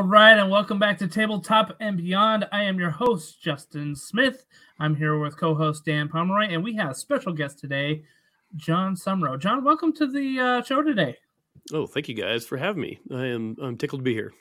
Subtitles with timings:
[0.00, 2.48] All right, and welcome back to Tabletop and Beyond.
[2.52, 4.46] I am your host, Justin Smith.
[4.78, 8.04] I'm here with co host Dan Pomeroy, and we have a special guest today,
[8.56, 9.38] John Sumrow.
[9.38, 11.18] John, welcome to the uh, show today.
[11.74, 12.98] Oh, thank you guys for having me.
[13.12, 14.32] I am I'm tickled to be here.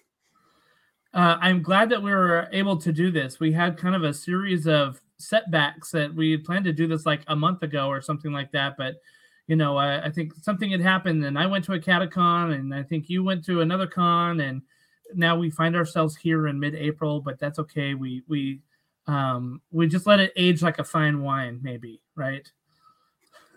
[1.13, 3.41] Uh, I'm glad that we were able to do this.
[3.41, 7.23] We had kind of a series of setbacks that we planned to do this like
[7.27, 8.95] a month ago or something like that, but
[9.47, 12.73] you know, I, I think something had happened, and I went to a catacon, and
[12.73, 14.61] I think you went to another con, and
[15.13, 17.93] now we find ourselves here in mid-April, but that's okay.
[17.93, 18.61] We we
[19.07, 22.49] um, we just let it age like a fine wine, maybe, right?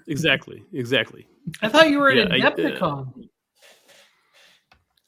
[0.09, 1.27] Exactly, exactly.
[1.60, 3.29] I thought you were at yeah, Adepticon.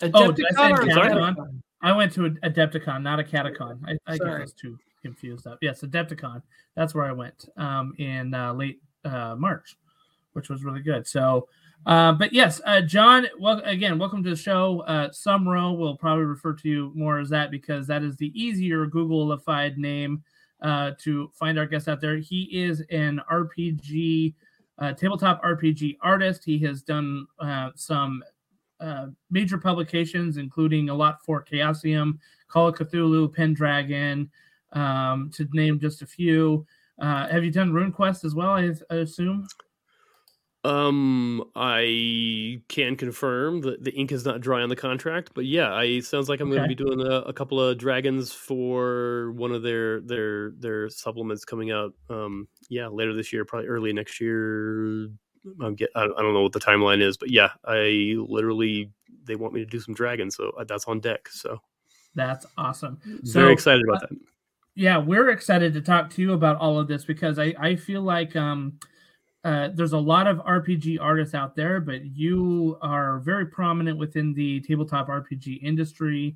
[0.02, 1.60] I, uh, oh, did I, say Adepticon?
[1.82, 3.78] I went to a Adepticon, not a catacon.
[3.86, 5.58] I, I get those two confused up.
[5.60, 6.42] Yes, Adepticon.
[6.76, 9.76] That's where I went um, in uh, late uh, March,
[10.32, 11.06] which was really good.
[11.06, 11.48] So
[11.86, 14.80] uh, but yes, uh, John, well, again, welcome to the show.
[14.86, 18.86] Uh, Sumrow will probably refer to you more as that because that is the easier
[18.86, 20.22] Googleified name
[20.62, 22.16] uh, to find our guest out there.
[22.16, 24.34] He is an RPG,
[24.78, 26.42] uh, tabletop RPG artist.
[26.44, 28.22] He has done uh, some
[29.30, 32.18] major publications, including a lot for Chaosium,
[32.48, 34.30] Call of Cthulhu, Pendragon,
[34.72, 36.66] um, to name just a few.
[37.00, 38.50] Have you done RuneQuest as well?
[38.50, 39.46] I, I assume.
[40.64, 45.74] Um, I can confirm that the ink is not dry on the contract, but yeah,
[45.74, 46.56] I sounds like I'm okay.
[46.56, 50.88] going to be doing a, a, couple of dragons for one of their their their
[50.88, 51.92] supplements coming out.
[52.08, 55.10] Um, yeah, later this year, probably early next year.
[55.60, 58.90] I'm get, I, I don't know what the timeline is, but yeah, I literally
[59.24, 61.28] they want me to do some dragons, so that's on deck.
[61.28, 61.60] So
[62.14, 63.00] that's awesome.
[63.24, 64.18] So, Very excited about uh, that.
[64.76, 68.00] Yeah, we're excited to talk to you about all of this because I I feel
[68.00, 68.78] like um
[69.44, 74.32] uh, there's a lot of RPG artists out there, but you are very prominent within
[74.32, 76.34] the tabletop RPG industry.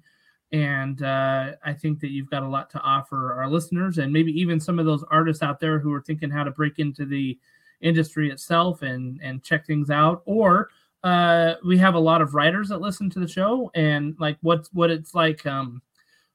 [0.52, 4.32] And uh, I think that you've got a lot to offer our listeners and maybe
[4.38, 7.38] even some of those artists out there who are thinking how to break into the
[7.80, 10.22] industry itself and, and check things out.
[10.26, 10.68] Or
[11.02, 14.68] uh, we have a lot of writers that listen to the show and like what,
[14.72, 15.80] what it's like um,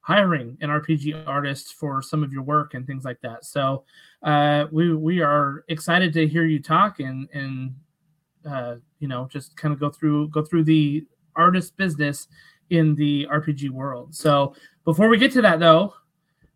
[0.03, 3.45] hiring an RPG artist for some of your work and things like that.
[3.45, 3.85] So
[4.21, 7.73] uh, we we are excited to hear you talk and and
[8.45, 11.05] uh, you know just kind of go through go through the
[11.35, 12.27] artist business
[12.69, 14.13] in the RPG world.
[14.13, 15.93] So before we get to that though,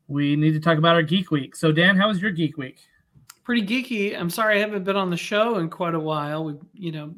[0.07, 1.55] we need to talk about our Geek Week.
[1.55, 2.79] So Dan, how was your Geek Week?
[3.45, 4.19] Pretty geeky.
[4.19, 6.43] I'm sorry I haven't been on the show in quite a while.
[6.43, 7.15] We, you know,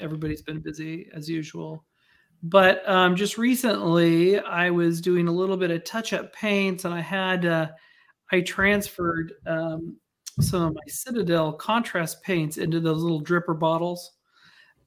[0.00, 1.82] everybody's been busy as usual.
[2.42, 7.00] But um, just recently, I was doing a little bit of touch-up paints, and I
[7.00, 7.68] had uh,
[8.32, 9.96] I transferred um,
[10.40, 14.12] some of my Citadel contrast paints into those little dripper bottles,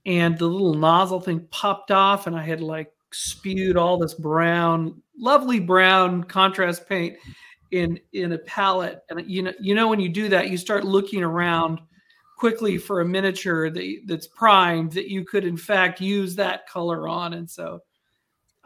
[0.05, 5.01] and the little nozzle thing popped off, and I had like spewed all this brown,
[5.17, 7.15] lovely brown contrast paint
[7.71, 9.03] in in a palette.
[9.09, 11.79] And you know, you know, when you do that, you start looking around
[12.35, 17.07] quickly for a miniature that, that's primed that you could in fact use that color
[17.07, 17.33] on.
[17.33, 17.79] And so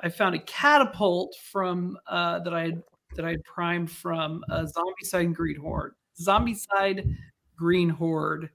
[0.02, 2.84] i found a catapult from uh, that i had
[3.16, 7.16] that i had primed from a Zombicide green horde Zombicide
[7.58, 8.50] green horde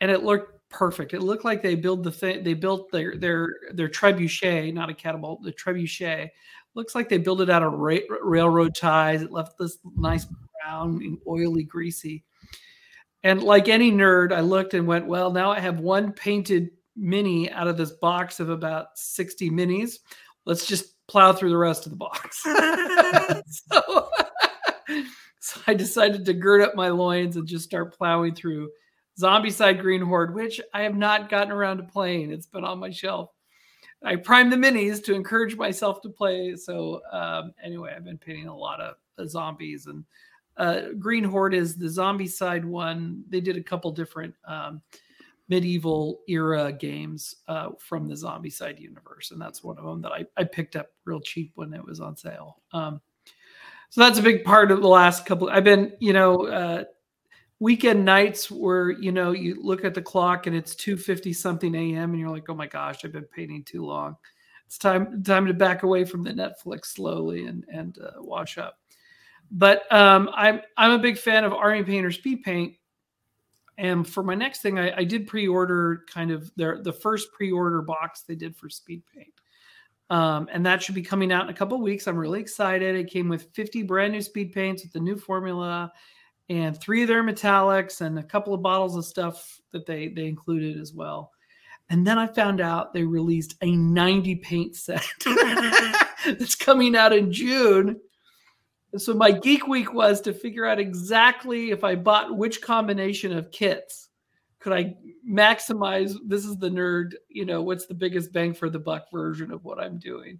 [0.00, 1.12] and it looked perfect.
[1.12, 4.94] It looked like they built the thing they built their their their trebuchet not a
[4.94, 6.30] catapult the trebuchet.
[6.74, 9.22] Looks like they built it out of ra- railroad ties.
[9.22, 10.26] It left this nice
[10.62, 12.24] brown and oily greasy
[13.22, 17.50] and like any nerd, I looked and went, well, now I have one painted mini
[17.50, 19.98] out of this box of about 60 minis.
[20.46, 22.42] Let's just plow through the rest of the box.
[23.46, 24.08] so,
[25.40, 28.70] so I decided to gird up my loins and just start plowing through
[29.20, 32.32] Zombicide Green Horde, which I have not gotten around to playing.
[32.32, 33.30] It's been on my shelf.
[34.02, 36.56] I primed the minis to encourage myself to play.
[36.56, 38.94] So um, anyway, I've been painting a lot of
[39.28, 40.04] zombies and
[40.56, 43.24] uh, Green Horde is the Zombicide one.
[43.28, 44.82] They did a couple different um,
[45.48, 50.26] medieval era games uh, from the Zombicide universe, and that's one of them that I,
[50.36, 52.62] I picked up real cheap when it was on sale.
[52.72, 53.00] Um,
[53.88, 55.50] so that's a big part of the last couple.
[55.50, 56.84] I've been, you know, uh,
[57.58, 61.74] weekend nights where you know you look at the clock and it's two fifty something
[61.74, 62.10] a.m.
[62.10, 64.16] and you're like, oh my gosh, I've been painting too long.
[64.66, 68.79] It's time time to back away from the Netflix slowly and and uh, wash up.
[69.50, 72.74] But um, I'm I'm a big fan of Army Painter Speed Paint,
[73.78, 77.82] and for my next thing, I, I did pre-order kind of their the first pre-order
[77.82, 79.32] box they did for Speed Paint,
[80.08, 82.06] um, and that should be coming out in a couple weeks.
[82.06, 82.94] I'm really excited.
[82.94, 85.92] It came with 50 brand new speed paints with the new formula,
[86.48, 90.26] and three of their metallics, and a couple of bottles of stuff that they they
[90.26, 91.32] included as well.
[91.88, 95.04] And then I found out they released a 90 paint set.
[96.24, 98.00] that's coming out in June.
[98.96, 103.50] So my geek week was to figure out exactly if I bought which combination of
[103.50, 104.08] kits
[104.58, 104.94] could I
[105.26, 109.50] maximize this is the nerd, you know, what's the biggest bang for the buck version
[109.50, 110.38] of what I'm doing.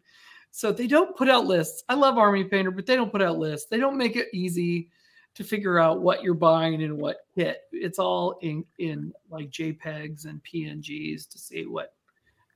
[0.51, 1.85] So they don't put out lists.
[1.89, 3.69] I love Army Painter, but they don't put out lists.
[3.71, 4.91] They don't make it easy
[5.37, 7.63] to figure out what you're buying and what kit.
[7.73, 11.95] It's all in in like JPEGs and PNGs to see what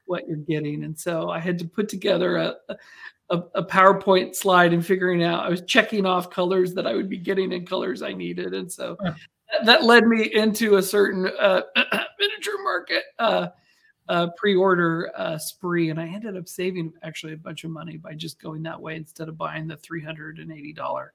[0.07, 0.85] what you're getting.
[0.85, 2.57] And so I had to put together a,
[3.31, 7.09] a, a PowerPoint slide and figuring out I was checking off colors that I would
[7.09, 8.55] be getting in colors I needed.
[8.55, 8.97] And so
[9.65, 11.63] that led me into a certain uh,
[12.19, 13.49] miniature market uh,
[14.09, 18.15] uh, pre-order uh, spree, and I ended up saving actually a bunch of money by
[18.15, 21.15] just going that way instead of buying the three hundred and eighty dollar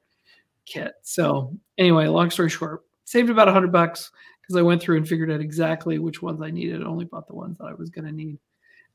[0.66, 0.94] kit.
[1.04, 4.12] So anyway, long story short, saved about a hundred bucks
[4.42, 6.82] because I went through and figured out exactly which ones I needed.
[6.82, 8.40] I only bought the ones that I was going to need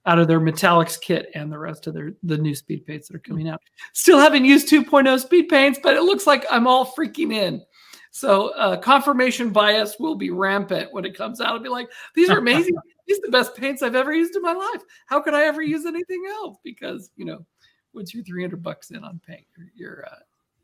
[0.06, 3.16] out of their metallics kit and the rest of their the new speed paints that
[3.16, 3.60] are coming out.
[3.92, 7.62] Still haven't used 2.0 speed paints, but it looks like I'm all freaking in.
[8.10, 11.48] So uh, confirmation bias will be rampant when it comes out.
[11.48, 12.76] I'll be like, these are amazing.
[13.08, 14.82] these are the best paints I've ever used in my life.
[15.06, 16.58] How could I ever use anything else?
[16.62, 17.44] Because you know,
[17.92, 20.18] once you're 300 bucks in on paint, you're you're, uh,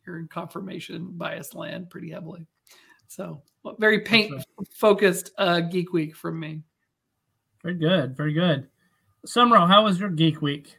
[0.07, 2.47] you're in confirmation bias land pretty heavily.
[3.09, 3.43] So
[3.79, 4.33] very paint
[4.73, 6.63] focused uh, geek week from me.
[7.63, 8.69] Very good, very good.
[9.27, 10.77] Sumrow, how was your geek week?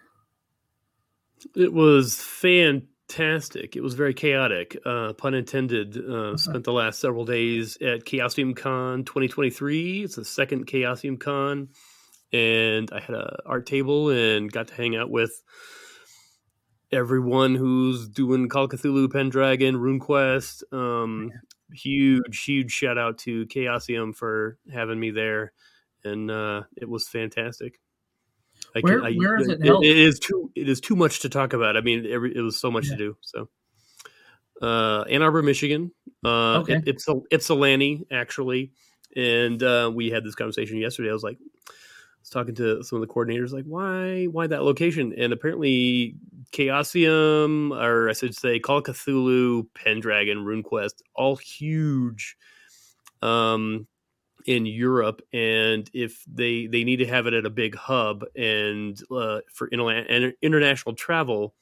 [1.56, 3.76] It was fantastic.
[3.76, 5.98] It was very chaotic, uh, pun intended.
[5.98, 10.04] Uh, spent the last several days at Chaosium Con 2023.
[10.04, 11.70] It's the second Chaosium Con,
[12.34, 15.44] and I had a art table and got to hang out with
[16.92, 20.74] everyone who's doing Call of Cthulhu, Pendragon, RuneQuest.
[20.74, 21.32] Um,
[21.74, 25.54] huge, huge shout out to Chaosium for having me there,
[26.04, 27.80] and uh, it was fantastic.
[28.76, 31.20] I where, can, I, where is it, it, it is too it is too much
[31.22, 31.78] to talk about.
[31.78, 32.92] I mean, every, it was so much yeah.
[32.92, 33.18] to do.
[33.22, 33.50] So,
[34.62, 35.92] uh, Ann Arbor, Michigan.
[36.24, 36.76] Uh, okay.
[36.76, 38.72] It, it's Ypsilanti actually,
[39.16, 41.10] and uh, we had this conversation yesterday.
[41.10, 41.74] I was like, I
[42.22, 45.14] was talking to some of the coordinators, like, why why that location?
[45.18, 46.16] And apparently,
[46.52, 52.38] Chaosium, or I should say, Call Cthulhu, Pendragon, RuneQuest, all huge
[53.22, 53.88] um,
[54.46, 59.02] in Europe, and if they they need to have it at a big hub and
[59.12, 61.54] uh, for interla- international travel,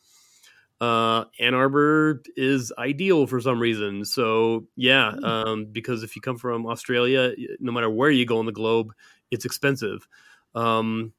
[0.82, 4.06] uh, Ann Arbor is ideal for some reason.
[4.06, 5.24] So yeah, hmm.
[5.24, 8.94] um, because if you come from Australia, no matter where you go in the globe,
[9.32, 10.08] it's expensive.
[10.56, 11.14] Um,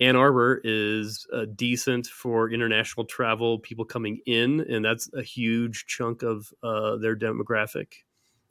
[0.00, 5.84] Ann Arbor is uh, decent for international travel, people coming in, and that's a huge
[5.86, 7.88] chunk of uh, their demographic.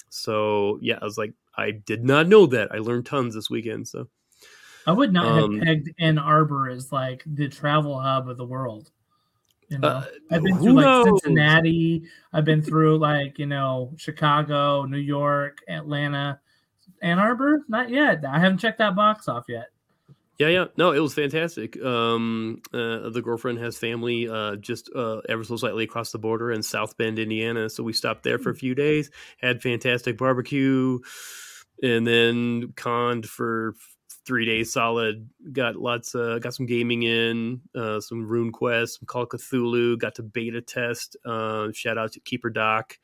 [0.09, 2.73] So yeah, I was like, I did not know that.
[2.73, 3.87] I learned tons this weekend.
[3.87, 4.07] So
[4.87, 8.45] I would not um, have pegged Ann Arbor as like the travel hub of the
[8.45, 8.91] world.
[9.69, 11.05] You know, uh, I've been through like knows?
[11.05, 12.03] Cincinnati.
[12.33, 16.39] I've been through like you know Chicago, New York, Atlanta,
[17.01, 17.63] Ann Arbor.
[17.67, 18.23] Not yet.
[18.25, 19.69] I haven't checked that box off yet.
[20.39, 21.75] Yeah, yeah, no, it was fantastic.
[21.83, 26.49] Um, uh, the girlfriend has family uh, just uh, ever so slightly across the border
[26.53, 27.69] in South Bend, Indiana.
[27.69, 28.59] So we stopped there for a hmm.
[28.59, 30.99] few days, had fantastic barbecue,
[31.83, 33.75] and then conned for
[34.25, 35.29] three days solid.
[35.51, 39.99] Got lots, uh, got some gaming in, uh, some RuneQuest, some Call of Cthulhu.
[39.99, 41.17] Got to beta test.
[41.25, 42.97] Uh, shout out to Keeper Doc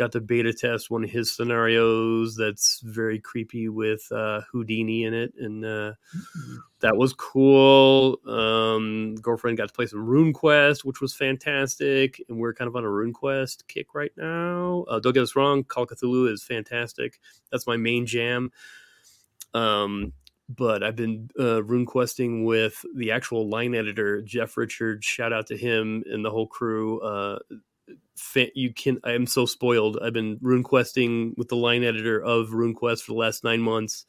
[0.00, 5.12] got to beta test one of his scenarios that's very creepy with uh, Houdini in
[5.12, 6.56] it, and uh, mm-hmm.
[6.80, 8.18] that was cool.
[8.26, 12.84] Um, girlfriend got to play some RuneQuest, which was fantastic, and we're kind of on
[12.84, 14.86] a RuneQuest kick right now.
[14.88, 17.20] Uh, don't get us wrong, Call of Cthulhu is fantastic.
[17.52, 18.52] That's my main jam.
[19.52, 20.14] Um,
[20.48, 25.04] but I've been uh, rune questing with the actual line editor, Jeff Richards.
[25.04, 27.00] Shout out to him and the whole crew.
[27.00, 27.38] Uh,
[28.54, 29.98] you can i am so spoiled.
[30.02, 34.04] I've been rune questing with the line editor of runequest for the last nine months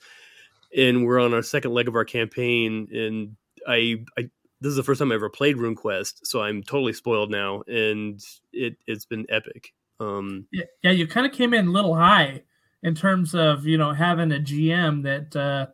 [0.75, 3.35] and we're on our second leg of our campaign and
[3.67, 7.31] i i this is the first time i ever played runequest so i'm totally spoiled
[7.31, 8.21] now and
[8.53, 9.73] it it's been epic.
[9.99, 12.43] Um yeah, yeah you kind of came in a little high
[12.83, 15.67] in terms of you know having a gm that uh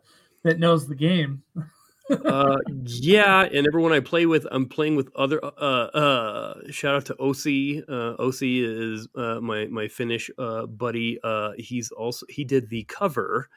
[0.44, 1.42] that knows the game
[2.10, 5.44] uh, yeah, and everyone I play with, I'm playing with other.
[5.44, 7.84] Uh, uh, shout out to OC.
[7.88, 11.18] Uh, OC is uh, my my Finnish uh, buddy.
[11.22, 13.48] Uh, he's also he did the cover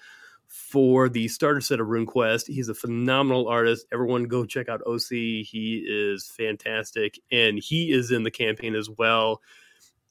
[0.47, 2.47] for the starter set of RuneQuest.
[2.47, 3.85] He's a phenomenal artist.
[3.93, 5.09] Everyone go check out OC.
[5.09, 9.41] He is fantastic, and he is in the campaign as well.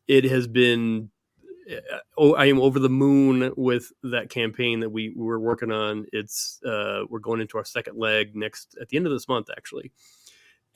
[0.08, 1.10] It has been
[2.16, 6.06] oh, I am over the moon with that campaign that we were working on.
[6.12, 9.48] It's uh, we're going into our second leg next at the end of this month
[9.56, 9.92] actually,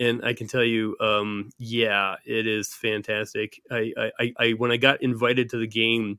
[0.01, 3.61] and I can tell you, um, yeah, it is fantastic.
[3.71, 6.19] I, I, I, when I got invited to the game,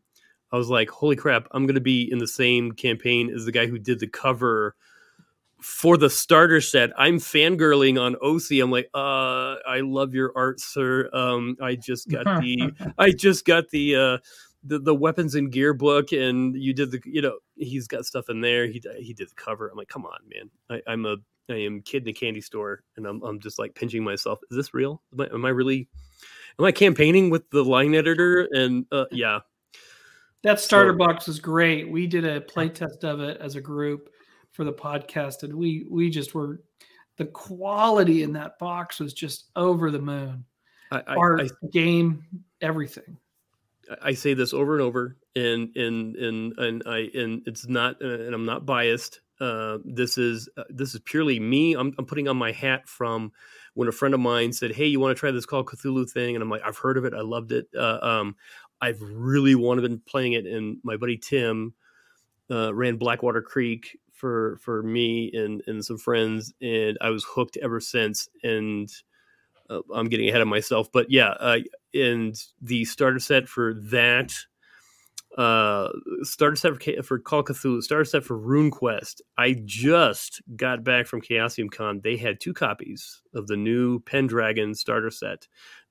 [0.51, 3.51] I was like, holy crap, I'm going to be in the same campaign as the
[3.51, 4.75] guy who did the cover
[5.61, 6.91] for the starter set.
[6.97, 8.61] I'm fangirling on OC.
[8.61, 11.09] I'm like, uh, I love your art, sir.
[11.11, 14.17] Um, I just got the, I just got the, uh,
[14.65, 18.29] the, the weapons and gear book and you did the you know he's got stuff
[18.29, 21.17] in there he he did the cover i'm like come on man I, i'm a
[21.49, 24.39] I am kid in a candy store, and I'm I'm just like pinching myself.
[24.49, 25.01] Is this real?
[25.13, 25.87] Am I, am I really?
[26.57, 28.47] Am I campaigning with the line editor?
[28.51, 29.39] And uh, yeah,
[30.43, 31.89] that starter so, box was great.
[31.89, 34.09] We did a play test of it as a group
[34.51, 36.61] for the podcast, and we we just were
[37.17, 40.45] the quality in that box was just over the moon.
[40.91, 42.23] I, I, Art, I, game,
[42.61, 43.17] everything.
[44.01, 48.33] I say this over and over, and and and and I and it's not, and
[48.33, 49.21] I'm not biased.
[49.39, 51.73] Uh, this is uh, this is purely me.
[51.73, 53.33] I'm, I'm, putting on my hat from
[53.73, 56.35] when a friend of mine said, "Hey, you want to try this Call Cthulhu thing?"
[56.35, 57.13] And I'm like, "I've heard of it.
[57.13, 57.67] I loved it.
[57.77, 58.35] Uh, um,
[58.81, 61.73] I've really wanted been playing it." And my buddy Tim
[62.49, 67.57] uh, ran Blackwater Creek for for me and and some friends, and I was hooked
[67.57, 68.29] ever since.
[68.41, 68.89] And
[69.69, 71.57] uh, I'm getting ahead of myself, but yeah,
[71.93, 74.33] and the starter set for that
[75.37, 75.89] uh
[76.21, 79.21] starter set for, for Call Cthulhu, starter set for RuneQuest.
[79.37, 81.99] I just got back from Chaosium Con.
[82.03, 85.47] They had two copies of the new Pendragon starter set,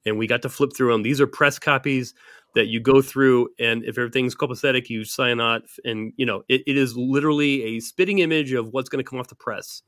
[0.07, 1.02] and we got to flip through them.
[1.02, 2.14] These are press copies
[2.54, 6.62] that you go through, and if everything's copacetic, you sign off, and you know it,
[6.66, 9.83] it is literally a spitting image of what's going to come off the press.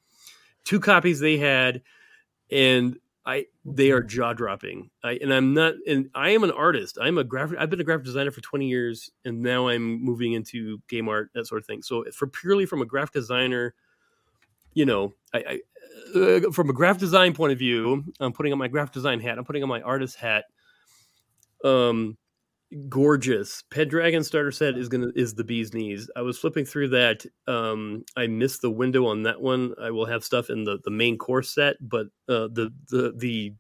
[0.64, 1.81] Two copies they had,
[2.50, 4.88] and I they are jaw dropping.
[5.02, 6.97] I and I'm not and I am an artist.
[7.00, 10.35] I'm a graphic I've been a graphic designer for 20 years and now I'm moving
[10.35, 11.83] into game art that sort of thing.
[11.83, 13.75] So for purely from a graphic designer,
[14.75, 15.61] you know, I,
[16.14, 19.18] I uh, from a graphic design point of view, I'm putting on my graphic design
[19.18, 19.38] hat.
[19.38, 20.45] I'm putting on my artist hat.
[21.64, 22.16] Um
[22.88, 23.62] gorgeous.
[23.71, 26.11] Pendragon starter set is gonna is the bee's knees.
[26.16, 27.25] I was flipping through that.
[27.47, 29.75] Um, I missed the window on that one.
[29.80, 33.54] I will have stuff in the the main course set, but uh, the the the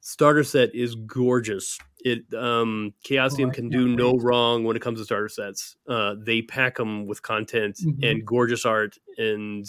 [0.00, 1.78] starter set is gorgeous.
[2.00, 3.96] It um, Chaosium oh, can do wait.
[3.96, 5.76] no wrong when it comes to starter sets.
[5.88, 8.02] Uh, they pack them with content mm-hmm.
[8.04, 9.66] and gorgeous art, and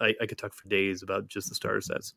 [0.00, 2.14] I, I could talk for days about just the starter sets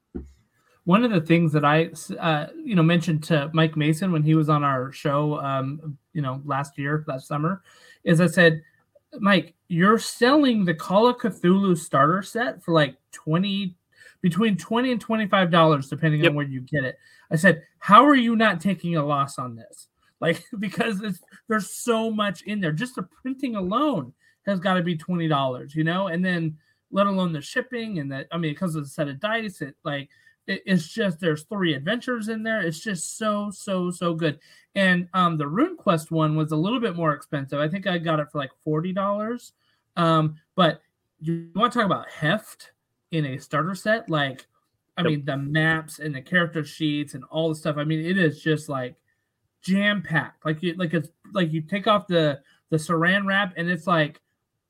[0.85, 4.35] one of the things that I, uh, you know, mentioned to Mike Mason when he
[4.35, 7.61] was on our show, um, you know, last year, last summer,
[8.03, 8.63] is I said,
[9.19, 13.75] Mike, you're selling the Call of Cthulhu starter set for like 20,
[14.21, 16.31] between 20 and $25, depending yep.
[16.31, 16.97] on where you get it.
[17.31, 19.87] I said, how are you not taking a loss on this?
[20.19, 21.01] Like, because
[21.47, 22.71] there's so much in there.
[22.71, 24.13] Just the printing alone
[24.45, 26.57] has got to be $20, you know, and then
[26.91, 29.75] let alone the shipping and that, I mean, because of the set of dice, it
[29.83, 30.09] like,
[30.47, 32.61] it's just there's three adventures in there.
[32.61, 34.39] It's just so so so good.
[34.75, 37.59] And um, the RuneQuest one was a little bit more expensive.
[37.59, 39.53] I think I got it for like forty dollars.
[39.97, 40.81] Um, but
[41.19, 42.71] you want to talk about heft
[43.11, 44.09] in a starter set?
[44.09, 44.47] Like,
[44.97, 47.77] I mean, the maps and the character sheets and all the stuff.
[47.77, 48.95] I mean, it is just like
[49.61, 50.45] jam packed.
[50.45, 54.19] Like you like it's like you take off the the saran wrap and it's like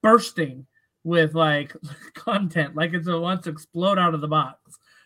[0.01, 0.65] bursting
[1.03, 1.73] with like
[2.13, 2.75] content.
[2.75, 4.59] Like it's, it wants to explode out of the box.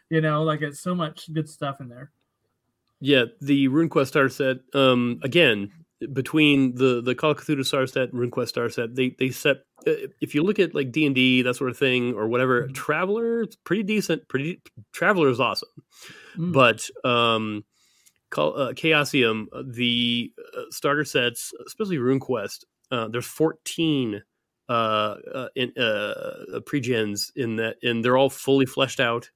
[0.10, 2.12] You know, like it's so much good stuff in there.
[3.02, 4.58] Yeah, the RuneQuest star set.
[4.74, 5.72] Um, again,
[6.14, 9.58] between the the Call of Cthulhu star set, RuneQuest star set, they they set.
[9.88, 12.64] Uh, if you look at like D and D that sort of thing or whatever,
[12.64, 12.74] mm-hmm.
[12.74, 14.28] Traveller it's pretty decent.
[14.28, 14.62] Pretty
[14.94, 15.70] Traveller is awesome,
[16.38, 16.54] mm.
[16.54, 17.64] but um,
[18.30, 24.22] Call, uh, Chaosium the uh, starter sets, especially RuneQuest, uh, there's 14
[24.68, 29.30] uh, uh, in uh, pre-gens in that, and they're all fully fleshed out.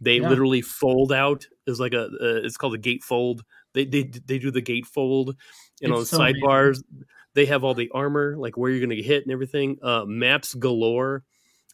[0.00, 0.28] They yeah.
[0.28, 3.42] literally fold out as like a uh, it's called a gate fold.
[3.74, 5.36] They they they do the gate fold,
[5.80, 7.04] and it's on so sidebars amazing.
[7.34, 9.78] they have all the armor, like where you're going to get hit and everything.
[9.82, 11.24] Uh, maps galore.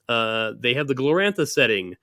[0.09, 1.95] Uh, they have the Glorantha setting,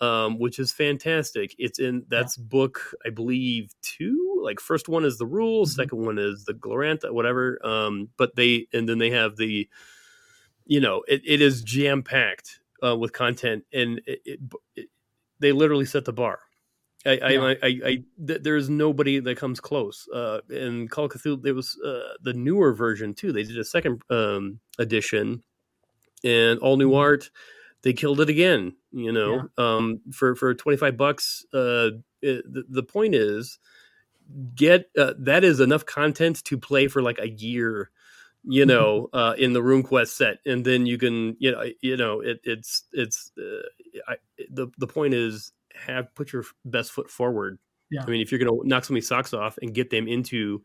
[0.00, 1.54] um, which is fantastic.
[1.58, 2.44] It's in that's yeah.
[2.48, 4.40] book I believe two.
[4.42, 5.82] Like first one is the rules, mm-hmm.
[5.82, 7.64] second one is the Glorantha, whatever.
[7.64, 9.68] Um, but they and then they have the,
[10.66, 14.40] you know, it, it is jam packed uh, with content, and it, it,
[14.76, 14.88] it
[15.40, 16.38] they literally set the bar.
[17.06, 17.40] I, yeah.
[17.40, 20.06] I, I, I, there is nobody that comes close.
[20.14, 23.32] Uh, and Call of Cthulhu, there was uh, the newer version too.
[23.32, 25.42] They did a second um, edition,
[26.22, 26.98] and all new mm-hmm.
[26.98, 27.30] art.
[27.82, 28.76] They killed it again.
[28.92, 29.76] You know, yeah.
[29.76, 31.46] um, for for twenty five bucks.
[31.54, 33.58] Uh, it, the, the point is,
[34.54, 37.90] get uh, that is enough content to play for like a year
[38.44, 38.68] you mm-hmm.
[38.68, 42.40] know, uh, in the RuneQuest set, and then you can, you know, you know, it,
[42.44, 44.16] it's it's uh, I,
[44.50, 47.58] the the point is have put your best foot forward.
[47.90, 48.02] Yeah.
[48.06, 50.62] I mean, if you're going to knock somebody's socks off and get them into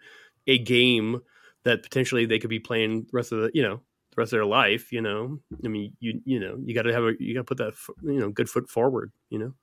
[0.47, 1.21] a game
[1.63, 3.77] that potentially they could be playing the rest of the, you know,
[4.11, 6.93] the rest of their life, you know, I mean, you you know, you got to
[6.93, 9.53] have a you got to put that you know good foot forward, you know.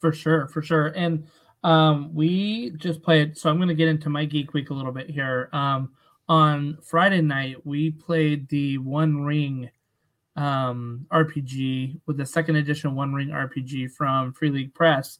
[0.00, 1.28] For sure, for sure, and
[1.62, 3.38] um, we just played.
[3.38, 5.48] So I'm going to get into my geek week a little bit here.
[5.52, 5.92] Um,
[6.28, 9.70] on Friday night, we played the One Ring
[10.36, 15.18] um, RPG with the second edition One Ring RPG from Free League Press,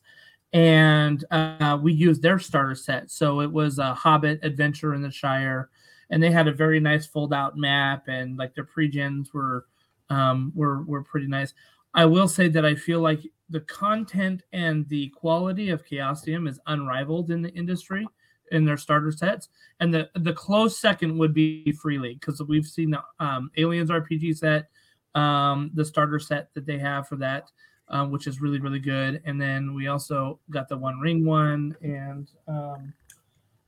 [0.53, 3.11] and uh, we used their starter set.
[3.11, 5.71] So it was a Hobbit adventure in the Shire,
[6.11, 9.67] and they had a very nice fold out map, and like their pre-gens were
[10.09, 11.53] um, were were pretty nice.
[11.95, 16.59] I will say that I feel like the content and the quality of Chaosium is
[16.67, 18.07] unrivaled in the industry
[18.53, 19.49] in their starter sets,
[19.81, 23.91] and the the close second would be Free League because we've seen the um, Aliens
[23.91, 24.69] RPG set,
[25.15, 27.51] um, the starter set that they have for that,
[27.89, 31.77] um, which is really really good, and then we also got the One Ring one,
[31.83, 32.93] and um,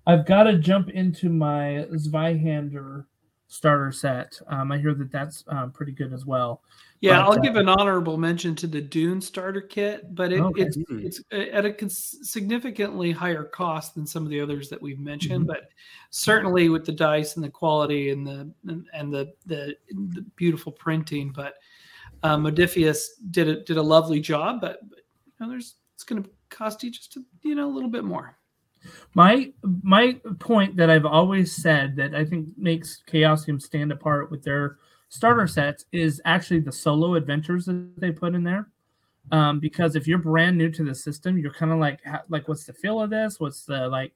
[0.07, 3.07] I've got to jump into my Zweihander
[3.55, 4.41] starter set.
[4.49, 6.63] Um, I hear that that's um, pretty good as well.
[7.01, 10.41] Yeah, but, I'll uh, give an honorable mention to the Dune starter kit, but it,
[10.41, 10.63] okay.
[10.63, 15.47] it's it's at a significantly higher cost than some of the others that we've mentioned.
[15.47, 15.53] Mm-hmm.
[15.53, 15.69] But
[16.11, 20.73] certainly with the dice and the quality and the and, and the, the, the beautiful
[20.73, 21.55] printing, but
[22.23, 24.61] uh, Modiphius did a, did a lovely job.
[24.61, 27.73] But, but you know, there's it's going to cost you just a, you know a
[27.73, 28.37] little bit more.
[29.15, 34.43] My my point that I've always said that I think makes Chaosium stand apart with
[34.43, 38.69] their starter sets is actually the solo adventures that they put in there.
[39.33, 42.65] Um, because if you're brand new to the system, you're kind of like like what's
[42.65, 43.41] the feel of this?
[43.41, 44.13] What's the like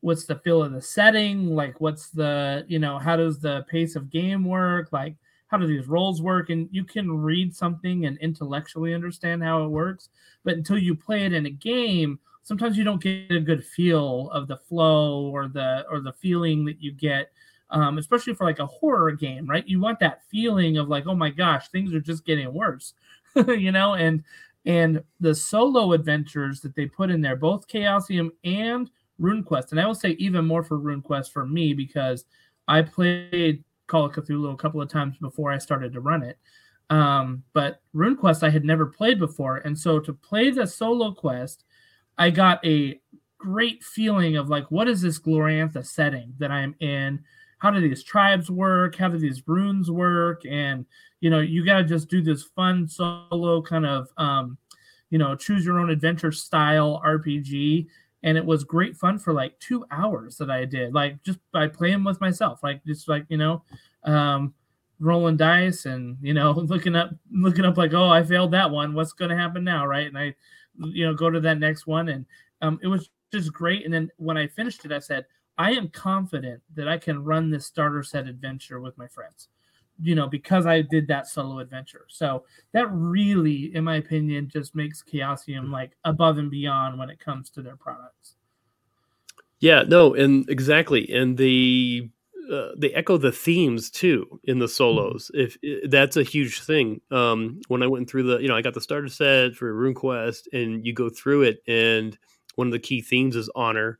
[0.00, 1.46] what's the feel of the setting?
[1.54, 4.88] Like what's the you know how does the pace of game work?
[4.92, 5.16] Like
[5.48, 6.50] how do these roles work?
[6.50, 10.08] And you can read something and intellectually understand how it works,
[10.44, 14.30] but until you play it in a game, sometimes you don't get a good feel
[14.30, 17.30] of the flow or the or the feeling that you get
[17.70, 19.68] um, especially for like a horror game right?
[19.68, 22.94] You want that feeling of like oh my gosh things are just getting worse
[23.46, 23.94] you know?
[23.94, 24.24] And
[24.64, 29.86] and the solo adventures that they put in there both chaosium and runequest and i
[29.86, 32.24] will say even more for runequest for me because
[32.66, 36.38] i played call of cthulhu a couple of times before i started to run it
[36.90, 41.64] um, but runequest i had never played before and so to play the solo quest
[42.18, 43.00] I got a
[43.38, 47.20] great feeling of like, what is this Glorantha setting that I'm in?
[47.58, 48.96] How do these tribes work?
[48.96, 50.42] How do these runes work?
[50.48, 50.84] And
[51.20, 54.56] you know, you got to just do this fun solo kind of, um,
[55.10, 57.86] you know, choose your own adventure style RPG.
[58.22, 61.68] And it was great fun for like two hours that I did, like just by
[61.68, 63.62] playing with myself, like just like you know,
[64.04, 64.54] um,
[65.00, 68.94] rolling dice and you know looking up looking up like oh i failed that one
[68.94, 70.34] what's to happen now right and i
[70.78, 72.08] you know, go to that next one.
[72.08, 72.26] And
[72.62, 73.84] um, it was just great.
[73.84, 75.26] And then when I finished it, I said,
[75.58, 79.48] I am confident that I can run this starter set adventure with my friends,
[80.00, 82.06] you know, because I did that solo adventure.
[82.08, 87.18] So that really, in my opinion, just makes Chaosium like above and beyond when it
[87.18, 88.36] comes to their products.
[89.60, 91.12] Yeah, no, and exactly.
[91.12, 92.08] And the
[92.50, 94.70] uh, they echo the themes too in the mm-hmm.
[94.70, 95.30] solos.
[95.34, 95.58] Mm-hmm.
[95.62, 97.00] If that's a huge thing.
[97.10, 100.48] Um, when I went through the, you know, I got the starter set for RuneQuest,
[100.52, 102.16] and you go through it, and
[102.54, 103.98] one of the key themes is honor.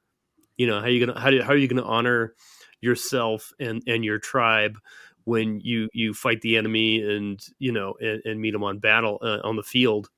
[0.56, 2.34] You know, how are you gonna how, do, how are you gonna honor
[2.80, 4.78] yourself and and your tribe
[5.24, 9.18] when you you fight the enemy and you know and, and meet them on battle
[9.22, 10.08] uh, on the field,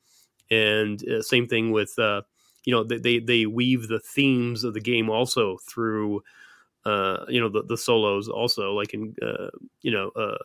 [0.51, 1.99] and uh, same thing with.
[1.99, 2.23] Uh,
[2.67, 6.23] you know they they weave the themes of the game also through
[6.85, 9.49] uh, you know the, the solos also like in uh,
[9.83, 10.37] you know uh,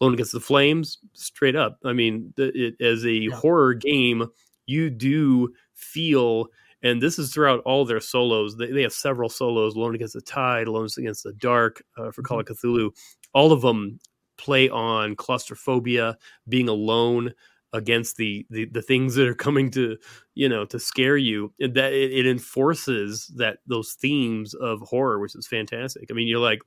[0.00, 1.78] Alone Against the Flames straight up.
[1.84, 3.34] I mean, the, it, as a yeah.
[3.34, 4.28] horror game,
[4.66, 6.46] you do feel,
[6.82, 8.56] and this is throughout all their solos.
[8.56, 12.22] They, they have several solos: Alone Against the Tide, Alone Against the Dark, uh, for
[12.22, 12.66] Call of mm-hmm.
[12.66, 12.90] Cthulhu.
[13.34, 13.98] All of them
[14.38, 16.16] play on claustrophobia,
[16.48, 17.34] being alone
[17.72, 19.96] against the, the the things that are coming to
[20.34, 25.18] you know to scare you and that it, it, enforces that those themes of horror
[25.18, 26.08] which is fantastic.
[26.10, 26.60] I mean you're like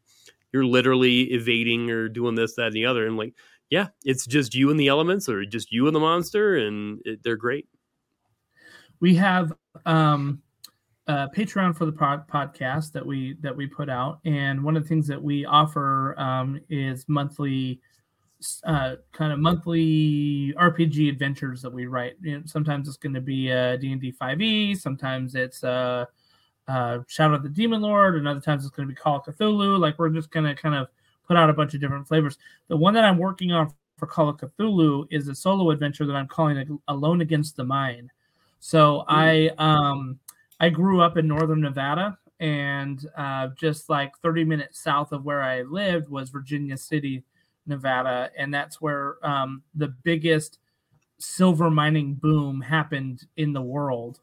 [0.53, 3.33] you're literally evading or doing this that and the other and like
[3.69, 7.23] yeah it's just you and the elements or just you and the monster and it,
[7.23, 7.67] they're great.
[8.99, 9.53] We have
[9.85, 10.41] um
[11.07, 14.83] a patreon for the pod- podcast that we that we put out and one of
[14.83, 17.81] the things that we offer um, is monthly
[18.65, 22.15] uh, kind of monthly RPG adventures that we write.
[22.21, 26.05] You know, sometimes it's going to be D&D 5e, sometimes it's uh,
[26.67, 29.23] uh, Shadow of the Demon Lord, and other times it's going to be Call of
[29.25, 29.79] Cthulhu.
[29.79, 30.87] Like we're just going to kind of
[31.27, 32.37] put out a bunch of different flavors.
[32.67, 36.15] The one that I'm working on for Call of Cthulhu is a solo adventure that
[36.15, 38.11] I'm calling Alone Against the Mind.
[38.59, 40.19] So I um
[40.59, 45.41] I grew up in northern Nevada, and uh, just like 30 minutes south of where
[45.41, 47.23] I lived was Virginia City,
[47.65, 50.59] Nevada, and that's where um, the biggest
[51.17, 54.19] silver mining boom happened in the world,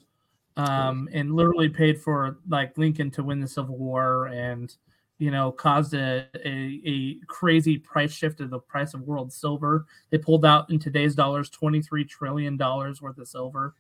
[0.57, 4.75] um, and literally paid for like Lincoln to win the Civil War and
[5.19, 9.87] you know caused a, a, a crazy price shift of the price of world silver.
[10.11, 13.75] They pulled out in today's dollars 23 trillion dollars worth of silver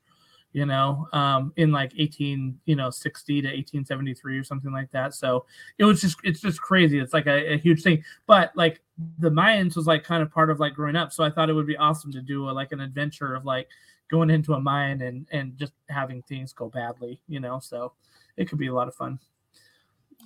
[0.52, 5.14] you know, um, in like 18, you know, 60 to 1873 or something like that.
[5.14, 5.44] So
[5.78, 6.98] it was just, it's just crazy.
[6.98, 8.02] It's like a, a, huge thing.
[8.26, 8.80] But like
[9.18, 11.12] the Mayans was like kind of part of like growing up.
[11.12, 13.68] So I thought it would be awesome to do a, like an adventure of like
[14.10, 17.92] going into a mine and, and just having things go badly, you know, so
[18.38, 19.18] it could be a lot of fun.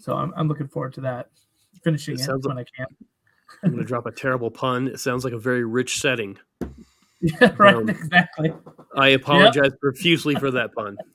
[0.01, 1.31] So I'm, I'm looking forward to that.
[1.83, 2.97] Finishing it, it when like, I can.
[3.65, 4.89] I'm going to drop a terrible pun.
[4.89, 6.39] It sounds like a very rich setting.
[7.23, 7.77] Yeah, right.
[7.77, 8.53] Um, exactly.
[8.97, 9.81] I apologize yep.
[9.81, 10.99] profusely for that pun.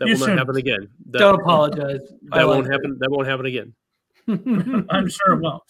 [0.00, 0.88] That you will not happen again.
[1.10, 2.00] That, Don't apologize.
[2.32, 2.96] That won't happen.
[2.98, 3.72] That won't happen again.
[4.90, 5.62] I'm sure it won't.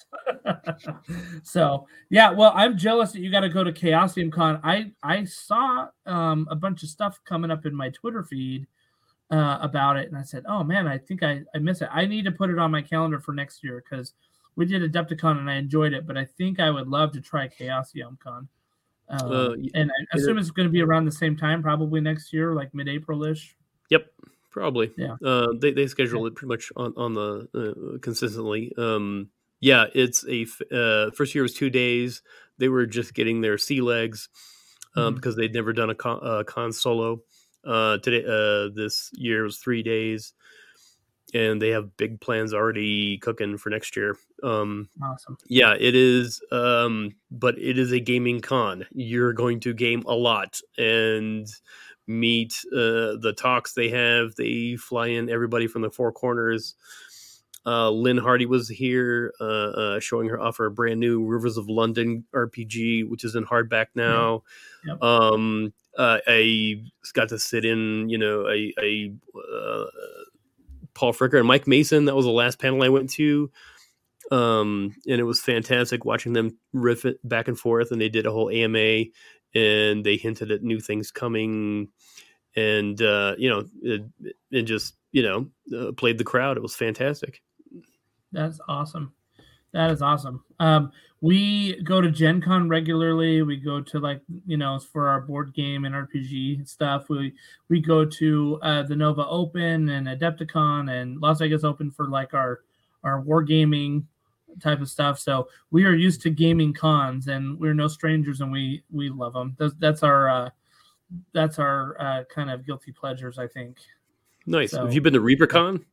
[1.42, 4.58] so yeah, well, I'm jealous that you got to go to Chaosium Con.
[4.64, 8.66] I I saw um, a bunch of stuff coming up in my Twitter feed
[9.30, 11.90] uh, about it, and I said, "Oh man, I think I I miss it.
[11.92, 14.14] I need to put it on my calendar for next year because
[14.54, 17.48] we did Adepticon and I enjoyed it, but I think I would love to try
[17.48, 18.48] Chaosium Con."
[19.08, 22.32] Um, uh, and I assume it's going to be around the same time, probably next
[22.32, 23.56] year, like mid-April ish.
[23.90, 24.06] Yep,
[24.50, 24.92] probably.
[24.96, 25.16] Yeah.
[25.24, 26.28] Uh, they they schedule yeah.
[26.28, 28.72] it pretty much on on the uh, consistently.
[28.76, 32.22] Um, yeah, it's a uh, first year was two days.
[32.58, 34.28] They were just getting their sea legs
[34.96, 35.14] um, mm-hmm.
[35.16, 37.22] because they'd never done a con, uh, con solo.
[37.64, 40.32] Uh, today, uh, this year was three days
[41.36, 44.16] and they have big plans already cooking for next year.
[44.42, 45.36] Um, awesome.
[45.46, 46.40] Yeah, it is.
[46.50, 48.86] Um, but it is a gaming con.
[48.92, 51.46] You're going to game a lot and
[52.06, 54.34] meet uh, the talks they have.
[54.36, 56.74] They fly in everybody from the four corners.
[57.66, 61.68] Uh, Lynne Hardy was here, uh, uh, showing her off her brand new Rivers of
[61.68, 64.44] London RPG, which is in hardback now.
[64.86, 64.92] Yeah.
[64.92, 65.02] Yep.
[65.02, 69.84] Um, uh, I got to sit in, you know, a, a uh,
[70.96, 72.06] Paul Fricker and Mike Mason.
[72.06, 73.50] That was the last panel I went to.
[74.32, 77.92] Um, and it was fantastic watching them riff it back and forth.
[77.92, 79.04] And they did a whole AMA
[79.54, 81.88] and they hinted at new things coming.
[82.56, 84.02] And, uh, you know, it,
[84.50, 86.56] it just, you know, uh, played the crowd.
[86.56, 87.42] It was fantastic.
[88.32, 89.12] That's awesome.
[89.72, 90.42] That is awesome.
[90.58, 93.42] Um, we go to Gen Con regularly.
[93.42, 97.08] We go to like you know for our board game and RPG stuff.
[97.08, 97.34] We
[97.68, 102.34] we go to uh, the Nova Open and Adepticon and Las Vegas Open for like
[102.34, 102.60] our
[103.02, 104.04] our wargaming
[104.62, 105.18] type of stuff.
[105.18, 109.32] So we are used to gaming cons, and we're no strangers, and we we love
[109.32, 109.56] them.
[109.58, 110.50] That's, that's our uh,
[111.32, 113.78] that's our uh, kind of guilty pleasures, I think.
[114.46, 114.72] Nice.
[114.72, 115.84] So, Have you been to ReaperCon?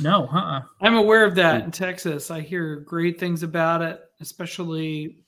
[0.00, 0.62] No, uh-uh.
[0.80, 1.64] I'm aware of that hmm.
[1.66, 2.30] in Texas.
[2.30, 5.18] I hear great things about it, especially,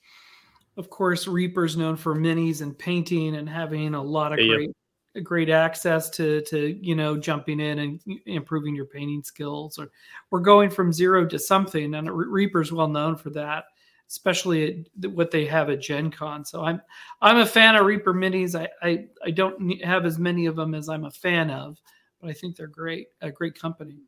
[0.77, 4.71] of course, Reaper's known for minis and painting and having a lot of yeah, great,
[5.13, 5.21] yeah.
[5.21, 9.77] great access to to you know jumping in and improving your painting skills.
[9.77, 9.89] Or
[10.31, 13.65] we're going from zero to something, and Reaper's well known for that,
[14.09, 16.43] especially at what they have at Gen Con.
[16.43, 16.81] So I'm
[17.21, 18.59] I'm a fan of Reaper minis.
[18.59, 21.79] I I, I don't have as many of them as I'm a fan of,
[22.19, 23.99] but I think they're great, a great company.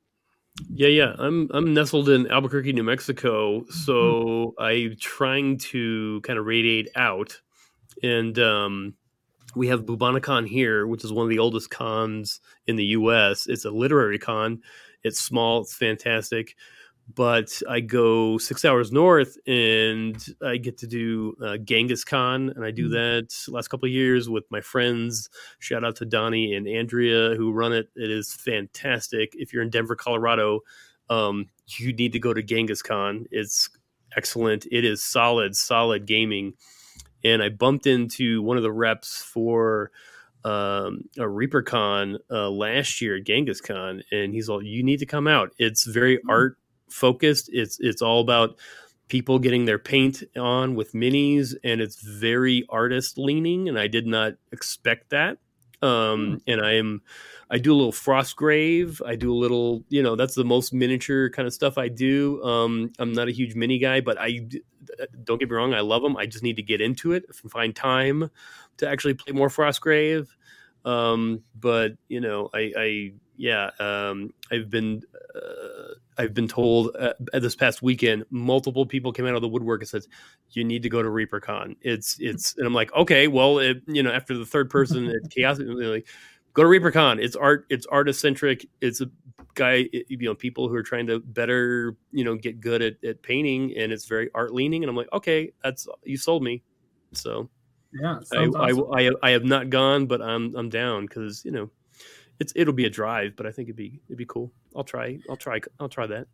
[0.70, 1.16] Yeah, yeah.
[1.18, 4.54] I'm I'm nestled in Albuquerque, New Mexico, so.
[4.60, 7.40] I'm trying to kind of radiate out,
[8.04, 8.96] and um,
[9.56, 13.48] we have Bubonicon here, which is one of the oldest cons in the U.S.
[13.48, 14.62] It's a literary con.
[15.04, 15.62] It's small.
[15.62, 16.56] It's fantastic
[17.14, 22.72] but I go six hours north and I get to do uh, GenghisCon, and I
[22.72, 22.92] do mm.
[22.92, 25.30] that last couple of years with my friends.
[25.60, 27.90] Shout out to Donnie and Andrea who run it.
[27.96, 29.34] It is fantastic.
[29.36, 30.62] If you're in Denver, Colorado,
[31.10, 31.46] um,
[31.78, 33.26] you need to go to GenghisCon.
[33.32, 33.70] It's
[34.16, 34.66] excellent.
[34.70, 36.54] It is solid, solid gaming.
[37.24, 39.92] And I bumped into one of the reps for
[40.44, 45.28] um, a ReaperCon uh, last year at GenghisCon, and he's all, "You need to come
[45.28, 45.52] out.
[45.58, 46.30] It's very mm.
[46.30, 46.58] art
[46.90, 47.50] focused.
[47.52, 48.58] It's it's all about
[49.08, 53.70] people getting their paint on with minis, and it's very artist leaning.
[53.70, 55.38] And I did not expect that.
[55.82, 56.36] Um, hmm.
[56.48, 57.02] and I am
[57.50, 59.02] I do a little Frostgrave.
[59.06, 62.44] I do a little, you know, that's the most miniature kind of stuff I do.
[62.44, 64.48] Um, I'm not a huge mini guy, but I
[65.24, 66.18] don't get me wrong, I love them.
[66.18, 68.30] I just need to get into it and find time
[68.78, 70.28] to actually play more Frostgrave.
[70.84, 75.04] Um, but you know, I, I yeah, um, I've been
[75.36, 79.82] uh, I've been told uh, this past weekend, multiple people came out of the woodwork
[79.82, 80.04] and said,
[80.52, 84.02] "You need to go to ReaperCon." It's it's, and I'm like, okay, well, it, you
[84.02, 86.08] know, after the third person at Chaos, like,
[86.54, 87.24] go to ReaperCon.
[87.24, 87.68] It's art.
[87.70, 88.68] It's artist centric.
[88.82, 89.10] It's a
[89.54, 89.88] guy.
[89.92, 93.78] You know, people who are trying to better, you know, get good at, at painting,
[93.78, 94.84] and it's very art leaning.
[94.84, 96.64] And I'm like, okay, that's you sold me.
[97.14, 97.50] So
[97.94, 98.86] yeah, I, awesome.
[98.92, 101.70] I, I, I have not gone, but I'm I'm down because you know
[102.40, 104.52] it's it'll be a drive, but I think it'd be it'd be cool.
[104.76, 105.20] I'll try.
[105.30, 105.60] I'll try.
[105.80, 106.28] I'll try that.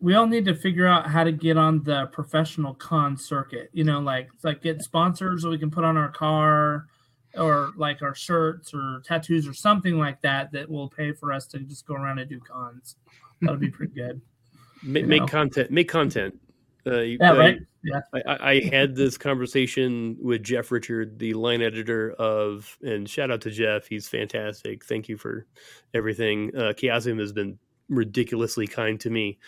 [0.00, 3.70] We all need to figure out how to get on the professional con circuit.
[3.72, 6.86] You know, like like get sponsors that we can put on our car,
[7.36, 11.46] or like our shirts or tattoos or something like that that will pay for us
[11.48, 12.96] to just go around and do cons.
[13.42, 14.20] That would be pretty good.
[14.82, 15.70] make, make content.
[15.70, 16.38] Make content.
[16.86, 17.58] Uh, yeah, uh, right.
[17.82, 18.00] Yeah.
[18.12, 23.40] I, I, had this conversation with Jeff Richard, the line editor of, and shout out
[23.42, 23.86] to Jeff.
[23.86, 24.84] He's fantastic.
[24.84, 25.46] Thank you for
[25.94, 26.52] everything.
[26.56, 29.38] Uh, Chaosium has been ridiculously kind to me.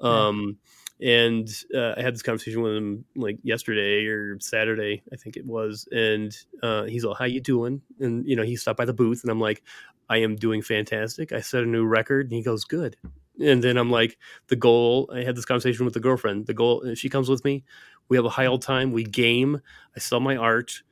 [0.00, 0.58] Um,
[1.00, 5.46] and uh, I had this conversation with him like yesterday or Saturday, I think it
[5.46, 5.88] was.
[5.92, 9.22] And uh, he's like, "How you doing?" And you know, he stopped by the booth,
[9.22, 9.62] and I'm like,
[10.08, 11.32] "I am doing fantastic.
[11.32, 12.96] I set a new record." And he goes, "Good."
[13.40, 15.10] And then I'm like, the goal.
[15.14, 16.46] I had this conversation with the girlfriend.
[16.46, 16.94] The goal.
[16.94, 17.64] She comes with me.
[18.08, 18.92] We have a high old time.
[18.92, 19.60] We game.
[19.94, 20.82] I sell my art,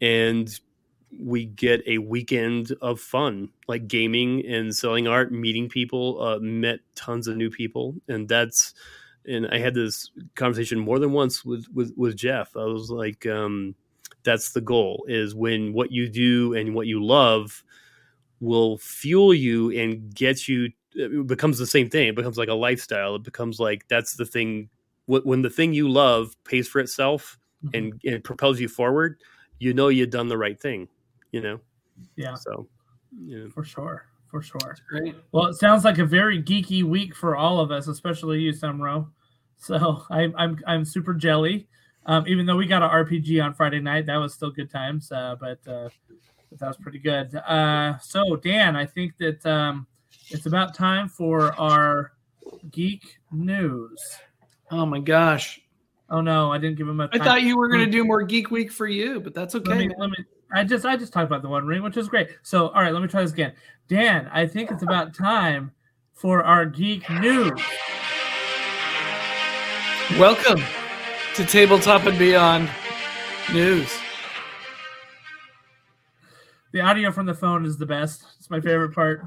[0.00, 0.50] and
[1.18, 6.22] we get a weekend of fun, like gaming and selling art, meeting people.
[6.22, 8.74] Uh, met tons of new people, and that's.
[9.26, 12.56] And I had this conversation more than once with with, with Jeff.
[12.56, 13.74] I was like, um,
[14.22, 17.64] that's the goal: is when what you do and what you love
[18.40, 22.08] will fuel you and get you it becomes the same thing.
[22.08, 23.16] It becomes like a lifestyle.
[23.16, 24.68] It becomes like that's the thing.
[25.06, 27.76] When the thing you love pays for itself mm-hmm.
[27.76, 29.20] and, and propels you forward,
[29.58, 30.88] you know you've done the right thing.
[31.32, 31.60] You know.
[32.16, 32.34] Yeah.
[32.34, 32.68] So.
[33.18, 33.46] Yeah.
[33.52, 34.06] For sure.
[34.30, 34.76] For sure.
[34.88, 35.16] great.
[35.32, 39.08] Well, it sounds like a very geeky week for all of us, especially you, Sumrow.
[39.58, 41.68] So I'm I'm I'm super jelly.
[42.06, 45.12] Um, even though we got an RPG on Friday night, that was still good times.
[45.12, 45.90] Uh, but, uh,
[46.58, 47.34] that was pretty good.
[47.34, 49.86] Uh, so Dan, I think that um,
[50.30, 52.12] it's about time for our
[52.70, 54.00] geek news.
[54.70, 55.60] Oh my gosh.
[56.08, 57.08] Oh no, I didn't give him a.
[57.12, 59.70] I thought you were going to do more geek week for you, but that's okay.
[59.70, 60.16] Let me, let me,
[60.52, 62.30] I just I just talked about the One Ring, which is great.
[62.42, 63.52] So all right, let me try this again.
[63.88, 65.72] Dan, I think it's about time
[66.14, 67.60] for our geek news.
[70.18, 70.62] Welcome
[71.34, 72.70] to Tabletop and Beyond
[73.52, 73.92] News.
[76.72, 78.24] The audio from the phone is the best.
[78.38, 79.26] It's my favorite part.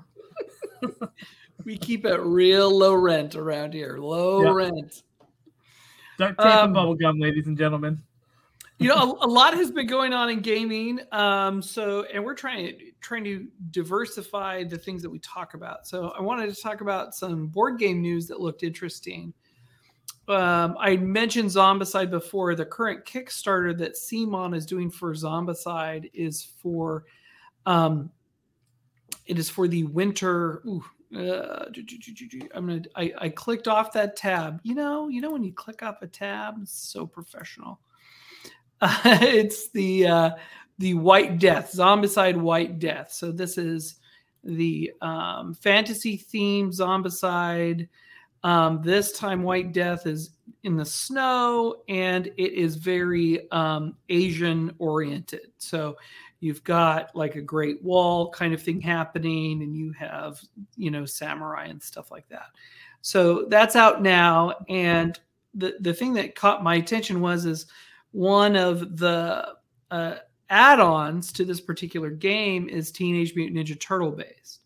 [1.66, 3.98] we keep it real low rent around here.
[3.98, 4.54] Low yep.
[4.54, 5.04] rent.
[6.18, 8.02] Duct tape um, and bubble gum, ladies and gentlemen.
[8.80, 11.00] you know, a, a, lot has been going on in gaming.
[11.12, 15.88] Um, so, and we're trying trying to diversify the things that we talk about.
[15.88, 19.34] So, I wanted to talk about some board game news that looked interesting.
[20.28, 22.56] Um, I mentioned Zombicide before.
[22.56, 27.04] The current Kickstarter that CMON is doing for Zombicide is for
[27.66, 28.10] um,
[29.26, 30.62] it is for the winter.
[30.66, 30.84] Ooh,
[31.16, 31.66] uh,
[32.56, 32.82] I'm gonna.
[32.96, 34.60] I, I clicked off that tab.
[34.64, 37.80] You know, you know when you click off a tab, it's so professional.
[38.82, 40.32] Uh, it's the uh,
[40.80, 43.12] the White Death, Zombicide White Death.
[43.12, 43.96] So this is
[44.44, 47.88] the um, fantasy theme Zombicide.
[48.44, 50.32] Um, this time, White Death is
[50.64, 55.52] in the snow, and it is very um, Asian oriented.
[55.60, 55.96] So
[56.44, 60.42] you've got like a great wall kind of thing happening and you have
[60.76, 62.48] you know samurai and stuff like that
[63.02, 65.20] so that's out now and
[65.56, 67.66] the the thing that caught my attention was is
[68.12, 69.54] one of the
[69.90, 70.16] uh,
[70.50, 74.60] add-ons to this particular game is teenage mutant ninja turtle based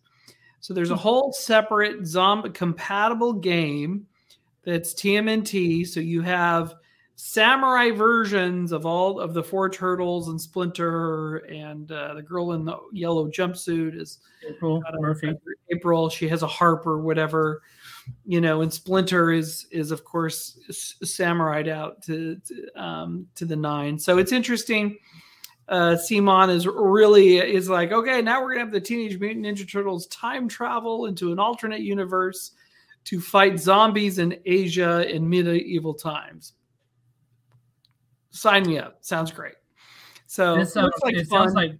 [0.60, 1.02] so there's a hmm.
[1.02, 4.08] whole separate zombie compatible game
[4.63, 6.74] that's tmnt so you have
[7.17, 12.63] samurai versions of all of the four turtles and Splinter and uh, the girl in
[12.63, 15.34] the yellow jumpsuit is April Murphy.
[15.71, 17.63] April, she has a harp or whatever,
[18.27, 20.60] you know, and Splinter is is of course
[21.03, 23.97] samurai'd out to to, um, to the nine.
[23.97, 24.97] So it's interesting.
[25.67, 29.69] Uh, CMON is really is like, okay, now we're gonna have the Teenage Mutant Ninja
[29.69, 32.51] Turtles time travel into an alternate universe
[33.06, 36.53] to fight zombies in Asia in medieval times
[38.38, 38.97] sign me up.
[39.02, 39.56] Sounds great.
[40.28, 41.71] So it sounds like, it sounds like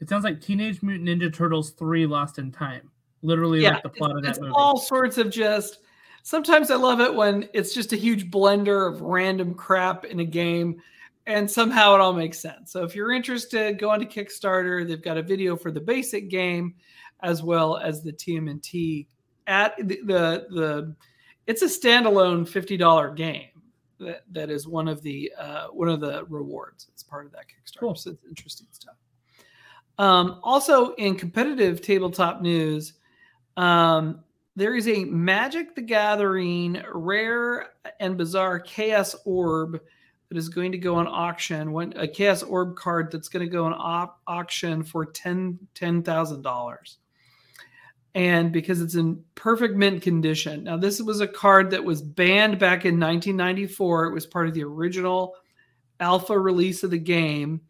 [0.00, 2.90] it sounds like Teenage Mutant Ninja Turtles three Lost in Time.
[3.22, 4.52] Literally yeah, like the plot of that it's movie.
[4.54, 5.78] All sorts of just.
[6.22, 10.24] Sometimes I love it when it's just a huge blender of random crap in a
[10.24, 10.80] game,
[11.26, 12.72] and somehow it all makes sense.
[12.72, 14.86] So if you're interested, go on to Kickstarter.
[14.86, 16.74] They've got a video for the basic game,
[17.22, 19.06] as well as the TMNT.
[19.46, 20.96] At the the, the
[21.46, 23.48] it's a standalone fifty dollar game
[24.00, 26.88] that, that is one of the uh, one of the rewards.
[26.92, 27.80] It's part of that Kickstarter.
[27.80, 27.94] Cool.
[27.94, 28.96] So it's interesting stuff.
[29.98, 32.94] Um, also, in competitive tabletop news,
[33.56, 34.24] um,
[34.56, 39.78] there is a Magic the Gathering rare and bizarre Chaos Orb
[40.28, 41.72] that is going to go on auction.
[41.72, 46.02] When a Chaos Orb card that's going to go on op- auction for ten ten
[46.02, 46.98] thousand dollars,
[48.14, 50.64] and because it's in perfect mint condition.
[50.64, 54.06] Now, this was a card that was banned back in 1994.
[54.06, 55.34] It was part of the original
[56.00, 57.60] alpha release of the game.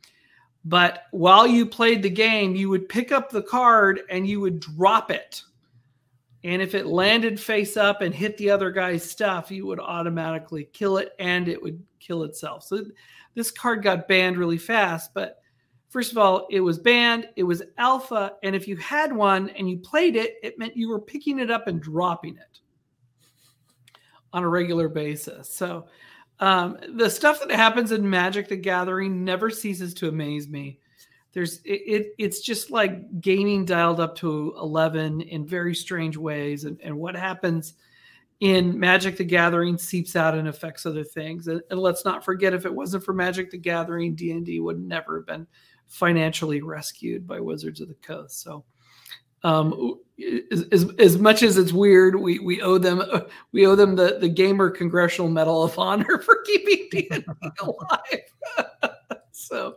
[0.65, 4.61] But while you played the game, you would pick up the card and you would
[4.61, 5.43] drop it
[6.43, 10.69] and if it landed face up and hit the other guy's stuff, you would automatically
[10.73, 12.65] kill it and it would kill itself.
[12.65, 12.85] So
[13.35, 15.13] this card got banned really fast.
[15.13, 15.43] But
[15.91, 18.33] first of all, it was banned, it was alpha.
[18.43, 21.51] And if you had one and you played it, it meant you were picking it
[21.51, 22.61] up and dropping it
[24.33, 25.53] on a regular basis.
[25.53, 25.87] So
[26.39, 30.81] um, the stuff that happens in Magic the Gathering never ceases to amaze me
[31.33, 36.65] there's it, it, it's just like gaming dialed up to 11 in very strange ways
[36.65, 37.75] and, and what happens
[38.41, 42.55] in magic the gathering seeps out and affects other things and, and let's not forget
[42.55, 45.47] if it wasn't for magic the gathering d&d would never have been
[45.91, 48.65] financially rescued by wizards of the coast so
[49.43, 49.99] um,
[50.51, 53.03] as, as much as it's weird, we, we owe them
[53.53, 57.25] we owe them the, the gamer congressional medal of honor for keeping D&D
[57.61, 58.65] alive.
[59.33, 59.77] so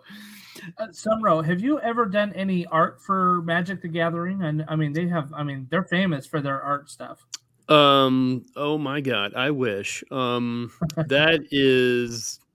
[0.78, 4.44] uh, Sumrow, have you ever done any art for Magic the Gathering?
[4.44, 5.34] And I mean, they have.
[5.34, 7.26] I mean, they're famous for their art stuff.
[7.70, 8.46] Um.
[8.56, 10.04] Oh my God, I wish.
[10.12, 10.72] Um.
[10.96, 12.40] that is.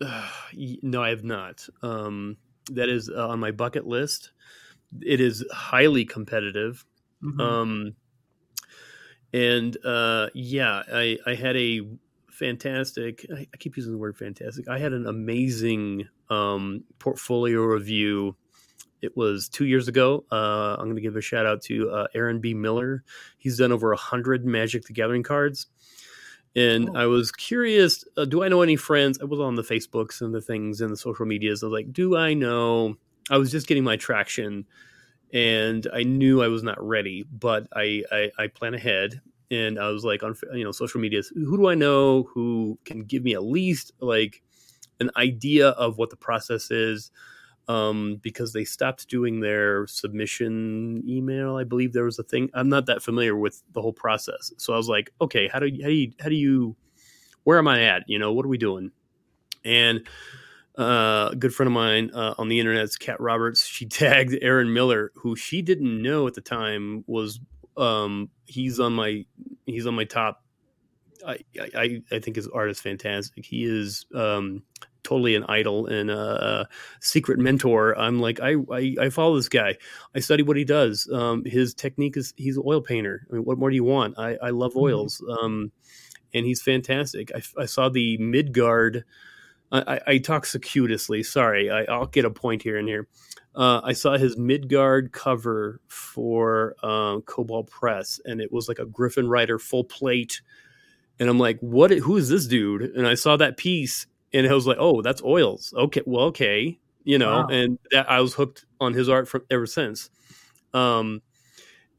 [0.00, 0.28] Uh,
[0.80, 1.68] no, I have not.
[1.82, 2.36] Um.
[2.70, 4.32] That is uh, on my bucket list.
[5.02, 6.84] It is highly competitive.
[7.22, 7.40] Mm-hmm.
[7.40, 7.96] Um.
[9.32, 11.82] And uh, yeah, I I had a
[12.38, 13.26] fantastic.
[13.34, 14.68] I, I, keep using the word fantastic.
[14.68, 18.36] I had an amazing um, portfolio review.
[19.02, 20.24] It was two years ago.
[20.32, 22.54] Uh, I'm going to give a shout out to uh, Aaron B.
[22.54, 23.04] Miller.
[23.38, 25.66] He's done over a hundred Magic the Gathering cards,
[26.58, 26.94] and oh.
[26.94, 28.04] I was curious.
[28.16, 29.18] Uh, do I know any friends?
[29.20, 31.62] I was on the Facebooks and the things and the social medias.
[31.62, 32.96] I was like, do I know?
[33.30, 34.66] I was just getting my traction,
[35.32, 39.88] and I knew I was not ready, but I I, I plan ahead and I
[39.88, 43.34] was like on you know social medias, who do I know who can give me
[43.34, 44.42] at least like
[45.00, 47.10] an idea of what the process is?
[47.68, 51.56] Um, because they stopped doing their submission email.
[51.56, 52.48] I believe there was a thing.
[52.54, 55.66] I'm not that familiar with the whole process, so I was like, okay, how do
[55.66, 56.76] you, how do you, how do you
[57.48, 58.04] where am I at?
[58.06, 58.90] You know, what are we doing?
[59.64, 60.06] And
[60.78, 63.66] uh, a good friend of mine uh, on the internet, Kat Roberts.
[63.66, 67.40] She tagged Aaron Miller, who she didn't know at the time was
[67.78, 69.24] um, he's on my
[69.64, 70.44] he's on my top.
[71.26, 73.44] I, I I think his art is fantastic.
[73.44, 74.62] He is um,
[75.08, 76.68] totally an idol and a,
[77.00, 77.98] secret mentor.
[77.98, 79.76] I'm like I, I, I follow this guy.
[80.14, 81.08] I study what he does.
[81.12, 83.26] Um, his technique is he's an oil painter.
[83.30, 84.18] I mean, what more do you want?
[84.18, 84.80] I, I love mm-hmm.
[84.80, 85.22] oils.
[85.22, 85.44] Mm-hmm.
[85.44, 85.72] Um,
[86.34, 87.30] and he's fantastic.
[87.34, 89.04] I, I saw the Midgard.
[89.70, 91.22] I, I, talk circuitously.
[91.22, 93.06] Sorry, I, will get a point here and here
[93.58, 98.86] uh, I saw his Midgard cover for um, Kobold Press, and it was like a
[98.86, 100.40] Griffin Rider full plate.
[101.18, 101.90] And I'm like, what?
[101.90, 102.82] Who is this dude?
[102.82, 105.72] And I saw that piece, and I was like, oh, that's oils.
[105.76, 107.42] Okay, well, okay, you know.
[107.42, 107.46] Wow.
[107.48, 110.10] And that, I was hooked on his art from ever since.
[110.74, 111.22] Um,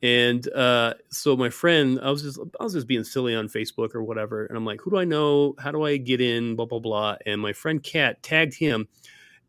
[0.02, 3.96] and uh, so my friend, I was just I was just being silly on Facebook
[3.96, 5.56] or whatever, and I'm like, who do I know?
[5.60, 6.56] How do I get in?
[6.56, 7.18] Blah blah blah.
[7.26, 8.88] And my friend Kat tagged him.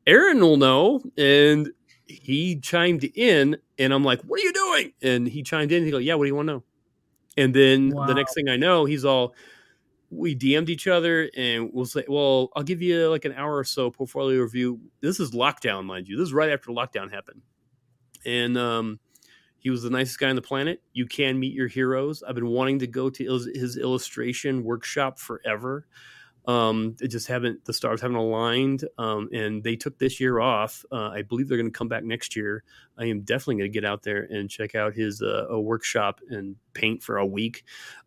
[0.07, 1.71] Aaron will know, and
[2.11, 4.93] he chimed in and I'm like, what are you doing?
[5.03, 5.85] And he chimed in.
[5.85, 6.63] He go, yeah, what do you want to know?
[7.37, 8.07] And then wow.
[8.07, 9.35] the next thing I know, he's all,
[10.11, 13.65] we DM'd each other and we'll say, well, I'll give you like an hour or
[13.65, 14.81] so portfolio review.
[15.01, 16.17] This is lockdown, mind you.
[16.17, 17.43] This is right after lockdown happened.
[18.27, 18.99] And um,
[19.59, 20.83] he was the nicest guy on the planet.
[20.93, 22.23] You can meet your heroes.
[22.27, 25.87] I've been wanting to go to his, his illustration workshop forever.
[26.47, 30.85] Um, it just haven't the stars haven't aligned, um, and they took this year off.
[30.91, 32.63] Uh, I believe they're going to come back next year.
[32.99, 36.21] I am definitely going to get out there and check out his uh, a workshop
[36.29, 37.65] and paint for a week.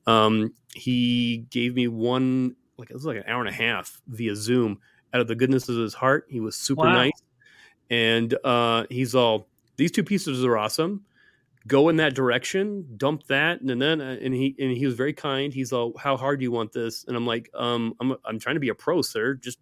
[0.07, 4.35] Um, he gave me one like it was like an hour and a half via
[4.35, 4.79] Zoom.
[5.13, 6.93] Out of the goodness of his heart, he was super wow.
[6.93, 7.21] nice,
[7.91, 11.05] and uh, he's all these two pieces are awesome
[11.67, 15.13] go in that direction, dump that, and then uh, and he and he was very
[15.13, 15.53] kind.
[15.53, 18.55] He's all, "How hard do you want this?" And I'm like, "Um, I'm I'm trying
[18.55, 19.35] to be a pro, sir.
[19.35, 19.59] Just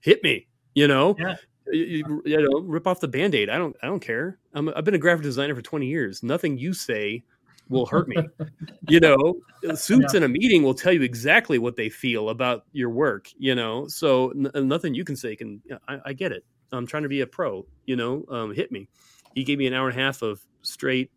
[0.00, 1.36] hit me, you know." Yeah.
[1.72, 3.48] You, you know, rip off the band-aid.
[3.48, 4.38] I don't I don't care.
[4.52, 6.22] I'm, I've been a graphic designer for 20 years.
[6.22, 7.24] Nothing you say
[7.70, 8.18] will hurt me.
[8.88, 9.40] you know,
[9.74, 10.18] suits yeah.
[10.18, 13.30] in a meeting will tell you exactly what they feel about your work.
[13.38, 15.62] You know, so n- nothing you can say can.
[15.88, 16.44] I, I, get it.
[16.70, 17.64] I'm trying to be a pro.
[17.86, 18.86] You know, um, hit me
[19.34, 21.10] he gave me an hour and a half of straight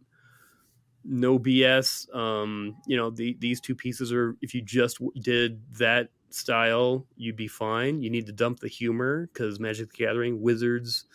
[1.09, 6.09] no bs um you know the, these two pieces are if you just did that
[6.29, 8.01] style you'd be fine.
[8.01, 11.05] You need to dump the humor because magic the gathering wizards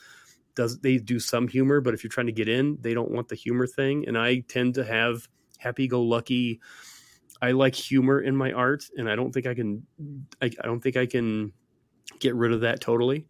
[0.54, 3.28] does they do some humor but if you're trying to get in they don't want
[3.28, 4.06] the humor thing.
[4.08, 5.28] And i tend to have
[5.58, 6.60] happy-go-lucky
[7.40, 9.86] i like humor in my art and i don't think i can
[10.40, 11.52] i, I don't think i can
[12.18, 13.26] get rid of that totally.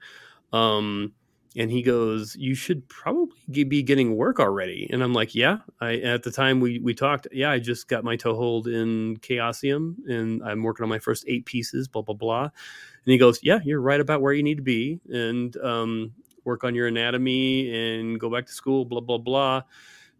[0.53, 1.15] Um
[1.57, 4.89] and he goes you should probably be getting work already.
[4.93, 8.05] And i'm like yeah i at the time we we talked yeah i just got
[8.05, 12.43] my toehold in chaosium and i'm working on my first eight pieces blah blah blah.
[12.45, 12.51] And
[13.13, 16.13] he goes yeah you're right about where you need to be and um,
[16.45, 19.63] work on your anatomy and go back to school blah blah blah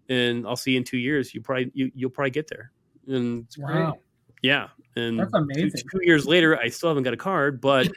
[0.09, 1.35] and i'll see you in two years.
[1.35, 2.73] You probably you, you'll probably get there.
[3.07, 3.99] And Wow.
[4.43, 5.81] yeah and That's two, amazing.
[5.91, 7.89] two years later i still haven't got a card but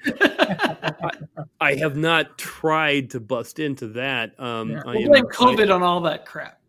[1.59, 4.39] I have not tried to bust into that.
[4.39, 4.81] Um, Yeah.
[4.85, 6.59] We'll am, blame COVID on all that crap.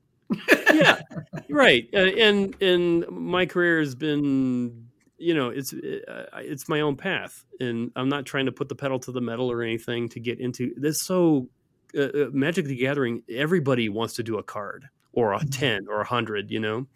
[0.72, 1.00] yeah,
[1.50, 1.86] right.
[1.92, 4.86] Uh, and and my career has been,
[5.18, 8.74] you know, it's uh, it's my own path, and I'm not trying to put the
[8.74, 11.02] pedal to the metal or anything to get into this.
[11.02, 11.48] So,
[11.96, 15.50] uh, uh, Magic the Gathering, everybody wants to do a card or a Mhm.
[15.58, 16.86] ten or a hundred, you know,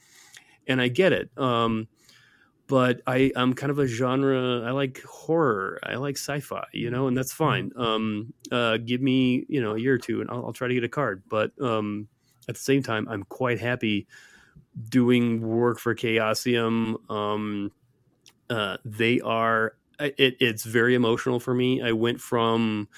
[0.67, 1.31] and I get it.
[1.37, 1.87] Um,
[2.71, 4.63] but I, I'm kind of a genre.
[4.63, 5.81] I like horror.
[5.83, 7.73] I like sci-fi, you know, and that's fine.
[7.75, 10.75] Um, uh, give me, you know, a year or two, and I'll, I'll try to
[10.75, 11.25] get a card.
[11.29, 12.07] But um,
[12.49, 14.07] at the same time, I'm quite happy
[14.89, 17.11] doing work for Chaosium.
[17.11, 17.73] Um,
[18.49, 19.75] uh, they are.
[19.99, 21.83] It, it's very emotional for me.
[21.83, 22.89] I went from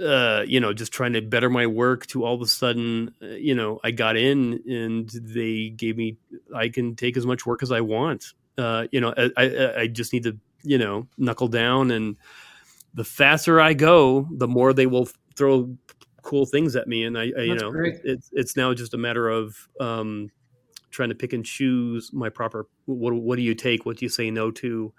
[0.00, 3.26] uh, you know, just trying to better my work to all of a sudden, uh,
[3.26, 6.16] you know, I got in and they gave me,
[6.54, 8.34] I can take as much work as I want.
[8.58, 12.16] Uh, you know, I, I, I just need to, you know, knuckle down and
[12.92, 15.76] the faster I go, the more they will throw
[16.22, 17.04] cool things at me.
[17.04, 18.00] And I, I you know, great.
[18.02, 20.30] it's, it's now just a matter of, um,
[20.90, 23.86] trying to pick and choose my proper, what, what do you take?
[23.86, 24.92] What do you say no to?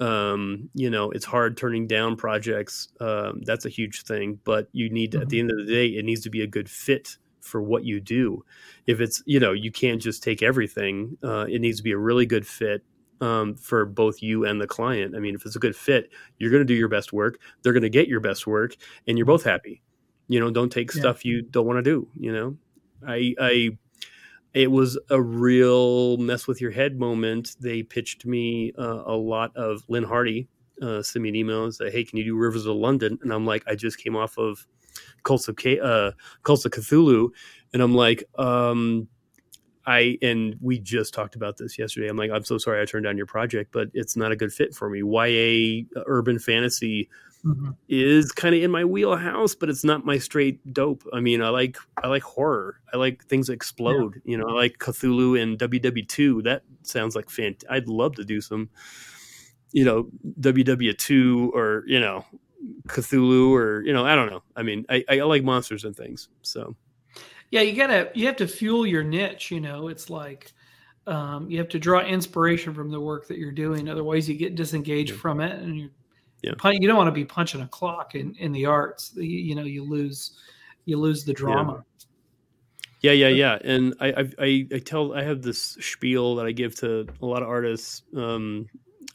[0.00, 2.88] um, you know, it's hard turning down projects.
[3.00, 5.86] Um, that's a huge thing, but you need to, at the end of the day,
[5.86, 8.44] it needs to be a good fit for what you do.
[8.86, 11.16] If it's, you know, you can't just take everything.
[11.22, 12.82] Uh, it needs to be a really good fit
[13.20, 15.14] um, for both you and the client.
[15.14, 17.38] I mean, if it's a good fit, you're going to do your best work.
[17.62, 18.76] They're going to get your best work,
[19.06, 19.82] and you're both happy.
[20.28, 21.00] You know, don't take Yeah.
[21.00, 22.08] stuff you don't want to do.
[22.18, 22.56] You know,
[23.06, 23.78] I, I
[24.54, 27.56] it was a real mess with your head moment.
[27.60, 30.48] They pitched me uh, a lot of Lynne Hardy,
[30.80, 33.32] uh, sent me an email and said, "Hey, can you do Rivers of London?" And
[33.32, 34.66] I'm like, I just came off of
[35.24, 36.12] Cults of K- uh,
[36.44, 37.30] Cults of Cthulhu,
[37.72, 39.08] and I'm like, um,
[39.86, 42.08] I and we just talked about this yesterday.
[42.08, 44.52] I'm like, I'm so sorry I turned down your project, but it's not a good
[44.52, 45.00] fit for me.
[45.02, 47.08] YA uh, urban fantasy
[47.44, 47.76] Mhm.
[47.90, 51.04] is kind of in my wheelhouse, but it's not my straight dope.
[51.12, 52.80] I mean, I like I like horror.
[52.94, 54.22] I like things that explode.
[54.24, 56.42] You know, I like Cthulhu and WW2.
[56.44, 57.62] That sounds like fant.
[57.68, 58.70] I'd love to do some,
[59.72, 60.08] you know,
[60.40, 62.24] WW2 or you know,
[62.88, 64.42] Cthulhu or you know, I don't know.
[64.56, 66.28] I mean, I, I like monsters and things.
[66.42, 66.74] So
[67.50, 69.50] Yeah, you gotta you have to fuel your niche.
[69.50, 70.52] You know, it's like
[71.06, 73.88] um, you have to draw inspiration from the work that you're doing.
[73.88, 75.18] Otherwise, you get disengaged Yeah.
[75.18, 75.90] from it, and you
[76.42, 76.52] Yeah.
[76.70, 79.12] you don't want to be punching a clock in in the arts.
[79.14, 80.38] You, you know, you lose
[80.86, 81.84] you lose the drama.
[83.04, 83.58] Yeah, yeah, yeah.
[83.62, 87.26] And I, I, I, I tell, I have this spiel that I give to a
[87.26, 88.02] lot of artists.
[88.16, 88.66] Um,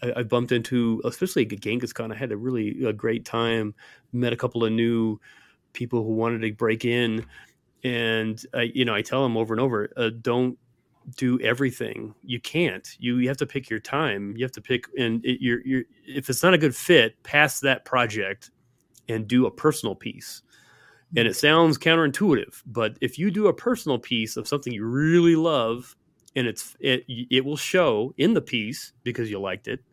[0.02, 2.14] I, I bumped into, especially at GenghisCon.
[2.14, 3.74] I had a really a great time.
[4.12, 5.20] Met a couple of new
[5.74, 7.26] people who wanted to break in,
[7.84, 10.58] and I, you know, I tell them over and over, uh, don't
[11.16, 12.14] do everything.
[12.24, 12.88] You can't.
[13.00, 14.36] You, you have to pick your time.
[14.36, 17.60] You have to pick, and it, you're, you're, if it's not a good fit, pass
[17.62, 18.52] that project
[19.08, 20.42] and do a personal piece
[21.16, 25.36] and it sounds counterintuitive but if you do a personal piece of something you really
[25.36, 25.96] love
[26.36, 29.84] and it's it it will show in the piece because you liked it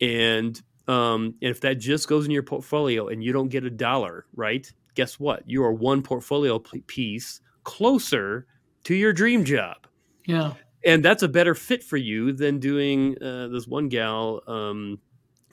[0.00, 3.70] and um and if that just goes in your portfolio and you don't get a
[3.70, 5.44] dollar right guess what?
[5.46, 8.46] You are one portfolio p- piece closer
[8.84, 9.86] to your dream job.
[10.26, 14.98] Yeah, and that's a better fit for you than doing uh, this one gal um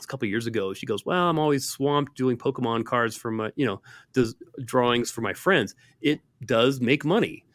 [0.01, 3.49] a couple years ago she goes well i'm always swamped doing pokemon cards for my
[3.55, 3.81] you know
[4.11, 4.35] does
[4.65, 5.75] drawings for my friends.
[6.01, 7.45] It does make money.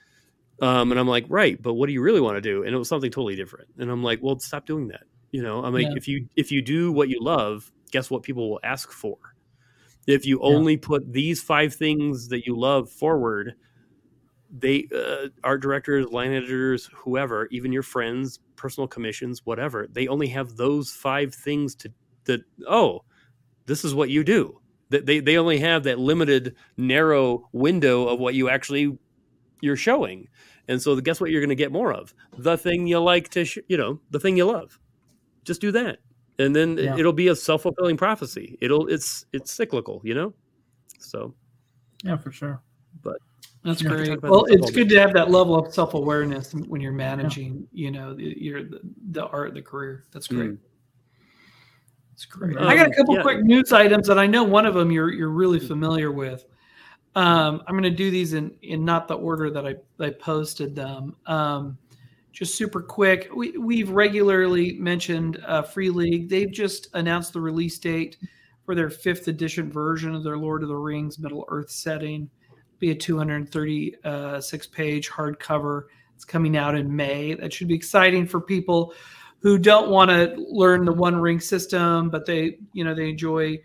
[0.62, 2.62] Um and i'm like right but what do you really want to do?
[2.62, 3.68] And it was something totally different.
[3.78, 5.03] And i'm like well stop doing that
[5.33, 5.95] you know I mean, Yeah.
[5.97, 9.16] if you if you do what you love guess what people will ask for
[10.07, 10.47] if you Yeah.
[10.47, 13.55] only put these five things that you love forward
[14.51, 20.29] they uh, art directors line editors whoever even your friends personal commissions whatever they only
[20.29, 21.93] have those five things to
[22.24, 23.03] that oh
[23.66, 24.61] this is what you do
[24.91, 28.99] That they they only have that limited narrow window of what you actually
[29.62, 30.29] you're showing.
[30.68, 32.14] And so guess what you're going to get more of?
[32.39, 34.79] The thing you like to sh- you know, the thing you love.
[35.49, 36.01] Just do that.
[36.38, 36.94] And then yeah.
[36.96, 38.59] it'll be a self-fulfilling prophecy.
[38.61, 40.34] It'll it's it's cyclical, you know?
[41.01, 41.34] So
[42.05, 42.61] Yeah, for sure.
[43.03, 43.16] But
[43.64, 44.22] that's great.
[44.22, 47.84] Well, it's good to have that level of self awareness when you're managing, yeah.
[47.86, 48.80] you know, the, your the,
[49.11, 50.05] the, art, the career.
[50.12, 50.51] That's great.
[50.51, 50.59] Mm.
[52.11, 52.59] That's great.
[52.59, 53.22] Um, I got a couple yeah.
[53.22, 56.44] quick news items, and I know one of them you're you're really familiar with.
[57.14, 60.76] Um, I'm going to do these in in not the order that I I posted
[60.76, 61.16] them.
[61.26, 61.78] Um,
[62.33, 63.29] just super quick.
[63.35, 66.29] We we've regularly mentioned uh, Free League.
[66.29, 68.16] They've just announced the release date
[68.64, 72.31] for their fifth edition version of their Lord of the Rings Middle Earth setting
[72.79, 75.85] be a 236 page hardcover.
[76.14, 77.35] It's coming out in May.
[77.35, 78.95] That should be exciting for people
[79.41, 83.61] who don't want to learn the One Ring system, but they, you know, they enjoy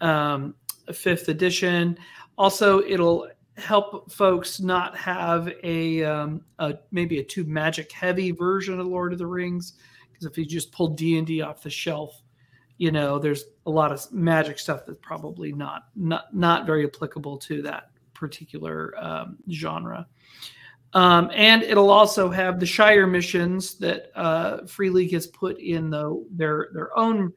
[0.00, 0.54] um,
[0.88, 1.96] a fifth edition.
[2.38, 8.78] Also, it'll help folks not have a, um, a maybe a too magic heavy version
[8.78, 9.74] of Lord of the Rings.
[10.10, 12.22] Because if you just pull D and D off the shelf,
[12.78, 17.38] you know, there's a lot of magic stuff that's probably not not not very applicable
[17.38, 20.06] to that particular um, genre.
[20.92, 25.90] Um, and it'll also have the Shire missions that uh, Free League has put in
[25.90, 27.32] the, their their own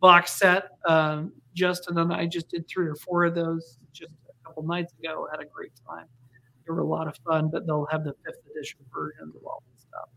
[0.00, 0.70] box set.
[0.86, 3.78] Um, Justin and I just did three or four of those
[4.54, 5.26] couple nights ago.
[5.30, 6.06] Had a great time.
[6.66, 9.62] They were a lot of fun, but they'll have the fifth edition versions of all
[9.70, 10.08] this stuff.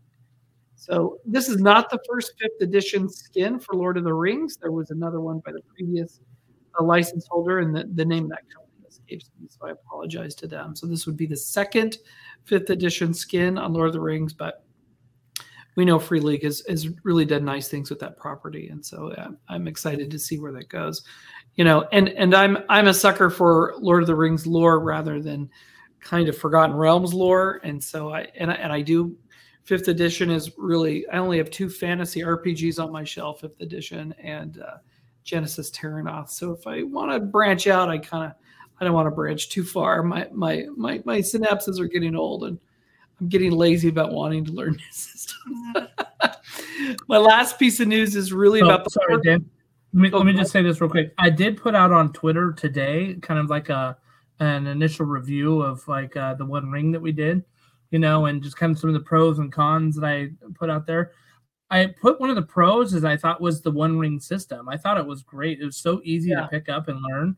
[0.76, 4.56] So this is not the first fifth edition skin for Lord of the Rings.
[4.56, 6.20] There was another one by the previous
[6.78, 10.34] uh, license holder, and the, the name of that company escapes me, so I apologize
[10.36, 10.74] to them.
[10.76, 11.98] So this would be the second
[12.44, 14.64] fifth edition skin on Lord of the Rings, but
[15.76, 19.12] we know Free League has, has really done nice things with that property, and so
[19.16, 21.02] yeah, I'm excited to see where that goes.
[21.58, 25.20] You know, and and I'm I'm a sucker for Lord of the Rings lore rather
[25.20, 25.50] than
[25.98, 29.16] kind of Forgotten Realms lore, and so I and I, and I do.
[29.64, 34.14] Fifth edition is really I only have two fantasy RPGs on my shelf, fifth edition
[34.22, 34.76] and uh,
[35.26, 36.30] Genesys Terrinoth.
[36.30, 38.32] So if I want to branch out, I kind of
[38.80, 40.04] I don't want to branch too far.
[40.04, 42.56] My my my my synapses are getting old, and
[43.20, 45.88] I'm getting lazy about wanting to learn new systems.
[47.08, 48.90] my last piece of news is really oh, about the.
[48.90, 49.50] Sorry, Dan.
[49.94, 51.14] Let me, oh, let me just say this real quick.
[51.18, 53.96] I did put out on Twitter today, kind of like a
[54.40, 57.44] an initial review of like uh, the One Ring that we did,
[57.90, 60.70] you know, and just kind of some of the pros and cons that I put
[60.70, 61.12] out there.
[61.70, 64.68] I put one of the pros as I thought was the One Ring system.
[64.68, 65.60] I thought it was great.
[65.60, 66.42] It was so easy yeah.
[66.42, 67.36] to pick up and learn.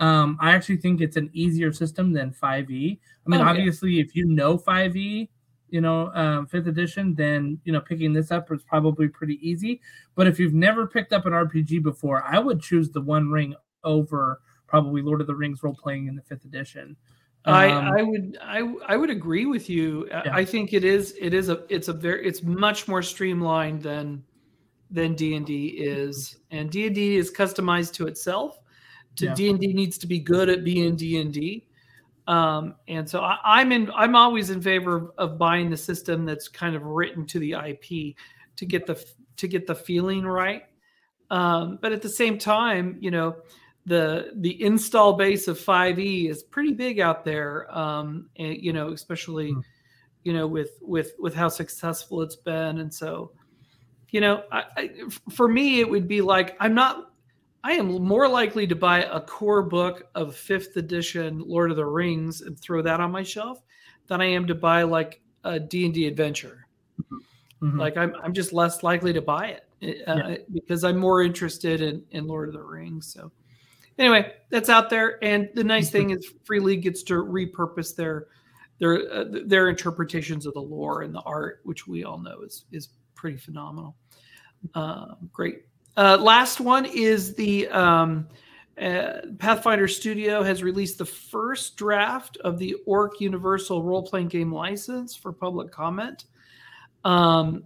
[0.00, 2.98] Um, I actually think it's an easier system than 5e.
[3.26, 4.02] I mean, oh, obviously, yeah.
[4.02, 5.28] if you know 5e,
[5.72, 9.80] you know, um, fifth edition, then you know picking this up is probably pretty easy.
[10.14, 13.54] But if you've never picked up an RPG before, I would choose the One Ring
[13.82, 16.94] over probably Lord of the Rings role playing in the fifth edition.
[17.46, 20.06] Um, I, I would I I would agree with you.
[20.08, 20.22] Yeah.
[20.30, 24.22] I think it is it is a it's a very it's much more streamlined than
[24.90, 28.58] than D and D is, and D and D is customized to itself
[29.16, 31.66] to D and D needs to be good at being D and D.
[32.26, 33.90] Um, and so I, am in.
[33.94, 37.52] I'm always in favor of, of, buying the system that's kind of written to the
[37.52, 38.16] IP
[38.56, 39.04] to get the
[39.38, 40.62] to get the feeling right.
[41.30, 43.36] Um, but at the same time, you know,
[43.86, 47.66] the the install base of 5e is pretty big out there.
[47.76, 49.62] Um, and, you know, especially mm.
[50.22, 53.32] you know with with with how successful it's been, and so
[54.12, 54.90] you know, I, I,
[55.30, 57.11] for me, it would be like I'm not
[57.64, 61.86] I am more likely to buy a core book of fifth edition Lord of the
[61.86, 63.62] Rings and throw that on my shelf
[64.08, 66.66] than I am to buy like a D&D adventure.
[67.62, 67.78] Mm-hmm.
[67.78, 70.36] Like I'm, I'm just less likely to buy it uh, yeah.
[70.52, 73.12] because I'm more interested in, in Lord of the Rings.
[73.12, 73.30] So
[73.96, 75.22] anyway, that's out there.
[75.22, 78.26] And the nice thing is Free League gets to repurpose their,
[78.80, 82.64] their, uh, their interpretations of the lore and the art, which we all know is,
[82.72, 83.94] is pretty phenomenal.
[84.74, 85.62] Uh, great
[85.96, 88.28] uh, last one is the um,
[88.80, 94.52] uh, Pathfinder Studio has released the first draft of the Orc Universal role playing game
[94.52, 96.24] license for public comment.
[97.04, 97.64] Um,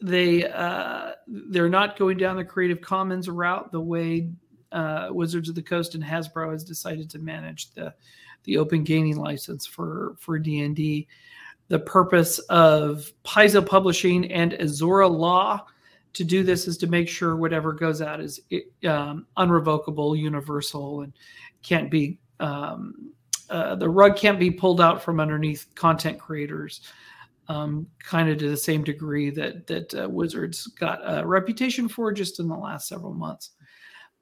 [0.00, 4.30] they uh, they're not going down the Creative Commons route the way
[4.72, 7.94] uh, Wizards of the Coast and Hasbro has decided to manage the
[8.44, 11.08] the open gaming license for for D and D.
[11.68, 15.66] The purpose of Paizo Publishing and Azora Law
[16.16, 18.40] to do this is to make sure whatever goes out is
[18.86, 21.12] um, unrevocable, universal, and
[21.62, 23.12] can't be um,
[23.50, 26.80] uh, the rug can't be pulled out from underneath content creators.
[27.48, 32.10] Um, kind of to the same degree that that uh, Wizards got a reputation for
[32.12, 33.50] just in the last several months.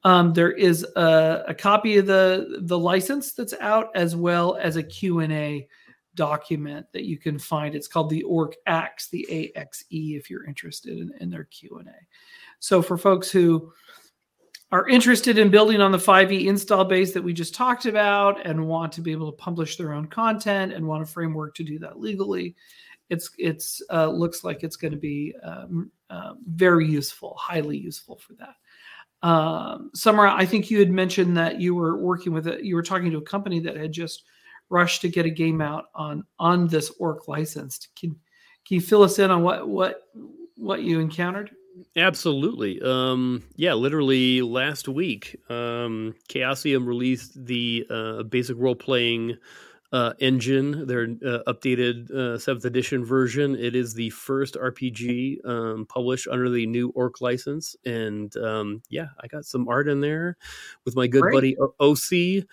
[0.03, 4.77] Um, there is a, a, copy of the the license that's out, as well as
[4.77, 5.67] a Q and A
[6.15, 7.75] document that you can find.
[7.75, 11.45] It's called the Orc Axe, the A X E, if you're interested in, in their
[11.45, 11.97] Q and A.
[12.59, 13.73] So for folks who
[14.73, 18.67] are interested in building on the 5e install base that we just talked about and
[18.67, 21.79] want to be able to publish their own content and want a framework to do
[21.79, 22.57] that legally,
[23.11, 28.17] it's it's uh, looks like it's going to be um, uh, very useful, highly useful
[28.17, 28.55] for that.
[29.27, 33.11] Um, I think you had mentioned that you were working with a, You were talking
[33.11, 34.25] to a company that had just
[34.75, 37.89] rushed to get a game out on on this Orc license.
[37.97, 38.11] Can
[38.67, 40.03] can you fill us in on what what
[40.57, 41.53] what you encountered?
[41.97, 42.81] Absolutely.
[42.83, 49.37] Um, yeah, literally last week, um, Chaosium released the uh, basic role playing
[49.93, 53.57] uh, engine, their uh, updated uh, seventh edition version.
[53.57, 59.07] It is the first RPG um, published under the new Orc license, and um, yeah,
[59.21, 60.37] I got some art in there
[60.85, 61.35] with my good Great.
[61.35, 62.45] buddy OC.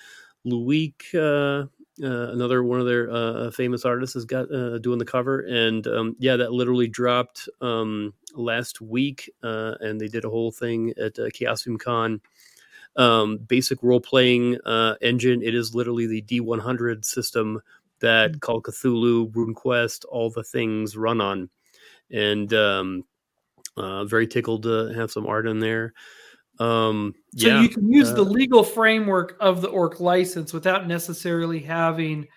[0.45, 1.67] Luik uh, uh,
[1.97, 6.15] another one of their uh, famous artists has got uh, doing the cover, and um,
[6.19, 11.17] yeah, that literally dropped um, last week, uh, and they did a whole thing at
[11.19, 12.21] uh, Chaosium Con.
[12.97, 15.41] Um, basic role playing uh, engine.
[15.41, 17.61] It is literally the D100 system
[18.01, 18.39] that mm-hmm.
[18.39, 21.49] Call Cthulhu, RuneQuest, all the things run on,
[22.11, 23.05] and um,
[23.77, 25.93] uh, very tickled to have some art in there.
[26.61, 30.87] Um, so yeah, you can use uh, the legal framework of the ORC license without
[30.87, 32.27] necessarily having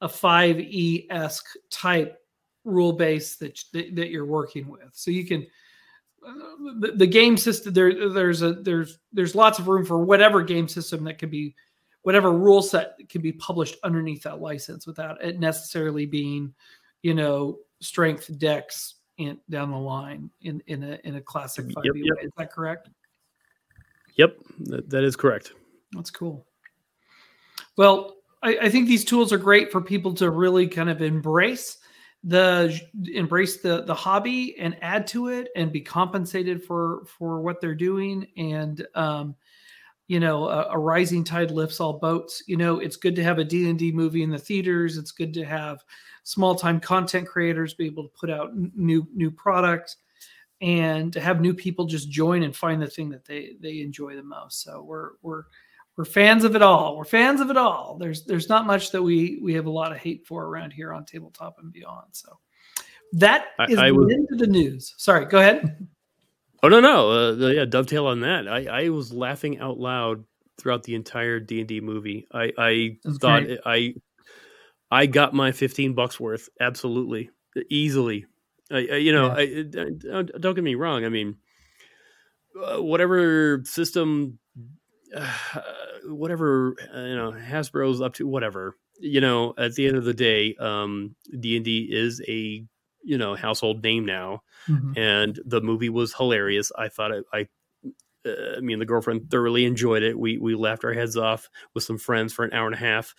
[0.00, 2.18] a 5e esque type
[2.64, 4.90] rule base that, that, that you're working with.
[4.92, 5.46] So you can
[6.26, 6.32] uh,
[6.80, 10.66] the, the, game system there there's a there's there's lots of room for whatever game
[10.66, 11.54] system that can be
[12.02, 16.52] whatever rule set can be published underneath that license without it necessarily being
[17.02, 21.84] you know strength decks in, down the line in in a in a classic 5e
[21.84, 22.16] yep, yep.
[22.16, 22.24] way.
[22.24, 22.90] Is that correct?
[24.18, 25.52] Yep, that, that is correct.
[25.92, 26.44] That's cool.
[27.76, 31.78] Well, I, I, think these tools are great for people to really kind of embrace
[32.24, 32.80] the
[33.14, 37.76] embrace the the hobby and add to it and be compensated for for what they're
[37.76, 39.36] doing and um
[40.08, 43.38] you know a, a rising tide lifts all boats you know it's good to have
[43.38, 45.84] a d&d movie in the theaters it's good to have
[46.24, 49.98] small time content creators be able to put out new new products
[50.60, 54.16] and to have new people just join and find the thing that they they enjoy
[54.16, 54.62] the most.
[54.62, 55.44] So we're we're
[55.96, 56.96] we're fans of it all.
[56.96, 57.96] We're fans of it all.
[57.98, 60.92] There's there's not much that we we have a lot of hate for around here
[60.92, 62.06] on tabletop and beyond.
[62.12, 62.38] So
[63.12, 64.94] that is I, I was, into the news.
[64.96, 65.86] Sorry, go ahead.
[66.60, 68.48] Oh no no uh, yeah dovetail on that.
[68.48, 70.24] I I was laughing out loud
[70.58, 72.26] throughout the entire D and D movie.
[72.34, 73.94] I I thought I
[74.90, 77.30] I got my fifteen bucks worth absolutely
[77.70, 78.26] easily
[78.70, 79.84] I, I, you know, yeah.
[80.14, 81.04] I, don't get me wrong.
[81.04, 81.36] I mean,
[82.62, 84.38] uh, whatever system,
[85.14, 85.32] uh,
[86.06, 88.76] whatever uh, you know, Hasbro's up to, whatever.
[89.00, 92.64] You know, at the end of the day, um, D and D is a
[93.04, 94.98] you know household name now, mm-hmm.
[94.98, 96.72] and the movie was hilarious.
[96.76, 97.46] I thought it, I
[98.26, 100.18] uh, me and the girlfriend thoroughly enjoyed it.
[100.18, 103.14] We we laughed our heads off with some friends for an hour and a half,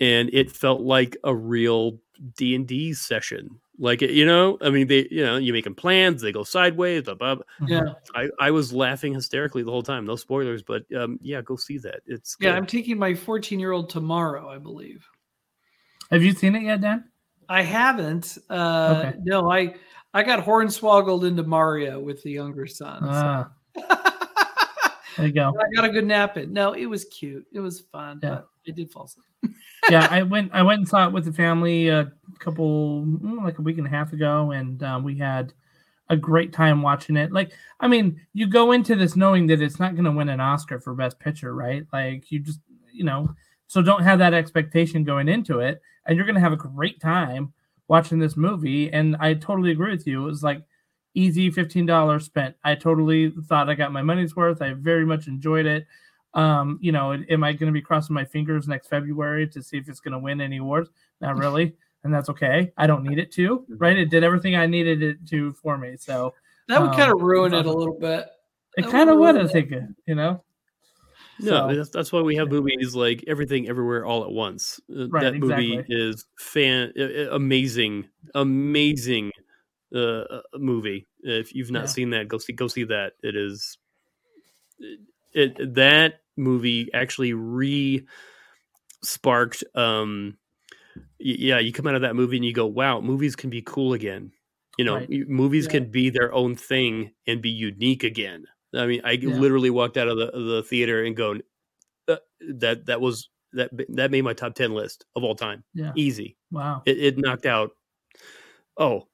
[0.00, 1.98] and it felt like a real
[2.36, 3.60] D and D session.
[3.78, 7.04] Like you know, I mean, they you know, you making plans, they go sideways.
[7.04, 7.44] Blah, blah, blah.
[7.66, 10.04] Yeah, I, I was laughing hysterically the whole time.
[10.04, 12.00] No spoilers, but um, yeah, go see that.
[12.06, 12.50] It's yeah.
[12.50, 12.56] Good.
[12.56, 15.06] I'm taking my 14 year old tomorrow, I believe.
[16.10, 17.04] Have you seen it yet, Dan?
[17.48, 18.36] I haven't.
[18.50, 19.18] Uh, okay.
[19.24, 19.74] No, I
[20.14, 23.00] I got hornswoggled into Mario with the younger son.
[23.02, 23.50] Ah.
[23.76, 23.82] So.
[25.16, 25.54] there you go.
[25.58, 26.52] I got a good nap in.
[26.52, 27.46] No, it was cute.
[27.52, 28.20] It was fun.
[28.22, 28.28] Yeah.
[28.30, 29.26] But it did fall asleep
[29.90, 30.50] yeah, I went.
[30.52, 33.86] I went and saw it with the family a couple, mm, like a week and
[33.86, 35.52] a half ago, and um, we had
[36.08, 37.32] a great time watching it.
[37.32, 40.40] Like, I mean, you go into this knowing that it's not going to win an
[40.40, 41.84] Oscar for Best Picture, right?
[41.92, 42.60] Like, you just,
[42.92, 43.34] you know,
[43.66, 47.00] so don't have that expectation going into it, and you're going to have a great
[47.00, 47.52] time
[47.88, 48.92] watching this movie.
[48.92, 50.22] And I totally agree with you.
[50.22, 50.62] It was like
[51.14, 52.54] easy fifteen dollars spent.
[52.64, 54.62] I totally thought I got my money's worth.
[54.62, 55.86] I very much enjoyed it.
[56.34, 59.76] Um, you know, am I going to be crossing my fingers next February to see
[59.76, 60.90] if it's going to win any awards?
[61.20, 61.74] Not really,
[62.04, 62.72] and that's okay.
[62.76, 63.76] I don't need it to, mm-hmm.
[63.78, 63.96] right?
[63.96, 65.96] It did everything I needed it to for me.
[65.98, 66.34] So
[66.68, 68.26] that would um, kind of ruin it a little bit.
[68.76, 69.72] It kind of would, I think,
[70.06, 70.42] you know.
[71.38, 74.80] No, so, that's, that's why we have movies like Everything Everywhere All at Once.
[74.90, 75.96] Uh, right, that movie exactly.
[75.96, 76.92] is fan
[77.30, 79.32] amazing, amazing
[79.94, 81.06] uh, uh, movie.
[81.22, 81.86] If you've not yeah.
[81.86, 83.14] seen that, go see go see that.
[83.22, 83.78] It is
[84.78, 85.00] it,
[85.34, 88.06] it that movie actually re
[89.02, 90.36] sparked um
[91.18, 93.92] yeah you come out of that movie and you go wow movies can be cool
[93.92, 94.30] again
[94.78, 95.28] you know right.
[95.28, 95.72] movies yeah.
[95.72, 99.34] can be their own thing and be unique again I mean, I yeah.
[99.34, 101.36] literally walked out of the the theater and go
[102.08, 102.16] uh,
[102.54, 105.64] that that was that that made my top ten list of all time.
[105.74, 106.36] Yeah, easy.
[106.50, 107.70] Wow, it, it knocked out.
[108.76, 109.08] Oh,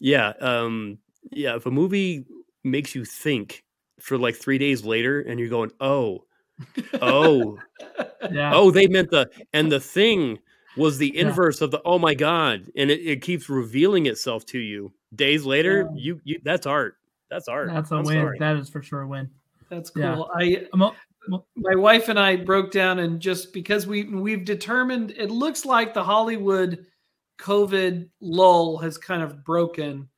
[0.00, 0.98] yeah, um,
[1.30, 1.56] yeah.
[1.56, 2.24] If a movie
[2.64, 3.64] makes you think
[4.00, 6.24] for like three days later, and you're going, oh,
[7.00, 7.58] oh,
[8.30, 10.38] yeah, oh, they meant the and the thing
[10.76, 11.66] was the inverse yeah.
[11.66, 15.88] of the oh my god, and it, it keeps revealing itself to you days later.
[15.94, 16.00] Yeah.
[16.02, 16.96] You you that's art.
[17.30, 17.70] That's art.
[17.72, 18.16] That's a I'm win.
[18.16, 18.38] Sorry.
[18.38, 19.30] That is for sure a win.
[19.70, 20.30] That's cool.
[20.34, 20.66] I
[21.28, 25.94] my wife and I broke down and just because we we've determined it looks like
[25.94, 26.86] the Hollywood
[27.38, 30.08] COVID lull has kind of broken,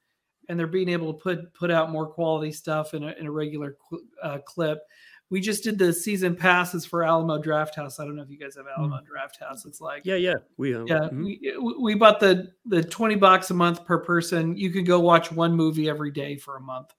[0.48, 3.30] and they're being able to put put out more quality stuff in a, in a
[3.30, 3.76] regular
[4.22, 4.80] uh, clip.
[5.28, 7.98] We just did the season passes for Alamo Drafthouse.
[7.98, 9.02] I don't know if you guys have Alamo mm.
[9.02, 9.66] Drafthouse.
[9.66, 10.86] It's like yeah, yeah, we have.
[10.86, 11.24] yeah mm-hmm.
[11.24, 14.56] we, we bought the the twenty bucks a month per person.
[14.56, 16.92] You could go watch one movie every day for a month.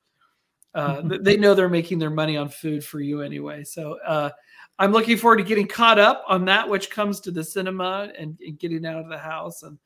[0.74, 3.64] Uh, they know they're making their money on food for you anyway.
[3.64, 4.30] So uh,
[4.80, 8.38] I'm looking forward to getting caught up on that, which comes to the cinema and,
[8.46, 9.64] and getting out of the house.
[9.64, 9.78] And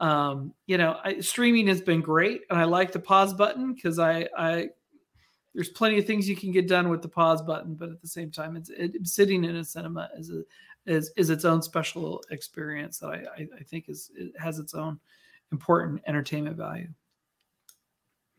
[0.00, 3.98] um, you know, I, streaming has been great, and I like the pause button because
[3.98, 4.70] I, I
[5.54, 8.08] there's plenty of things you can get done with the pause button, but at the
[8.08, 10.42] same time, it's it, sitting in a cinema is a
[10.86, 14.74] is is its own special experience that I, I, I think is it has its
[14.74, 14.98] own
[15.52, 16.88] important entertainment value.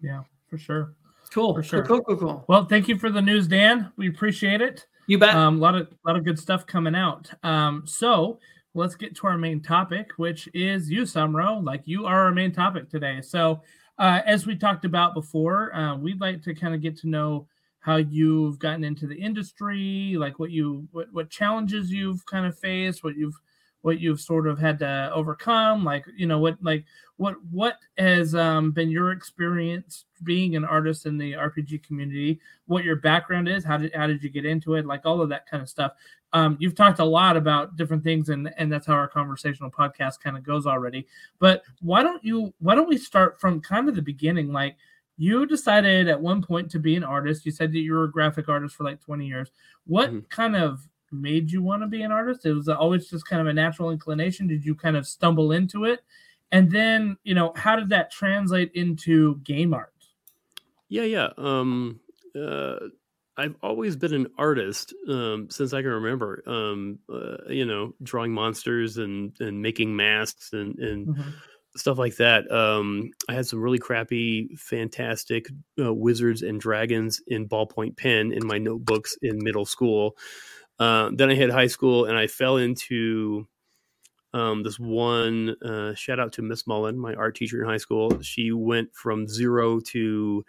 [0.01, 0.95] Yeah, for sure.
[1.31, 1.53] Cool.
[1.53, 1.85] For sure.
[1.85, 2.45] Cool, cool, cool, cool.
[2.47, 3.91] Well, thank you for the news, Dan.
[3.95, 4.85] We appreciate it.
[5.07, 5.35] You bet.
[5.35, 7.29] Um, a lot of a lot of good stuff coming out.
[7.43, 8.39] Um, so
[8.73, 11.63] let's get to our main topic, which is you, Sumrow.
[11.63, 13.21] Like you are our main topic today.
[13.21, 13.61] So
[13.97, 17.47] uh, as we talked about before, uh, we'd like to kind of get to know
[17.79, 22.57] how you've gotten into the industry, like what you what, what challenges you've kind of
[22.57, 23.35] faced, what you've
[23.83, 26.85] what you've sort of had to overcome like you know what like
[27.17, 32.85] what what has um, been your experience being an artist in the rpg community what
[32.85, 35.45] your background is how did how did you get into it like all of that
[35.47, 35.91] kind of stuff
[36.33, 40.19] um, you've talked a lot about different things and and that's how our conversational podcast
[40.19, 41.07] kind of goes already
[41.39, 44.75] but why don't you why don't we start from kind of the beginning like
[45.17, 48.11] you decided at one point to be an artist you said that you were a
[48.11, 49.51] graphic artist for like 20 years
[49.85, 50.19] what mm-hmm.
[50.29, 52.45] kind of made you want to be an artist?
[52.45, 54.47] It was always just kind of a natural inclination.
[54.47, 56.01] Did you kind of stumble into it?
[56.51, 59.93] And then, you know, how did that translate into game art?
[60.89, 61.29] Yeah, yeah.
[61.37, 61.99] Um,
[62.35, 62.75] uh,
[63.37, 66.43] I've always been an artist um, since I can remember.
[66.45, 71.29] Um, uh, you know, drawing monsters and and making masks and and mm-hmm.
[71.75, 72.49] stuff like that.
[72.51, 75.47] Um, I had some really crappy, fantastic
[75.83, 80.15] uh, wizards and dragons in ballpoint pen in my notebooks in middle school.
[80.79, 83.47] Uh, then I hit high school and I fell into
[84.33, 85.55] um, this one.
[85.63, 88.21] Uh, shout out to Miss Mullen, my art teacher in high school.
[88.21, 90.43] She went from zero to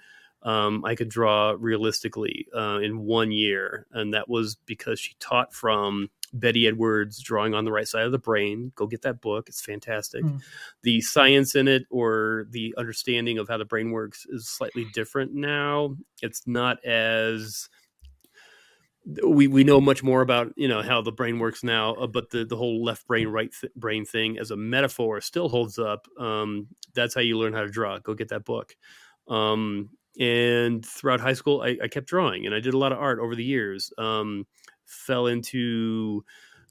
[0.45, 5.55] um, I could draw realistically uh, in one year, and that was because she taught
[5.55, 8.71] from Betty Edwards, Drawing on the Right Side of the Brain.
[8.75, 10.23] Go get that book; it's fantastic.
[10.23, 10.43] Mm.
[10.83, 15.33] The science in it, or the understanding of how the brain works, is slightly different
[15.33, 15.97] now.
[16.21, 17.71] It's not as
[19.27, 22.31] we we know much more about you know how the brain works now, uh, but
[22.31, 26.07] the the whole left brain right th- brain thing as a metaphor still holds up.
[26.19, 27.99] Um, that's how you learn how to draw.
[27.99, 28.77] Go get that book.
[29.27, 32.99] Um, and throughout high school, I, I, kept drawing, and I did a lot of
[32.99, 33.93] art over the years.
[33.99, 34.47] Um,
[34.85, 36.25] fell into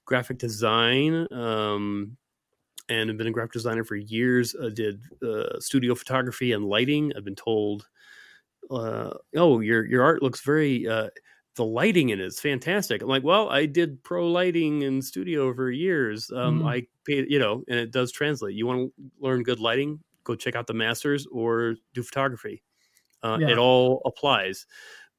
[0.06, 1.28] graphic design.
[1.32, 2.18] Um,
[2.89, 4.56] and have been a graphic designer for years.
[4.62, 7.14] I did uh, studio photography and lighting.
[7.16, 7.88] I've been told,
[8.70, 11.08] uh, "Oh, your your art looks very uh,
[11.56, 13.02] the lighting in it is fantastic.
[13.02, 16.32] I'm like, well, I did pro lighting in studio for years.
[16.32, 16.68] Um, mm-hmm.
[16.68, 18.56] I paid, you know, and it does translate.
[18.56, 20.00] You want to learn good lighting?
[20.24, 22.64] Go check out the masters or do photography.
[23.24, 23.49] Uh, yeah.
[23.49, 24.65] It all applies.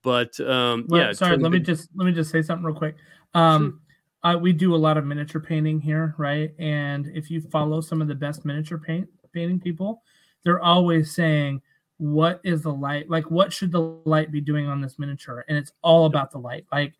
[0.02, 1.38] But um, well, yeah, sorry.
[1.38, 2.96] Let me just let me just say something real quick.
[3.32, 3.80] Um,
[4.24, 4.38] sure.
[4.38, 6.52] we do a lot of miniature painting here, right?
[6.58, 10.02] And if you follow some of the best miniature paint painting people,
[10.44, 11.62] they're always saying
[11.98, 15.56] what is the light like what should the light be doing on this miniature and
[15.56, 16.92] it's all about the light like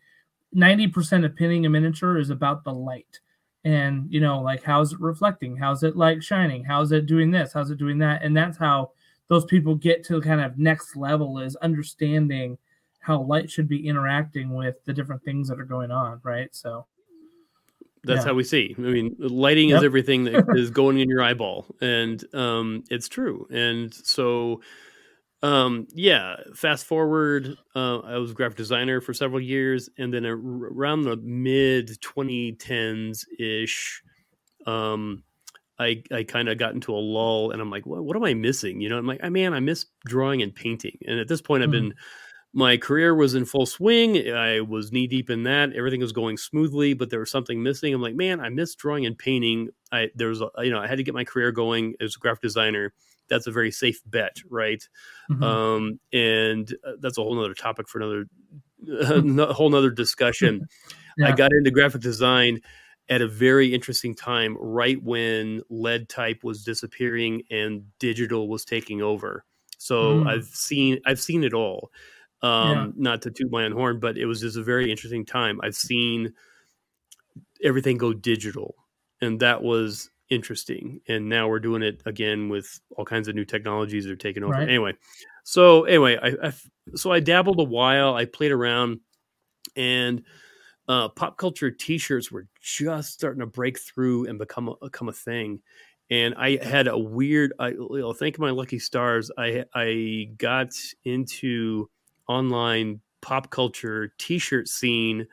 [0.55, 3.19] 90% of pinning a miniature is about the light
[3.65, 7.51] and you know like how's it reflecting how's it like shining how's it doing this
[7.51, 8.91] how's it doing that and that's how
[9.27, 12.57] those people get to kind of next level is understanding
[12.99, 16.85] how light should be interacting with the different things that are going on right so
[18.05, 18.29] that's yeah.
[18.29, 18.75] how we see.
[18.77, 19.79] I mean, lighting yep.
[19.79, 23.47] is everything that is going in your eyeball, and um, it's true.
[23.49, 24.61] And so,
[25.41, 30.25] um, yeah, fast forward, uh, I was a graphic designer for several years, and then
[30.25, 34.03] around the mid 2010s ish,
[34.67, 35.23] um,
[35.79, 38.33] I I kind of got into a lull, and I'm like, what, what am I
[38.33, 38.81] missing?
[38.81, 40.97] You know, I'm like, I man, I miss drawing and painting.
[41.05, 41.93] And at this point, I've been
[42.55, 44.31] my career was in full swing.
[44.31, 45.73] I was knee deep in that.
[45.73, 47.93] Everything was going smoothly, but there was something missing.
[47.93, 49.69] I'm like, man, I miss drawing and painting.
[49.91, 52.19] I there was, a, you know, I had to get my career going as a
[52.19, 52.93] graphic designer.
[53.27, 54.81] That's a very safe bet, right?
[55.29, 55.43] Mm-hmm.
[55.43, 58.25] Um, and uh, that's a whole other topic for another,
[59.49, 60.65] a whole nother discussion.
[61.17, 61.27] yeah.
[61.27, 62.61] I got into graphic design
[63.09, 69.01] at a very interesting time, right when lead type was disappearing and digital was taking
[69.01, 69.45] over.
[69.77, 70.27] So mm.
[70.27, 71.91] I've seen I've seen it all.
[72.41, 72.87] Um, yeah.
[72.95, 75.59] Not to toot my own horn, but it was just a very interesting time.
[75.63, 76.33] I've seen
[77.63, 78.75] everything go digital,
[79.21, 81.01] and that was interesting.
[81.07, 84.43] And now we're doing it again with all kinds of new technologies that are taking
[84.43, 84.53] over.
[84.53, 84.69] Right.
[84.69, 84.93] Anyway,
[85.43, 86.53] so anyway, I, I
[86.95, 88.15] so I dabbled a while.
[88.15, 88.99] I played around,
[89.75, 90.23] and
[90.87, 95.13] uh, pop culture T-shirts were just starting to break through and become a, become a
[95.13, 95.61] thing.
[96.11, 97.53] And I had a weird.
[97.57, 99.31] I you know, thank my lucky stars.
[99.37, 100.73] I I got
[101.03, 101.89] into
[102.27, 105.27] online pop culture T-shirt scene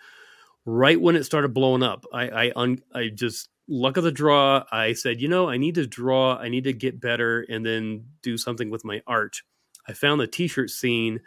[0.64, 2.06] right when it started blowing up.
[2.12, 4.64] I I, un, I just luck of the draw.
[4.72, 6.36] I said, you know, I need to draw.
[6.36, 9.42] I need to get better, and then do something with my art.
[9.86, 11.20] I found the T-shirt scene,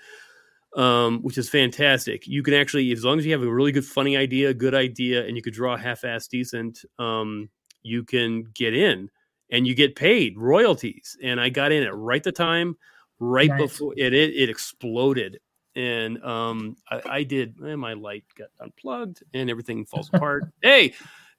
[0.75, 2.27] um, which is fantastic.
[2.27, 5.25] You can actually, as long as you have a really good, funny idea, good idea,
[5.25, 7.49] and you could draw half-ass decent, um,
[7.83, 9.09] you can get in
[9.51, 11.17] and you get paid royalties.
[11.23, 12.75] And I got in at right the time,
[13.19, 13.61] right nice.
[13.61, 15.39] before it, it, it exploded
[15.75, 17.59] and um, I, I did.
[17.59, 20.45] And my light got unplugged, and everything falls apart.
[20.61, 20.93] hey,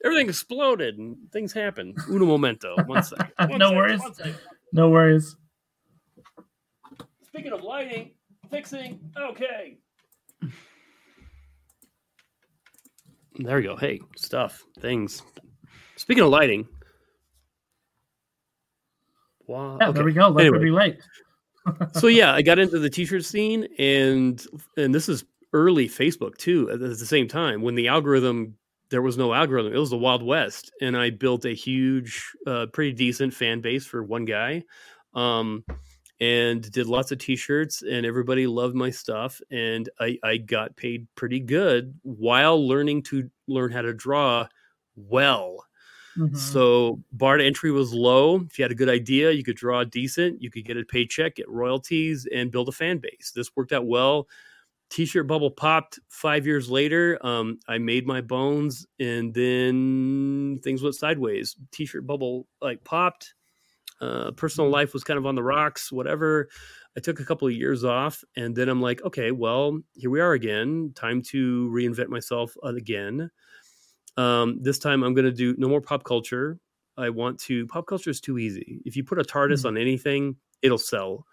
[0.05, 1.95] everything exploded, and things happen.
[2.09, 2.77] Uno momento.
[2.85, 3.33] One second.
[3.39, 4.01] One no second, worries.
[4.73, 5.37] No worries.
[7.23, 8.13] Speaking of lighting,
[8.51, 9.01] fixing.
[9.19, 9.79] Okay.
[13.39, 13.77] There we go.
[13.77, 15.23] Hey, stuff, things.
[15.97, 16.67] Speaking of lighting.
[19.47, 19.79] Wow.
[19.81, 19.97] Yeah, okay.
[19.97, 20.29] there we go.
[20.29, 20.65] Let anyway.
[20.65, 20.99] be late
[21.93, 24.45] so yeah, I got into the t-shirt scene, and
[24.77, 26.71] and this is early Facebook too.
[26.71, 28.57] At the same time, when the algorithm
[28.91, 32.67] there was no algorithm, it was the Wild West, and I built a huge, uh,
[32.73, 34.63] pretty decent fan base for one guy,
[35.15, 35.65] um,
[36.21, 41.07] and did lots of t-shirts, and everybody loved my stuff, and I, I got paid
[41.15, 44.47] pretty good while learning to learn how to draw
[44.97, 45.67] well
[46.17, 46.37] Mm-hmm.
[46.37, 48.41] So bar to entry was low.
[48.41, 51.37] If you had a good idea, you could draw decent, you could get a paycheck,
[51.37, 53.33] get royalties, and build a fan base.
[53.35, 54.29] This worked out well.
[54.89, 57.19] T-shirt bubble popped five years later.
[57.21, 61.57] Um, I made my bones, and then things went sideways.
[61.73, 63.35] T-shirt bubble like popped.
[64.01, 65.91] Uh, personal life was kind of on the rocks.
[65.91, 66.49] Whatever.
[66.97, 70.21] I took a couple of years off, and then I'm like, okay, well, here we
[70.21, 70.93] are again.
[70.95, 73.31] Time to reinvent myself again.
[74.17, 76.59] Um, this time I'm going to do no more pop culture.
[76.97, 77.67] I want to.
[77.67, 78.81] Pop culture is too easy.
[78.87, 79.69] If you put a TARDIS mm-hmm.
[79.69, 81.27] on anything, it'll sell.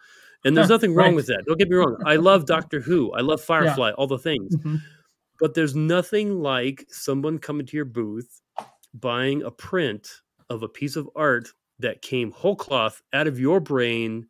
[0.45, 1.15] And there's nothing wrong right.
[1.15, 1.45] with that.
[1.47, 1.95] Don't get me wrong.
[2.05, 3.13] I love Doctor Who.
[3.13, 3.93] I love Firefly, yeah.
[3.93, 4.53] all the things.
[4.57, 4.75] Mm-hmm.
[5.39, 8.41] But there's nothing like someone coming to your booth,
[8.93, 10.09] buying a print
[10.49, 11.49] of a piece of art
[11.79, 14.27] that came whole cloth out of your brain.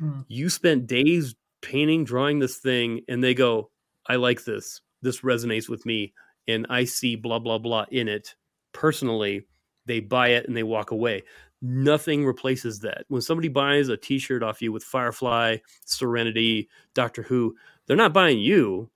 [0.00, 0.24] Mm.
[0.28, 3.70] You spent days painting, drawing this thing, and they go,
[4.06, 4.80] I like this.
[5.02, 6.12] This resonates with me
[6.46, 8.34] and I see blah, blah, blah in it
[8.72, 9.46] personally,
[9.86, 11.22] they buy it and they walk away.
[11.62, 13.04] Nothing replaces that.
[13.08, 18.12] When somebody buys a t shirt off you with Firefly, Serenity, Doctor Who, they're not
[18.12, 18.90] buying you.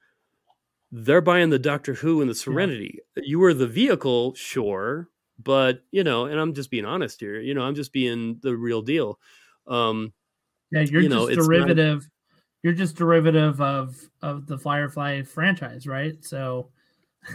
[0.90, 2.98] They're buying the Doctor Who and the Serenity.
[3.16, 3.22] Yeah.
[3.26, 5.08] You were the vehicle, sure,
[5.38, 7.40] but you know, and I'm just being honest here.
[7.40, 9.18] You know, I'm just being the real deal.
[9.66, 10.12] Um,
[10.70, 12.02] yeah, you're you know, just derivative.
[12.02, 12.10] Not,
[12.62, 16.22] you're just derivative of of the Firefly franchise, right?
[16.24, 16.70] So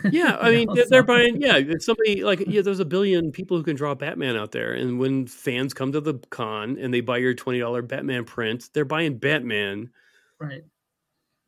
[0.11, 1.41] yeah, I mean, they're, they're buying.
[1.41, 4.99] Yeah, somebody like yeah, there's a billion people who can draw Batman out there, and
[4.99, 8.85] when fans come to the con and they buy your twenty dollar Batman print, they're
[8.85, 9.89] buying Batman,
[10.39, 10.63] right?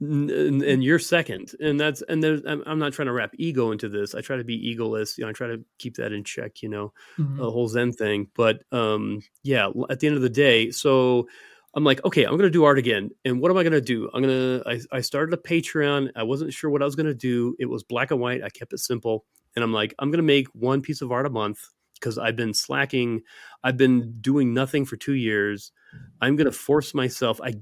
[0.02, 2.42] And, and, you're second, and that's and there's.
[2.46, 4.14] I'm, I'm, not trying to wrap ego into this.
[4.14, 5.18] I try to be egoless.
[5.18, 6.62] You know, I try to keep that in check.
[6.62, 7.38] You know, mm-hmm.
[7.38, 8.28] the whole Zen thing.
[8.36, 11.30] But um, yeah, at the end of the day, so
[11.76, 13.12] I'm like, okay, I'm gonna do art again.
[13.26, 14.10] And what am I gonna do?
[14.14, 16.10] I'm gonna I, I started a Patreon.
[16.16, 17.56] I wasn't sure what I was gonna do.
[17.60, 18.44] It was black and white.
[18.44, 19.26] I kept it simple.
[19.56, 21.60] And I'm like, I'm gonna make one piece of art a month
[21.94, 23.22] because I've been slacking.
[23.64, 25.74] I've been doing nothing for two years.
[26.22, 27.42] I'm gonna force myself.
[27.44, 27.56] I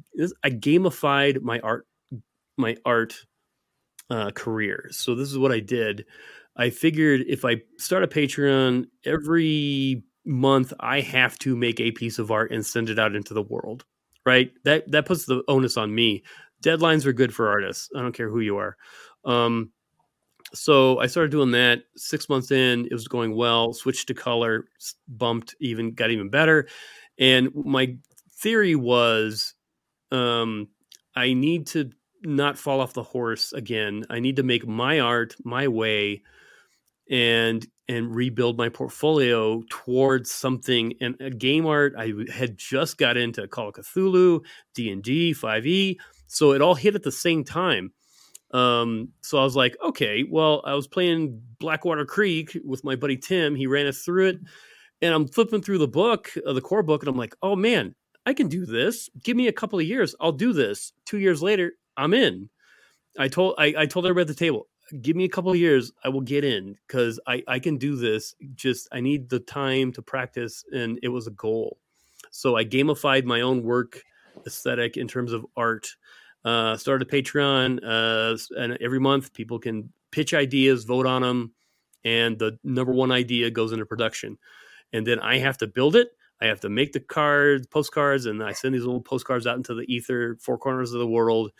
[0.43, 1.87] I gamified my art
[2.57, 3.25] my art
[4.09, 4.87] uh, career.
[4.91, 6.05] So this is what I did.
[6.55, 12.19] I figured if I start a Patreon every month, I have to make a piece
[12.19, 13.85] of art and send it out into the world
[14.25, 14.51] right?
[14.63, 16.23] That that puts the onus on me.
[16.63, 17.89] Deadlines are good for artists.
[17.95, 18.77] I don't care who you are.
[19.25, 19.71] Um,
[20.53, 21.83] so I started doing that.
[21.95, 23.73] Six months in, it was going well.
[23.73, 24.65] Switched to color,
[25.07, 26.67] bumped even, got even better.
[27.17, 27.97] And my
[28.31, 29.55] theory was,
[30.11, 30.69] um,
[31.15, 31.91] I need to
[32.23, 34.05] not fall off the horse again.
[34.09, 36.23] I need to make my art my way
[37.09, 43.17] and and rebuild my portfolio towards something and a game art i had just got
[43.17, 44.39] into call of cthulhu
[44.73, 45.97] d&d 5e
[46.27, 47.91] so it all hit at the same time.
[48.51, 53.17] Um, so i was like okay well i was playing blackwater creek with my buddy
[53.17, 54.39] tim he ran us through it
[55.01, 57.95] and i'm flipping through the book uh, the core book and i'm like oh man
[58.27, 59.09] i can do this.
[59.23, 62.49] Give me a couple of years i'll do this two years later i'm in.
[63.17, 64.67] I told i, I told everybody at the table
[65.01, 67.95] give me a couple of years i will get in because I, I can do
[67.95, 71.77] this just i need the time to practice and it was a goal.
[72.31, 74.01] So i gamified my own work
[74.45, 75.87] aesthetic in terms of art.
[76.45, 81.53] Uh, started a patreon uh, and every month people can pitch ideas vote on them
[82.03, 84.37] and the number one idea goes into production.
[84.91, 86.09] And then i have to build it
[86.41, 89.73] i have to make the cards postcards and i send these little postcards out into
[89.73, 91.51] the ether four corners of the world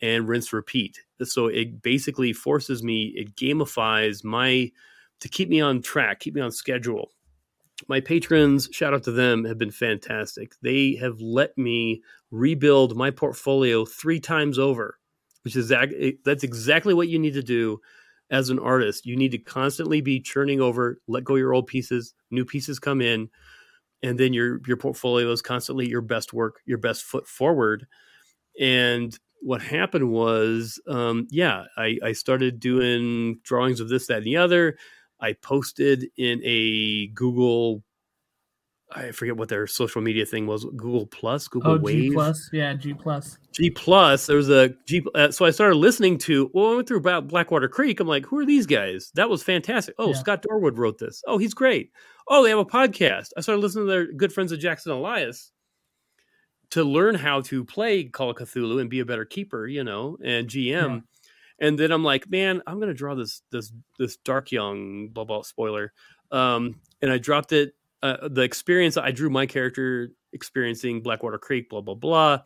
[0.00, 1.00] and rinse repeat.
[1.22, 4.70] So it basically forces me, it gamifies my
[5.20, 7.10] to keep me on track, keep me on schedule.
[7.88, 10.52] My patrons, shout out to them, have been fantastic.
[10.62, 14.98] They have let me rebuild my portfolio three times over,
[15.42, 15.68] which is
[16.24, 17.80] that's exactly what you need to do
[18.30, 19.06] as an artist.
[19.06, 23.00] You need to constantly be churning over, let go your old pieces, new pieces come
[23.00, 23.28] in,
[24.02, 27.86] and then your your portfolio is constantly your best work, your best foot forward.
[28.60, 34.26] And what happened was, um, yeah, I, I started doing drawings of this, that, and
[34.26, 34.76] the other.
[35.20, 37.82] I posted in a Google
[38.94, 40.64] I forget what their social media thing was.
[40.64, 44.26] Google Plus, Google oh, Wave, G Plus, yeah, G Plus, G Plus.
[44.26, 45.04] There was a G.
[45.14, 46.50] Uh, so I started listening to.
[46.54, 47.98] Well, I went through about Blackwater Creek.
[47.98, 49.10] I'm like, who are these guys?
[49.14, 49.94] That was fantastic.
[49.98, 50.14] Oh, yeah.
[50.14, 51.22] Scott Dorward wrote this.
[51.26, 51.90] Oh, he's great.
[52.28, 53.30] Oh, they have a podcast.
[53.36, 55.50] I started listening to their good friends of Jackson Elias,
[56.74, 60.18] to learn how to play Call of Cthulhu and be a better keeper, you know,
[60.24, 60.66] and GM.
[60.66, 61.00] Yeah.
[61.60, 65.42] And then I'm like, man, I'm gonna draw this this this dark young blah blah
[65.42, 65.92] spoiler.
[66.32, 67.74] Um, and I dropped it.
[68.02, 72.40] Uh, the experience I drew my character experiencing Blackwater Creek, blah blah blah,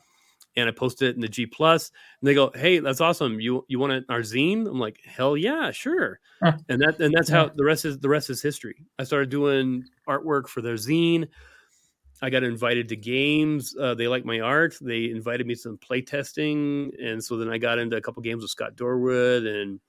[0.57, 1.91] and I posted it in the G plus.
[2.20, 3.41] And they go, "Hey, that's awesome!
[3.41, 7.37] You you want our zine?" I'm like, "Hell yeah, sure!" and that and that's yeah.
[7.37, 8.85] how the rest is the rest is history.
[8.99, 11.29] I started doing artwork for their zine.
[12.21, 13.77] I got invited to games.
[13.79, 14.77] Uh, they like my art.
[14.81, 18.23] They invited me to some play testing, and so then I got into a couple
[18.23, 19.81] games with Scott Dorward and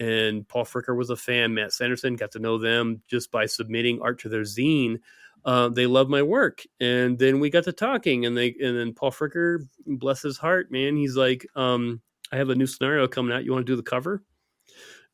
[0.00, 1.54] and Paul Fricker was a fan.
[1.54, 5.00] Matt Sanderson got to know them just by submitting art to their zine.
[5.44, 8.92] Uh, they love my work, and then we got to talking, and they and then
[8.92, 12.00] Paul Fricker, bless his heart, man, he's like, um,
[12.32, 13.44] I have a new scenario coming out.
[13.44, 14.22] You want to do the cover?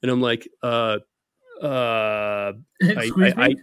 [0.03, 0.99] And I'm like, uh,
[1.63, 2.53] uh,
[2.83, 3.55] I, I,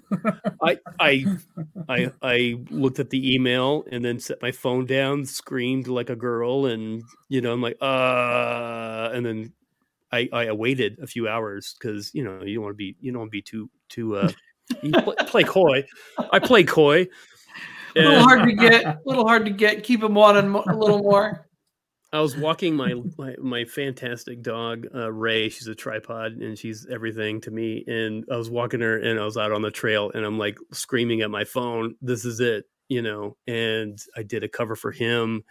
[0.61, 1.25] I, I,
[1.89, 6.15] I, I, looked at the email and then set my phone down, screamed like a
[6.15, 9.53] girl, and you know, I'm like, uh, and then
[10.11, 13.11] I, I waited a few hours because you know you don't want to be you
[13.11, 14.31] don't want to be too too uh,
[14.81, 15.85] play, play coy.
[16.31, 17.07] I play coy.
[17.95, 18.85] A little hard to get.
[18.85, 19.83] A little hard to get.
[19.83, 21.47] Keep him wanting a little more.
[22.13, 25.49] I was walking my my, my fantastic dog uh, Ray.
[25.49, 27.85] She's a tripod and she's everything to me.
[27.87, 30.57] And I was walking her and I was out on the trail and I'm like
[30.71, 33.37] screaming at my phone, "This is it!" You know.
[33.47, 35.43] And I did a cover for him,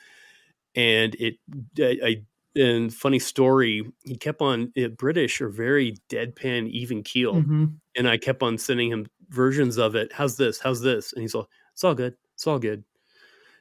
[0.75, 1.37] and it
[1.79, 2.23] I, I
[2.57, 7.67] and funny story, he kept on it, British are very deadpan, even keel, mm-hmm.
[7.97, 10.13] and I kept on sending him versions of it.
[10.13, 10.59] How's this?
[10.59, 11.13] How's this?
[11.13, 12.17] And he's all, "It's all good.
[12.35, 12.85] It's all good."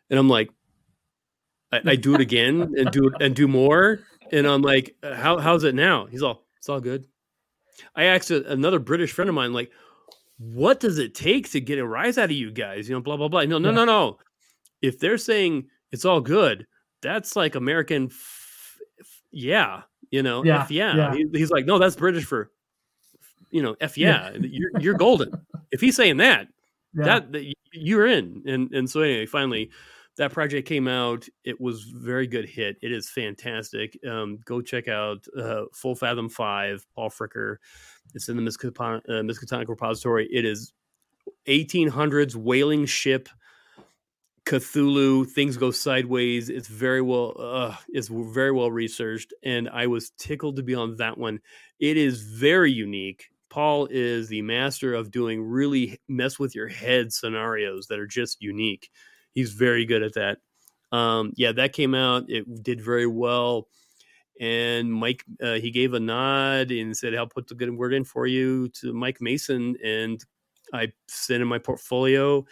[0.10, 0.50] And I'm like,
[1.72, 4.00] I, I do it again and do and do more.
[4.32, 6.06] And I'm like, uh, how how's it now?
[6.06, 7.06] He's all, it's all good.
[7.96, 9.72] I asked another British friend of mine, like,
[10.38, 12.88] what does it take to get a rise out of you guys?
[12.88, 13.44] You know, blah blah blah.
[13.44, 13.76] No, no, yeah.
[13.76, 14.18] no, no.
[14.82, 16.68] If they're saying it's all good,
[17.02, 18.06] that's like American.
[18.06, 20.96] F- f- yeah, you know, yeah, F yeah.
[20.96, 21.14] yeah.
[21.14, 22.52] He, he's like, no, that's British for,
[23.52, 24.32] you know, F yeah.
[24.32, 24.40] yeah.
[24.42, 25.32] You're you're golden.
[25.72, 26.48] if he's saying that,
[26.94, 28.44] that, that you're in.
[28.46, 29.70] And and so anyway, finally,
[30.20, 31.26] that project came out.
[31.46, 32.78] It was very good hit.
[32.82, 33.98] It is fantastic.
[34.06, 37.56] Um, go check out uh, Full Fathom Five, Paul Fricker.
[38.14, 40.28] It's in the Miskatonic, uh, Miskatonic repository.
[40.30, 40.74] It is
[41.48, 43.30] 1800s whaling ship
[44.46, 45.26] Cthulhu.
[45.26, 46.50] Things go sideways.
[46.50, 47.36] It's very well.
[47.40, 51.40] Uh, it's very well researched, and I was tickled to be on that one.
[51.80, 53.30] It is very unique.
[53.50, 58.42] Paul is the master of doing really mess with your head scenarios that are just
[58.42, 58.90] unique
[59.40, 60.38] he's very good at that.
[60.92, 62.26] Um, yeah, that came out.
[62.30, 63.68] It did very well.
[64.42, 68.04] And Mike, uh, he gave a nod and said, "I'll put the good word in
[68.06, 70.24] for you to Mike Mason." And
[70.74, 72.46] I sent in my portfolio.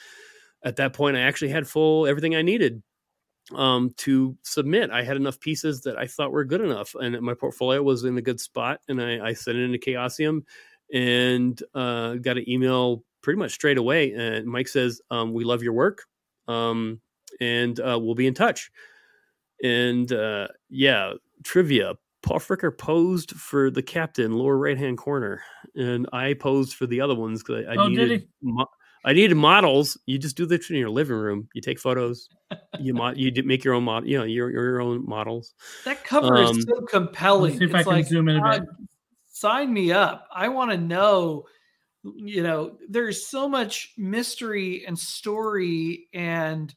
[0.64, 2.84] At that point, I actually had full everything I needed.
[3.56, 4.92] um, to submit.
[4.92, 8.18] I had enough pieces that I thought were good enough, and my portfolio was in
[8.18, 8.82] a good spot.
[8.90, 10.44] And I, I sent it into Chaosium,
[10.94, 14.12] and uh, got an email pretty much straight away.
[14.14, 16.04] And Mike says, um, "We love your work,
[16.48, 17.02] um,
[17.42, 18.72] and uh, we'll be in touch."
[19.64, 21.96] And uh, yeah, trivia.
[22.24, 25.42] Paul Fricker posed for the captain, lower right hand corner,
[25.76, 28.28] and I posed for the other ones because I, I Oh, did needed he?
[28.42, 28.66] mo-
[29.06, 29.98] I needed models.
[30.08, 31.48] You just do this in your living room.
[31.54, 32.30] You take photos.
[32.80, 34.10] You mo- you make your own model.
[34.10, 35.54] You know your your own models.
[35.86, 37.52] That cover Um, is so compelling.
[37.52, 38.70] Let's see if I It's can like, zoom in a God, bit.
[39.32, 40.28] sign me up.
[40.34, 41.46] I want to know.
[42.16, 46.74] You know, there's so much mystery and story and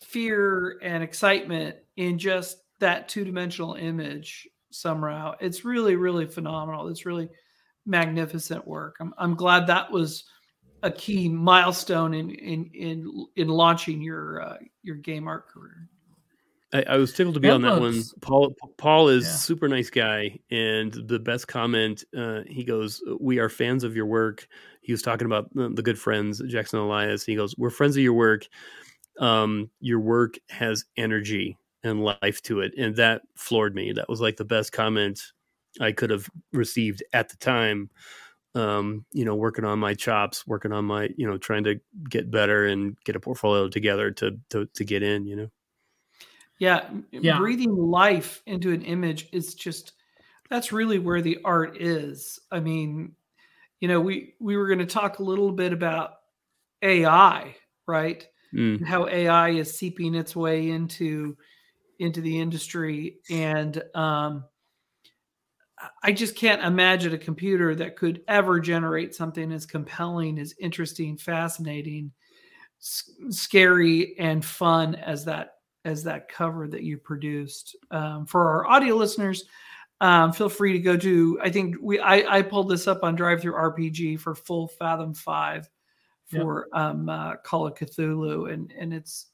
[0.00, 4.48] fear and excitement in just that two dimensional image.
[4.70, 6.88] Somehow, it's really, really phenomenal.
[6.88, 7.28] It's really
[7.84, 8.96] magnificent work.
[9.00, 10.24] I'm, I'm glad that was
[10.82, 15.88] a key milestone in in in in launching your uh, your game art career.
[16.72, 18.02] I, I was tickled to be That on that one.
[18.20, 19.36] Paul Paul is Yeah.
[19.36, 24.06] super nice guy, and the best comment uh, he goes, "We are fans of your
[24.06, 24.48] work."
[24.80, 27.24] He was talking about the, the good friends Jackson Elias.
[27.24, 28.48] He goes, "We're friends of your work.
[29.20, 33.92] Um, your work has energy and life to it," and that floored me.
[33.92, 35.20] That was like the best comment
[35.80, 37.90] I could have received at the time.
[38.54, 42.30] Um, you know, working on my chops, working on my, you know, trying to get
[42.30, 45.26] better and get a portfolio together to to to get in.
[45.26, 45.50] You know.
[46.62, 47.38] Yeah, Yeah.
[47.38, 49.94] breathing life into an image is just
[50.48, 52.38] that's really where the art is.
[52.52, 53.16] I mean,
[53.80, 56.12] you know, we we were going to talk a little bit about
[56.82, 57.56] AI,
[57.88, 58.24] right?
[58.54, 58.86] Mm.
[58.86, 61.36] How AI is seeping its way into
[61.98, 64.44] into the industry and um
[66.04, 71.16] I- just can't imagine a computer that could ever generate something as compelling, as interesting,
[71.16, 72.12] fascinating,
[72.80, 75.54] s- scary, and fun as that
[75.84, 77.76] as that cover that you produced.
[77.90, 79.44] Um, for our audio listeners,
[80.00, 81.38] um, feel free to go to.
[81.42, 85.68] I think we I, I pulled this up on DriveThruRPG for Full Fathom Five
[86.32, 86.42] Yep.
[86.42, 89.26] for um, uh, Call of Cthulhu, and and it's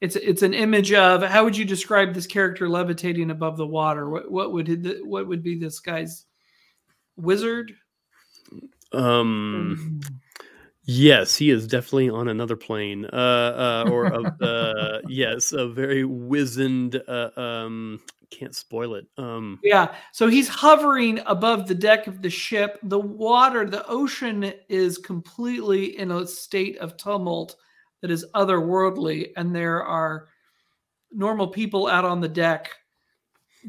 [0.00, 4.10] it's it's an image of how would you describe this character levitating above the water?
[4.10, 6.24] What what would it, what would be this guy's
[7.16, 7.72] wizard?
[8.92, 10.00] Um,
[10.86, 13.04] yes, he is definitely on another plane.
[13.12, 17.02] Uh, uh or a, uh, yes, a very wizened.
[17.06, 19.06] Uh, um, can't spoil it.
[19.18, 19.94] Um, Yeah.
[20.12, 22.78] So he's hovering above the deck of the ship.
[22.82, 27.56] The water, the ocean is completely in a state of tumult
[28.02, 29.30] that is otherworldly.
[29.36, 30.28] And there are
[31.12, 32.70] normal people out on the deck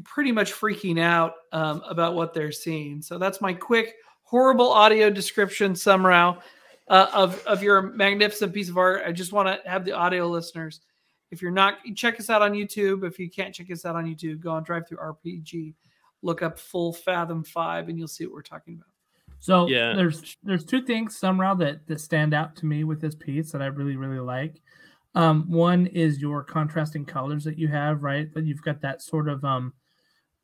[0.04, 3.02] pretty much freaking out um, about what they're seeing.
[3.02, 6.38] So that's my quick, horrible audio description, somehow,
[6.88, 9.02] uh, of, of your magnificent piece of art.
[9.06, 10.80] I just want to have the audio listeners
[11.30, 14.06] if you're not check us out on youtube if you can't check us out on
[14.06, 15.74] youtube go on DriveThruRPG
[16.22, 18.88] look up full fathom five and you'll see what we're talking about
[19.38, 19.94] So Yeah.
[19.94, 23.62] there's there's two things somehow that that stand out to me with this piece that
[23.62, 24.60] I really really like.
[25.14, 28.32] Um, one is your contrasting colors that you have, right?
[28.34, 29.72] That you've got that sort of um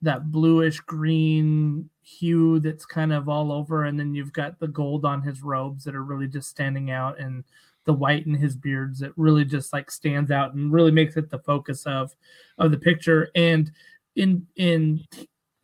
[0.04, 5.04] that bluish green hue that's kind of all over, and then you've got the gold
[5.04, 7.44] on his robes that are really just standing out, and
[7.84, 11.28] the white in his beards that really just like stands out and really makes it
[11.30, 12.14] the focus of
[12.58, 13.30] of the picture.
[13.34, 13.70] And
[14.16, 15.04] in in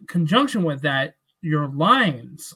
[0.07, 2.55] conjunction with that, your lines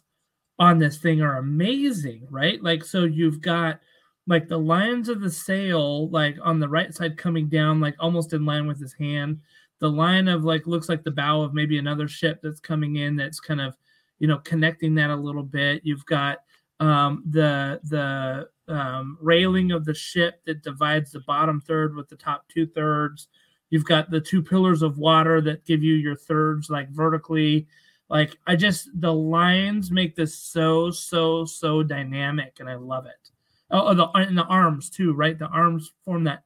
[0.59, 2.63] on this thing are amazing, right?
[2.63, 3.81] Like, so you've got
[4.27, 8.33] like the lines of the sail, like on the right side coming down, like almost
[8.33, 9.41] in line with his hand.
[9.81, 13.17] The line of like looks like the bow of maybe another ship that's coming in
[13.17, 13.77] that's kind of,
[14.19, 15.83] you know, connecting that a little bit.
[15.85, 16.39] You've got
[16.81, 22.17] um, the the um, railing of the ship that divides the bottom third with the
[22.17, 23.29] top two thirds.
[23.71, 27.67] You've got the two pillars of water that give you your thirds like vertically
[28.09, 33.31] like I just the lines make this so so so dynamic, and I love it.
[33.71, 35.39] Oh, oh, the and the arms too, right?
[35.39, 36.45] The arms form that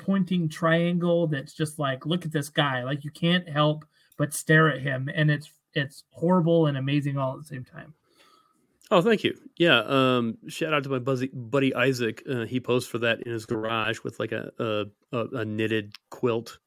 [0.00, 2.82] pointing triangle that's just like look at this guy.
[2.82, 3.84] Like you can't help
[4.16, 7.94] but stare at him, and it's it's horrible and amazing all at the same time.
[8.90, 9.38] Oh, thank you.
[9.56, 9.82] Yeah.
[9.82, 12.24] Um, shout out to my buzzy, buddy Isaac.
[12.28, 15.94] Uh, he posed for that in his garage with like a a, a, a knitted
[16.10, 16.58] quilt.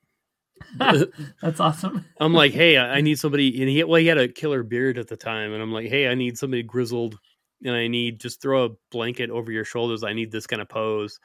[0.77, 2.05] That's awesome.
[2.19, 4.97] I'm like, hey, I I need somebody, and he well, he had a killer beard
[4.97, 7.17] at the time, and I'm like, hey, I need somebody grizzled,
[7.63, 10.03] and I need just throw a blanket over your shoulders.
[10.03, 11.19] I need this kind of pose,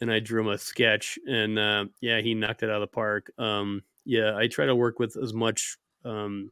[0.00, 2.94] and I drew him a sketch, and uh, yeah, he knocked it out of the
[2.94, 3.30] park.
[3.38, 6.50] Um, yeah, I try to work with as much um,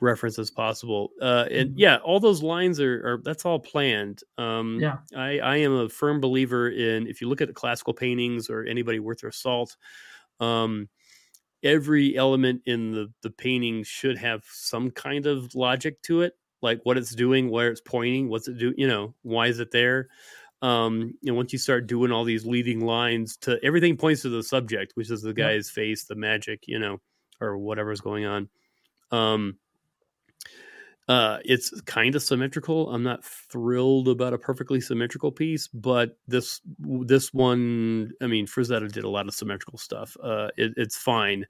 [0.00, 1.74] reference as possible, uh, and Mhm.
[1.74, 4.22] yeah, all those lines are, are that's all planned.
[4.36, 4.98] Um, Yeah.
[5.14, 8.64] I, I am a firm believer in if you look at the classical paintings or
[8.64, 9.76] anybody worth their salt
[10.40, 10.88] Um,
[11.64, 16.80] every element in the the painting should have some kind of logic to it, like
[16.84, 20.08] what it's doing, where it's pointing, what's it do, you know, why is it there?
[20.62, 24.42] Um, and once you start doing all these leading lines to everything points to the
[24.42, 27.00] subject, which is the guy's face, the magic, you know,
[27.40, 28.48] or whatever's going on.
[29.10, 29.58] Um,
[31.08, 32.92] uh, it's kind of symmetrical.
[32.92, 38.90] I'm not thrilled about a perfectly symmetrical piece, but this this one, I mean, Frazetta
[38.90, 40.16] did a lot of symmetrical stuff.
[40.20, 41.46] Uh, it, it's fine,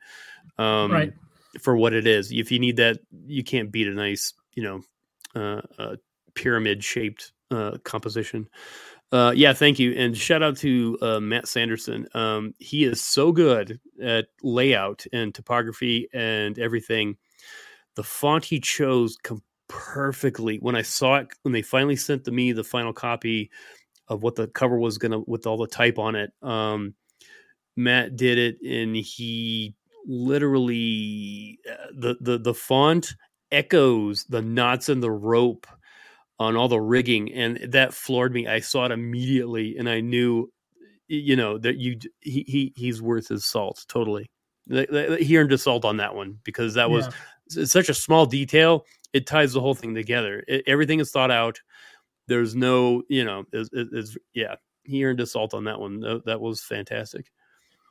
[0.58, 1.12] um, Right.
[1.62, 2.32] for what it is.
[2.32, 4.82] If you need that, you can't beat a nice, you know,
[5.34, 5.96] uh, uh,
[6.34, 8.48] pyramid shaped uh, composition.
[9.12, 12.08] Uh, yeah, thank you, and shout out to uh, Matt Sanderson.
[12.14, 17.16] Um, he is so good at layout and topography and everything.
[17.94, 20.58] The font he chose com- perfectly.
[20.58, 23.50] When I saw it, when they finally sent to me the final copy
[24.08, 26.94] of what the cover was gonna with all the type on it, um,
[27.76, 29.74] Matt did it, and he
[30.04, 33.14] literally uh, the the the font
[33.52, 35.66] echoes the knots in the rope
[36.38, 38.46] on all the rigging and that floored me.
[38.46, 40.52] I saw it immediately and i knew
[41.08, 44.26] you know that you he, he he's worth his salt totally.
[44.68, 47.08] He earned his salt on that one because that was
[47.48, 47.64] Yeah.
[47.64, 50.44] such a small detail it ties the whole thing together.
[50.48, 51.60] It, everything is thought out.
[52.26, 56.00] There's no you know is is yeah he earned his salt on that one.
[56.00, 57.30] That, that was fantastic.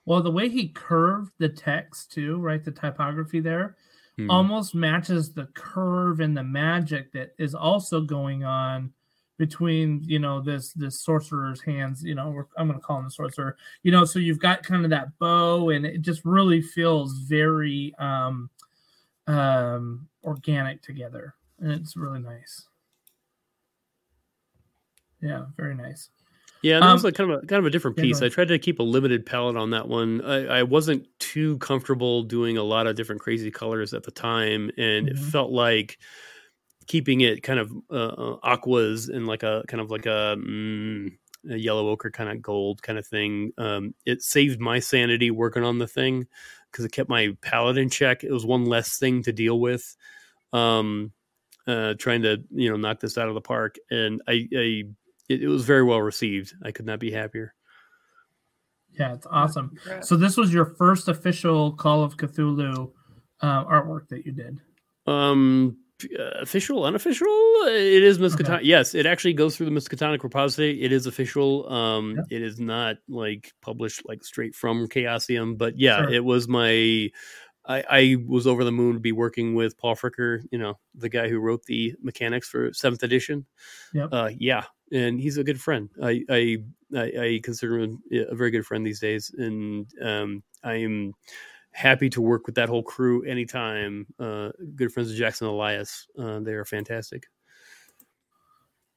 [0.06, 2.64] Well, the way he curved the text too, right?
[2.64, 3.76] The typography there
[4.18, 4.32] Hmm.
[4.32, 8.94] almost matches the curve and the magic that is also going on
[9.38, 12.04] between you know this this sorcerer's hands.
[12.04, 13.58] You know, I'm going to call him the sorcerer.
[13.84, 17.94] You know, so you've got kind of that bow, and it just really feels very
[18.00, 18.50] um
[19.28, 22.68] um organic together, and it's really nice.
[25.22, 26.10] Yeah, very nice.
[26.66, 28.24] Yeah, that Um, was like kind of a kind of a different yeah, piece.
[28.24, 30.22] I tried to keep a limited palette on that one.
[30.26, 34.72] I, I wasn't too comfortable doing a lot of different crazy colors at the time,
[34.76, 35.20] and it Mhm.
[35.20, 36.00] felt like
[36.88, 41.12] keeping it kind of uh, uh, aquas and like a kind of like a, mm,
[41.50, 43.52] a yellow ochre kind of gold kind of thing.
[43.58, 46.28] Um, it saved my sanity working on the thing
[46.72, 48.24] because it kept my palette in check.
[48.24, 49.96] It was one less thing to deal with.
[50.54, 51.14] Um,
[51.68, 54.84] uh, trying to you know knock this out of the park, and I, I
[55.30, 56.54] it, it was very well received.
[56.64, 57.54] I could not be happier.
[58.98, 59.78] Yeah, it's awesome.
[60.02, 62.92] So this was your first official Call of Cthulhu
[63.42, 64.58] uh, artwork that you did.
[65.06, 65.78] Um,
[66.18, 67.28] uh, official, unofficial.
[67.68, 68.28] It is Okay.
[68.44, 68.62] Miskatonic.
[68.64, 70.82] Yes, it actually goes through the Miskatonic repository.
[70.82, 71.70] It is official.
[71.72, 72.26] Um, Yep.
[72.30, 76.14] it is not like published like straight from Chaosium, but yeah, Sure.
[76.14, 77.10] it was my.
[77.68, 81.10] I, I was over the moon to be working with Paul Fricker, you know, the
[81.10, 83.46] guy who wrote the mechanics for seventh edition.
[83.94, 84.10] Yep.
[84.12, 85.90] Uh, yeah, and he's a good friend.
[86.02, 86.58] I I
[86.96, 91.14] I, I consider him a very good friend these days, and um, I'm
[91.72, 94.08] happy to work with that whole crew anytime.
[94.20, 96.08] Uh, good friends with Jackson Elias.
[96.18, 97.28] Uh, they are fantastic.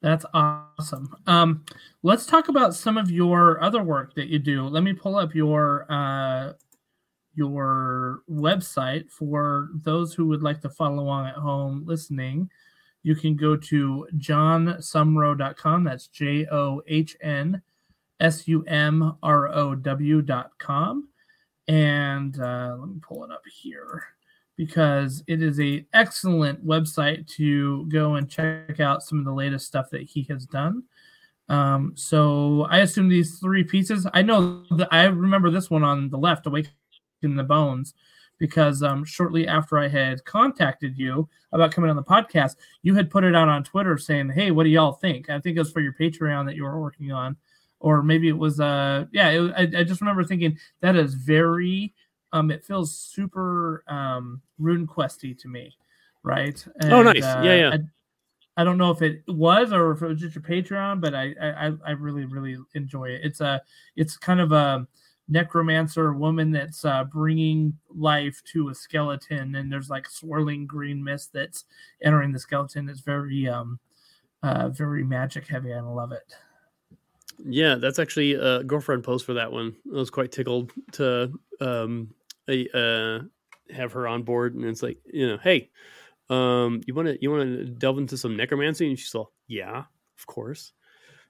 [0.01, 1.13] That's awesome.
[1.27, 1.65] Um,
[2.03, 4.65] let's talk about some of your other work that you do.
[4.65, 6.53] Let me pull up your uh,
[7.35, 12.49] your website for those who would like to follow along at home listening.
[13.03, 15.83] You can go to johnsumrow.com.
[15.83, 17.61] That's J O H N
[18.19, 21.09] S U M R O W.com.
[21.67, 24.03] And uh, let me pull it up here
[24.57, 29.65] because it is a excellent website to go and check out some of the latest
[29.67, 30.83] stuff that he has done.
[31.47, 34.05] Um, so I assume these three pieces.
[34.13, 36.71] I know that I remember this one on the left, "Awaken
[37.21, 37.93] the Bones,"
[38.39, 43.11] because um, shortly after I had contacted you about coming on the podcast, you had
[43.11, 45.71] put it out on Twitter saying, "Hey, what do y'all think?" I think it was
[45.71, 47.35] for your Patreon that you were working on,
[47.79, 48.59] or maybe it was.
[48.59, 51.93] Uh, yeah, it, I, I just remember thinking that is very
[52.31, 55.75] um it feels super um rune questy to me
[56.23, 57.23] right Oh, nice.
[57.23, 57.69] Yeah, yeah.
[57.73, 61.15] I, I don't know if it was or if it was just your patreon but
[61.15, 63.61] I, I i really really enjoy it it's a
[63.95, 64.85] it's kind of a
[65.31, 71.31] necromancer woman that's uh bringing life to a skeleton and there's like swirling green mist
[71.31, 71.65] that's
[72.01, 73.79] entering the skeleton it's very um
[74.43, 76.33] uh very magic heavy and i love it
[77.45, 79.75] Yeah, that's actually a girlfriend post for that one.
[79.91, 81.31] I was quite tickled to
[81.61, 82.13] um,
[82.47, 83.19] uh,
[83.71, 85.69] have her on board, and it's like, you know, hey,
[86.29, 88.87] um, you want to you want to delve into some necromancy?
[88.89, 89.83] And she's all, yeah,
[90.17, 90.73] of course.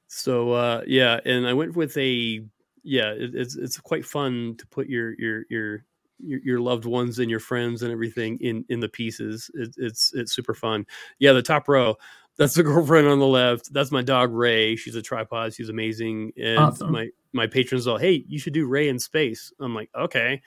[0.07, 2.43] So uh, yeah, and I went with a
[2.89, 5.85] yeah, it, it's it's quite fun to put your your your
[6.21, 9.51] your, loved ones and your friends and everything in in the pieces.
[9.53, 10.85] It, it's it's super fun.
[11.19, 11.95] Yeah, the top row.
[12.37, 13.71] That's the girlfriend on the left.
[13.71, 14.75] That's my dog Ray.
[14.75, 15.53] She's a tripod.
[15.53, 16.31] She's amazing.
[16.35, 16.91] And awesome.
[16.91, 19.53] my my patrons all, hey, you should do Ray in space.
[19.59, 20.41] I'm like, okay.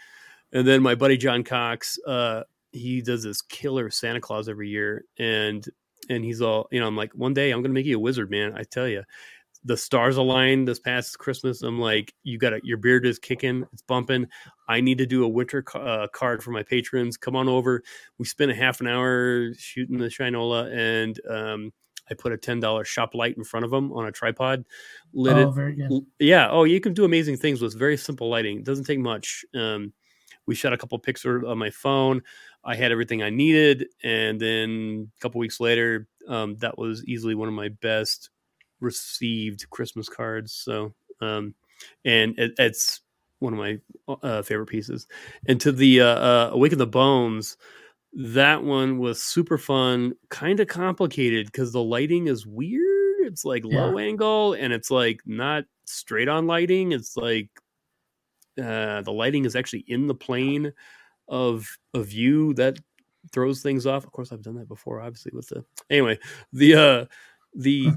[0.52, 2.42] And then my buddy John Cox, uh,
[2.72, 5.64] he does this killer Santa Claus every year, and
[6.10, 8.32] and he's all, you know, I'm like, one day I'm gonna make you a wizard,
[8.32, 8.52] man.
[8.56, 9.04] I tell you
[9.64, 11.62] the stars aligned this past Christmas.
[11.62, 12.64] I'm like, you got it.
[12.64, 13.64] Your beard is kicking.
[13.72, 14.26] It's bumping.
[14.68, 17.16] I need to do a winter uh, card for my patrons.
[17.16, 17.82] Come on over.
[18.18, 21.72] We spent a half an hour shooting the Shinola and, um,
[22.10, 24.64] I put a ten dollar shop light in front of them on a tripod.
[25.12, 25.52] Lit oh, it.
[25.52, 26.04] very good.
[26.18, 26.48] Yeah.
[26.50, 28.58] Oh, you can do amazing things with very simple lighting.
[28.58, 29.44] It doesn't take much.
[29.54, 29.92] Um,
[30.46, 32.22] we shot a couple pictures on my phone.
[32.64, 37.34] I had everything I needed, and then a couple weeks later, um, that was easily
[37.34, 38.30] one of my best
[38.82, 40.52] received Christmas cards.
[40.52, 41.54] So, um,
[42.04, 43.00] and it, it's
[43.38, 43.78] one of my
[44.22, 45.06] uh, favorite pieces.
[45.46, 47.56] And to the uh, uh, Awaken the Bones,
[48.14, 53.26] that one was super fun, kind of complicated because the lighting is weird.
[53.26, 53.84] It's like yeah.
[53.84, 56.92] low angle and it's like not straight on lighting.
[56.92, 57.48] It's like
[58.62, 60.72] uh, the lighting is actually in the plane
[61.28, 62.78] of a view that
[63.32, 64.04] throws things off.
[64.04, 65.32] Of course, I've done that before, obviously.
[65.34, 66.18] With the anyway,
[66.52, 67.04] the uh,
[67.54, 67.88] the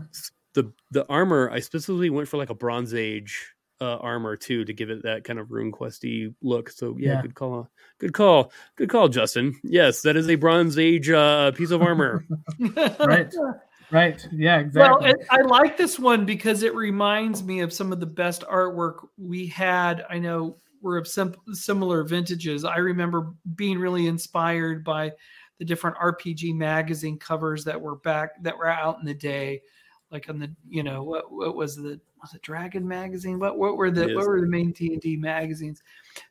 [0.56, 4.74] the the armor I specifically went for like a Bronze Age uh, armor too to
[4.74, 6.70] give it that kind of rune questy look.
[6.70, 7.22] So yeah, yeah.
[7.22, 7.70] good call,
[8.00, 9.56] good call, good call, Justin.
[9.64, 12.26] Yes, that is a Bronze Age uh, piece of armor.
[13.00, 13.32] right.
[13.92, 14.28] Right.
[14.32, 15.14] Yeah, exactly.
[15.14, 19.08] Well, I like this one because it reminds me of some of the best artwork
[19.16, 20.04] we had.
[20.10, 22.66] I know we're of sim- similar vintages.
[22.66, 25.12] I remember being really inspired by
[25.60, 29.62] the different RPG magazine covers that were back that were out in the day
[30.16, 33.38] like on the you know what what was the was it Dragon magazine?
[33.38, 35.84] What what were the what were the main D and D magazines?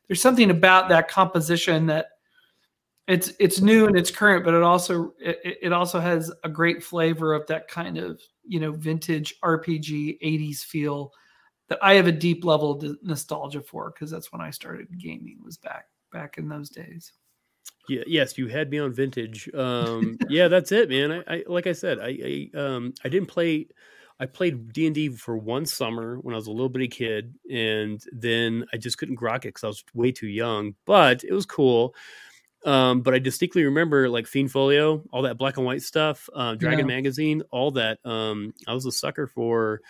[0.07, 2.07] There's something about that composition that
[3.07, 6.83] it's it's new and it's current, but it also it, it also has a great
[6.83, 11.13] flavor of that kind of you know vintage RPG 80s feel
[11.69, 15.37] that I have a deep level of nostalgia for because that's when I started gaming
[15.43, 17.13] was back back in those days.
[17.87, 19.49] Yeah, yes, you had me on vintage.
[19.53, 21.11] Um, yeah, that's it, man.
[21.11, 23.67] I, I like I said, I, I um I didn't play.
[24.19, 27.35] I played D and D for one summer when I was a little bitty kid,
[27.51, 30.75] and then I just couldn't grok it because I was way too young.
[30.85, 31.93] But it was cool.
[32.65, 36.55] Um, but I distinctly remember like Fiend Folio, all that black and white stuff, uh,
[36.55, 36.95] Dragon yeah.
[36.95, 37.99] Magazine, all that.
[38.03, 39.81] Um, I was a sucker for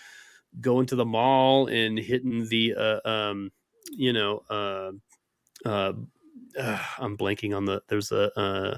[0.59, 3.51] going to the mall and hitting the, uh, um,
[3.91, 4.43] you know,
[5.65, 5.93] uh,
[6.57, 8.77] uh, uh, I'm blanking on the there's a uh,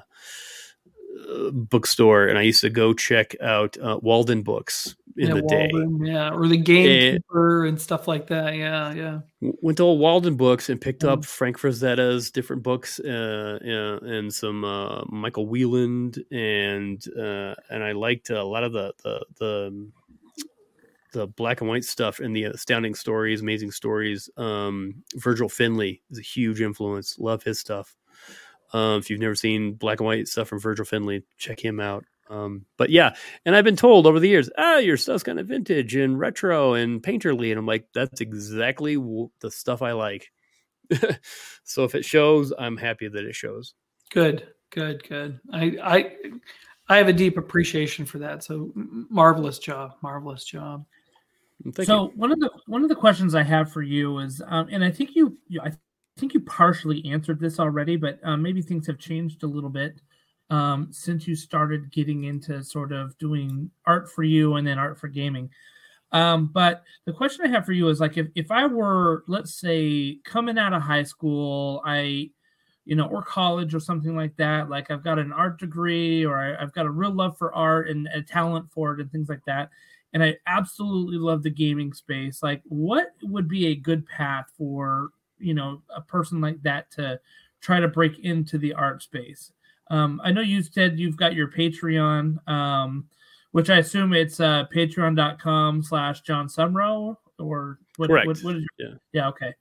[1.51, 6.11] bookstore, and I used to go check out uh, Waldenbooks in yeah, the Walden, day,
[6.11, 8.55] yeah, or the Gamekeeper and, and, stuff like that.
[8.55, 9.19] Yeah, yeah.
[9.41, 11.09] Went to old Waldenbooks and picked mm.
[11.09, 17.93] up Frank Frazetta's different books uh, and some uh, Michael Whelan, and uh, and I
[17.93, 19.89] liked a lot of the the the
[21.18, 24.30] the black and white stuff and the astounding stories, amazing stories.
[24.38, 27.18] Um, Virgil Finlay is a huge influence.
[27.18, 27.95] Love his stuff.
[28.72, 32.06] Um, if you've never seen black and white stuff from Virgil Finlay, check him out.
[32.30, 33.15] Um, but yeah,
[33.45, 36.73] and I've been told over the years, ah, your stuff's kind of vintage and retro
[36.73, 40.31] and painterly, and I'm like, that's exactly the stuff I like.
[41.64, 43.73] so if it shows, I'm happy that it shows.
[44.11, 45.39] Good, good, good.
[45.52, 46.15] I, I,
[46.89, 48.44] I have a deep appreciation for that.
[48.44, 50.85] So marvelous job, marvelous job.
[51.84, 54.84] So one of the one of the questions I have for you is, um, and
[54.84, 55.71] I think you, you, I
[56.17, 59.99] think you partially answered this already, but um, maybe things have changed a little bit
[60.49, 64.99] um, since you started getting into sort of doing art for you and then art
[64.99, 65.49] for gaming.
[66.11, 69.59] Um, but the question I have for you is like, if if I were, let's
[69.59, 72.29] say, coming out of high school, I
[72.85, 74.69] you know, or college or something like that.
[74.69, 77.89] Like I've got an art degree or I, have got a real love for art
[77.89, 79.69] and a talent for it and things like that
[80.13, 82.41] and I absolutely love the gaming space.
[82.41, 85.09] Like, what would be a good path for
[85.39, 87.19] you know a person like that to
[87.61, 89.51] try to break into the art space?
[89.89, 93.07] Um, I know you said you've got your Patreon, um,
[93.51, 98.27] which I assume it's uh, patreon.com slash John Sumrow or what, Correct.
[98.27, 98.95] what, what is your, yeah.
[99.13, 99.53] yeah, okay.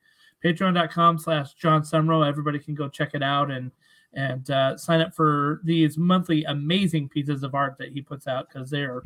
[0.45, 2.27] Patreon.com slash John Sumrow.
[2.27, 3.71] Everybody can go check it out and
[4.15, 8.49] and uh, sign up for these monthly amazing pieces of art that he puts out
[8.49, 9.03] because they're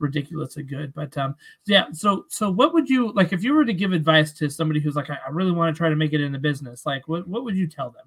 [0.00, 0.92] ridiculously good.
[0.94, 1.36] But um,
[1.66, 4.80] yeah, so so what would you like if you were to give advice to somebody
[4.80, 6.84] who's like, I, I really want to try to make it in the business?
[6.84, 8.06] Like, what what would you tell them?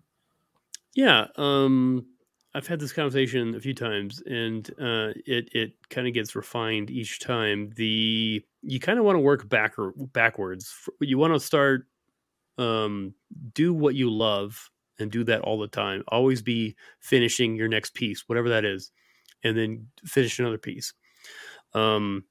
[0.96, 2.06] Yeah, um,
[2.56, 6.92] I've had this conversation a few times, and uh, it it kind of gets refined
[6.92, 7.72] each time.
[7.76, 9.74] The you kind of want to work back
[10.14, 10.74] backwards.
[11.00, 11.88] You want to start
[12.58, 13.14] um,
[13.54, 16.04] do what you love and do that all the time.
[16.08, 18.92] Always be finishing your next piece, whatever that is,
[19.44, 20.94] and then finish another piece.
[21.76, 22.26] Um,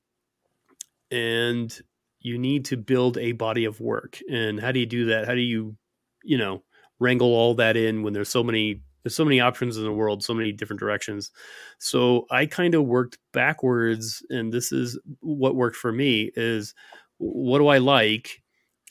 [1.11, 1.77] and
[2.21, 4.19] you need to build a body of work.
[4.31, 5.27] And how do you do that?
[5.27, 5.77] How do you,
[6.23, 6.63] you know,
[7.01, 10.23] wrangle all that in when there's so many there's so many options in the world,
[10.23, 11.33] so many different directions.
[11.81, 16.73] So I kind of worked backwards, and this is what worked for me is
[17.19, 18.41] what do I like?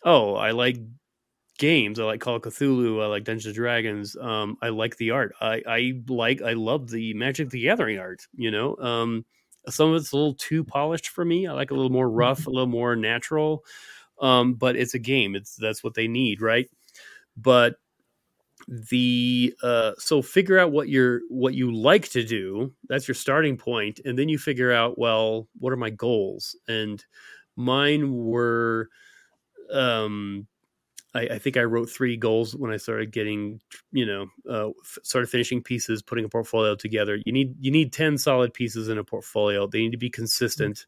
[0.03, 0.77] Oh, I like
[1.59, 1.99] games.
[1.99, 3.01] I like Call of Cthulhu.
[3.03, 4.17] I like Dungeons and Dragons.
[4.19, 5.33] Um, I like the art.
[5.41, 8.21] I, I like I love the Magic the Gathering art.
[8.33, 9.25] You know, um,
[9.69, 11.47] some of it's a little too polished for me.
[11.47, 13.63] I like a little more rough, a little more natural.
[14.19, 15.35] Um, but it's a game.
[15.35, 16.69] It's that's what they need, right?
[17.37, 17.75] But
[18.67, 22.73] the uh, so figure out what you're what you like to do.
[22.87, 26.55] That's your starting point, and then you figure out well, what are my goals?
[26.67, 27.03] And
[27.55, 28.89] mine were
[29.71, 30.47] um
[31.13, 33.59] I, I, think I wrote three goals when I started getting,
[33.91, 37.19] you know, uh, f- started finishing pieces, putting a portfolio together.
[37.25, 39.67] You need you need ten solid pieces in a portfolio.
[39.67, 40.85] They need to be consistent,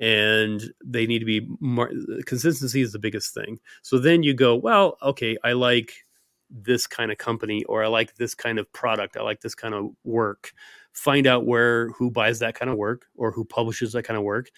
[0.00, 1.92] and they need to be mar-
[2.26, 3.60] consistency is the biggest thing.
[3.82, 6.04] So then you go, well, okay, I like
[6.50, 9.74] this kind of company, or I like this kind of product, I like this kind
[9.74, 10.52] of work.
[10.92, 14.24] Find out where who buys that kind of work, or who publishes that kind of
[14.24, 14.50] work,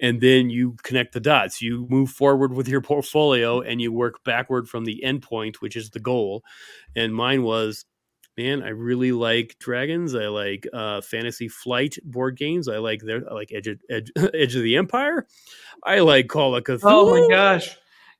[0.00, 1.62] and then you connect the dots.
[1.62, 5.90] You move forward with your portfolio and you work backward from the endpoint, which is
[5.90, 6.42] the goal.
[6.96, 7.84] And mine was,
[8.36, 10.14] man, I really like dragons.
[10.14, 12.68] I like uh, Fantasy Flight board games.
[12.68, 15.26] I like their, I like Edge of, Edge, Edge of the Empire.
[15.84, 16.80] I like Call of Cthulhu.
[16.84, 17.76] Oh my gosh.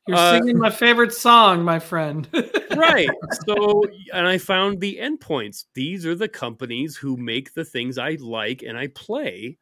[0.06, 2.28] You're uh, singing my favorite song, my friend.
[2.76, 3.08] right.
[3.46, 5.64] So, and I found the endpoints.
[5.74, 9.58] These are the companies who make the things I like and I play.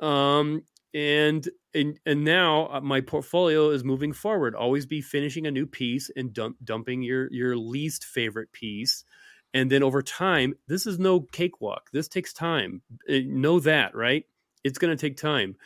[0.00, 0.62] Um,
[0.94, 4.54] and and and now uh, my portfolio is moving forward.
[4.54, 9.04] Always be finishing a new piece and dump, dumping your your least favorite piece.
[9.52, 11.90] And then over time this is no cakewalk.
[11.92, 12.82] This takes time.
[13.08, 14.24] Uh, know that right?
[14.62, 15.56] It's going to take time.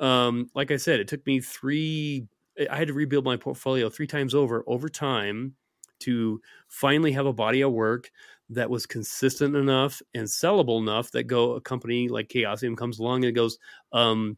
[0.00, 2.26] Um, like i said it took me three
[2.68, 5.54] i had to rebuild my portfolio three times over over time
[6.00, 8.10] to finally have a body of work
[8.50, 13.24] that was consistent enough and sellable enough that go a company like chaosium comes along
[13.24, 13.56] and goes
[13.92, 14.36] um,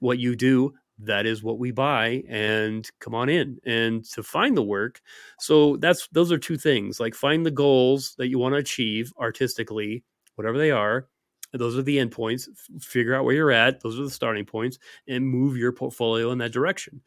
[0.00, 4.56] what you do that is what we buy and come on in and to find
[4.56, 5.00] the work.
[5.38, 9.12] So that's those are two things like find the goals that you want to achieve
[9.18, 10.04] artistically
[10.34, 11.08] whatever they are
[11.52, 12.48] those are the endpoints
[12.80, 14.78] figure out where you're at those are the starting points
[15.08, 17.00] and move your portfolio in that direction.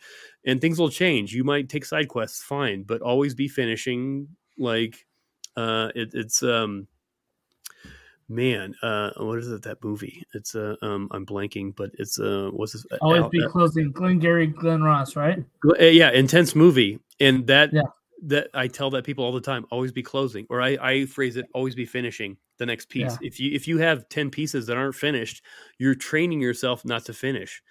[0.46, 1.34] And things will change.
[1.34, 4.28] You might take side quests fine but always be finishing
[4.58, 5.06] like
[5.58, 6.88] uh it, it's um
[8.32, 9.64] man, uh, what is it?
[9.64, 10.24] That movie?
[10.34, 12.86] It's uh, um, I'm blanking, but it's uh, what's this?
[13.02, 13.92] Always be uh, closing.
[13.92, 15.44] Glengarry Glen Ross, right?
[15.66, 17.82] Uh, yeah, intense movie, and that yeah.
[18.24, 19.66] that I tell that people all the time.
[19.70, 23.18] Always be closing, or I, I phrase it, always be finishing the next piece.
[23.22, 23.28] Yeah.
[23.28, 25.44] If you if you have ten pieces that aren't finished,
[25.78, 27.62] you're training yourself not to finish.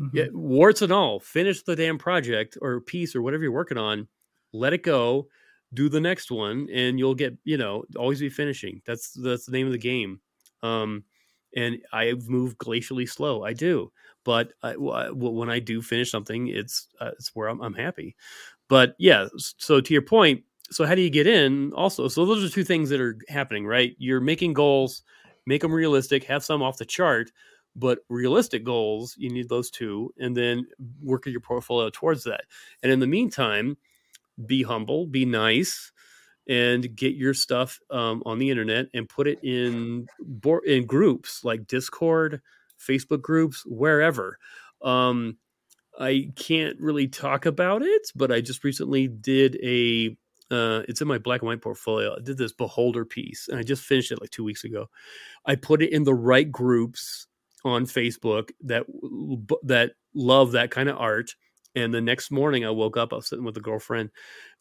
[0.00, 0.16] Mm-hmm.
[0.16, 4.08] Yeah, warts and all, finish the damn project or piece or whatever you're working on.
[4.52, 5.28] Let it go
[5.74, 8.82] do the next one and you'll get you know always be finishing.
[8.86, 10.20] That's that's the name of the game.
[10.62, 11.04] Um
[11.56, 13.44] and i move glacially slow.
[13.44, 13.92] I do.
[14.22, 18.16] But I, when i do finish something it's uh, it's where I'm, I'm happy.
[18.68, 22.06] But yeah so to your point so how do you get in also?
[22.06, 23.94] So those are two things that are happening right?
[23.98, 25.02] You're making goals
[25.46, 27.30] make them realistic have some off the chart
[27.76, 30.66] but realistic goals you need those two and then
[31.02, 32.42] work your portfolio towards that.
[32.82, 33.76] And in the meantime
[34.46, 35.92] be humble, be nice,
[36.48, 40.06] and get your stuff um, on the internet and put it in
[40.66, 42.40] in groups like Discord,
[42.78, 44.38] Facebook groups, wherever.
[44.82, 45.38] Um,
[45.98, 50.16] I can't really talk about it, but I just recently did a.
[50.50, 52.16] Uh, it's in my black and white portfolio.
[52.16, 54.88] I did this beholder piece, and I just finished it like two weeks ago.
[55.46, 57.28] I put it in the right groups
[57.64, 58.84] on Facebook that
[59.62, 61.36] that love that kind of art
[61.74, 63.12] and the next morning, I woke up.
[63.12, 64.10] I was sitting with a girlfriend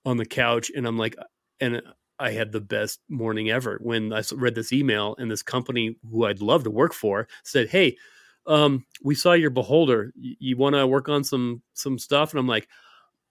[0.05, 1.15] on the couch, and I'm like,
[1.59, 1.81] and
[2.19, 6.25] I had the best morning ever when I read this email, and this company who
[6.25, 7.97] I'd love to work for said, "Hey,
[8.45, 10.11] um, we saw your beholder.
[10.15, 12.67] You, you want to work on some some stuff?" And I'm like,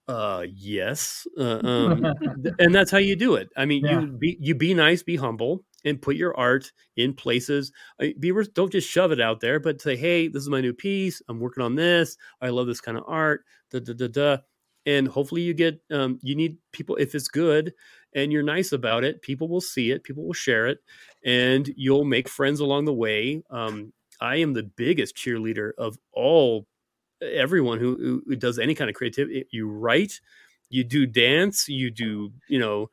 [0.09, 1.27] uh, yes.
[1.37, 2.05] Uh, um,
[2.59, 3.49] and that's how you do it.
[3.55, 4.01] I mean, yeah.
[4.01, 7.71] you be you be nice, be humble, and put your art in places.
[8.19, 11.21] Be don't just shove it out there, but say, "Hey, this is my new piece.
[11.29, 12.17] I'm working on this.
[12.41, 14.37] I love this kind of art." Da da da da.
[14.85, 15.81] And hopefully, you get.
[15.91, 17.73] Um, you need people if it's good
[18.13, 19.21] and you're nice about it.
[19.21, 20.03] People will see it.
[20.03, 20.79] People will share it,
[21.23, 23.43] and you'll make friends along the way.
[23.49, 26.67] Um, I am the biggest cheerleader of all
[27.21, 29.45] everyone who, who does any kind of creativity.
[29.51, 30.19] You write,
[30.69, 32.89] you do dance, you do you know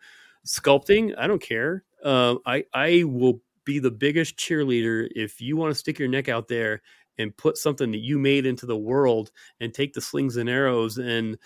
[0.47, 1.85] sculpting, I don't care.
[2.05, 6.29] Uh, I I will be the biggest cheerleader if you want to stick your neck
[6.29, 6.83] out there
[7.19, 10.99] and put something that you made into the world and take the slings and arrows
[10.99, 11.39] and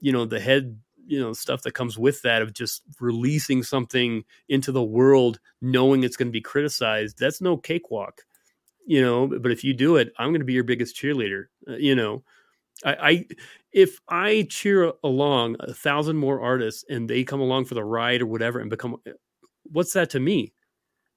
[0.00, 4.24] you know the head you know stuff that comes with that of just releasing something
[4.48, 8.22] into the world knowing it's going to be criticized that's no cakewalk
[8.86, 11.76] you know but if you do it i'm going to be your biggest cheerleader uh,
[11.76, 12.22] you know.
[12.84, 13.26] I, I
[13.72, 18.22] if i cheer along a thousand more artists and they come along for the ride
[18.22, 18.96] or whatever and become
[19.64, 20.52] what's that to me?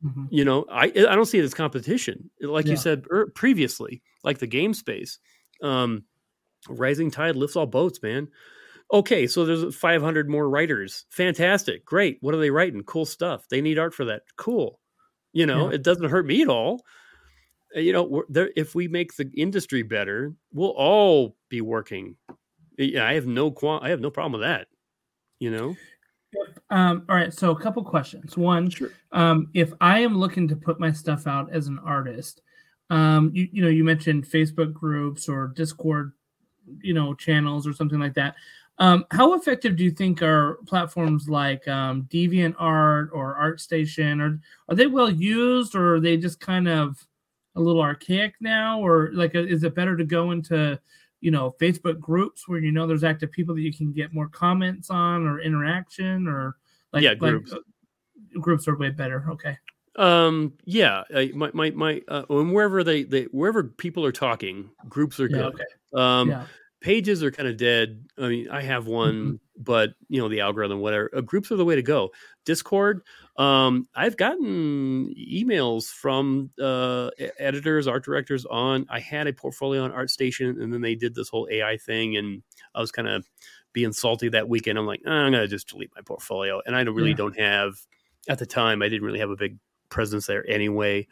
[0.03, 0.25] Mm-hmm.
[0.29, 2.29] you know i i don't see it as competition.
[2.41, 2.71] Like yeah.
[2.71, 5.19] you said er, previously like the game space
[5.63, 6.03] um
[6.67, 8.27] rising tide lifts all boats man.
[8.91, 11.05] Okay so there's 500 more writers.
[11.09, 11.85] Fantastic.
[11.85, 12.17] Great.
[12.19, 12.83] What are they writing?
[12.83, 13.47] Cool stuff.
[13.49, 14.23] They need art for that.
[14.35, 14.79] Cool.
[15.31, 15.75] You know yeah.
[15.75, 16.83] it doesn't hurt me at all.
[17.75, 22.17] Uh, you know there, if we make the industry better we'll all be working.
[22.77, 24.67] Yeah i have no qual- i have no problem with that.
[25.39, 25.75] You know
[26.69, 28.91] um, all right so a couple questions one sure.
[29.11, 32.41] um, if i am looking to put my stuff out as an artist
[32.89, 36.11] um, you, you know you mentioned facebook groups or discord
[36.81, 38.35] you know channels or something like that
[38.77, 44.21] um, how effective do you think are platforms like um, DeviantArt or ArtStation?
[44.21, 47.05] Are are they well used, or are they just kind of
[47.55, 48.81] a little archaic now?
[48.85, 50.79] Or like, is it better to go into
[51.21, 54.27] you know Facebook groups where you know there's active people that you can get more
[54.29, 56.55] comments on or interaction, or
[56.93, 57.51] like yeah, groups.
[57.51, 59.25] Like, uh, groups are way better.
[59.31, 59.57] Okay.
[59.97, 60.53] Um.
[60.65, 61.03] Yeah.
[61.13, 62.01] I, my my my.
[62.07, 65.53] Uh, wherever they they wherever people are talking, groups are yeah, good.
[65.53, 65.63] Okay.
[65.93, 66.29] Um.
[66.29, 66.45] Yeah
[66.85, 68.05] pages are kind of dead.
[68.15, 69.35] I mean, I have one, mm-hmm.
[69.57, 71.09] but you know, the algorithm, whatever.
[71.15, 72.11] Uh, groups are the way to go.
[72.45, 73.01] Discord.
[73.37, 78.85] Um, I've gotten emails from uh, editors, art directors on.
[78.89, 82.43] I had a portfolio on ArtStation, and then they did this whole AI thing, and
[82.73, 83.27] I was kind of
[83.73, 84.79] being salty that weekend.
[84.79, 87.15] I'm like, oh, I'm gonna just delete my portfolio, and I don't really yeah.
[87.15, 87.73] don't have.
[88.27, 89.57] At the time, I didn't really have a big
[89.89, 91.07] presence there anyway.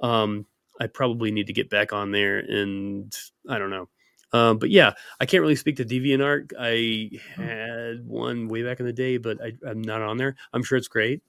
[0.00, 0.46] Um,
[0.80, 3.14] I probably need to get back on there, and
[3.48, 3.88] I don't know
[4.32, 6.52] um, but yeah, I can't really speak to DeviantArt.
[6.58, 7.42] I hmm.
[7.42, 10.36] had one way back in the day, but I, am not on there.
[10.52, 11.22] I'm sure it's great.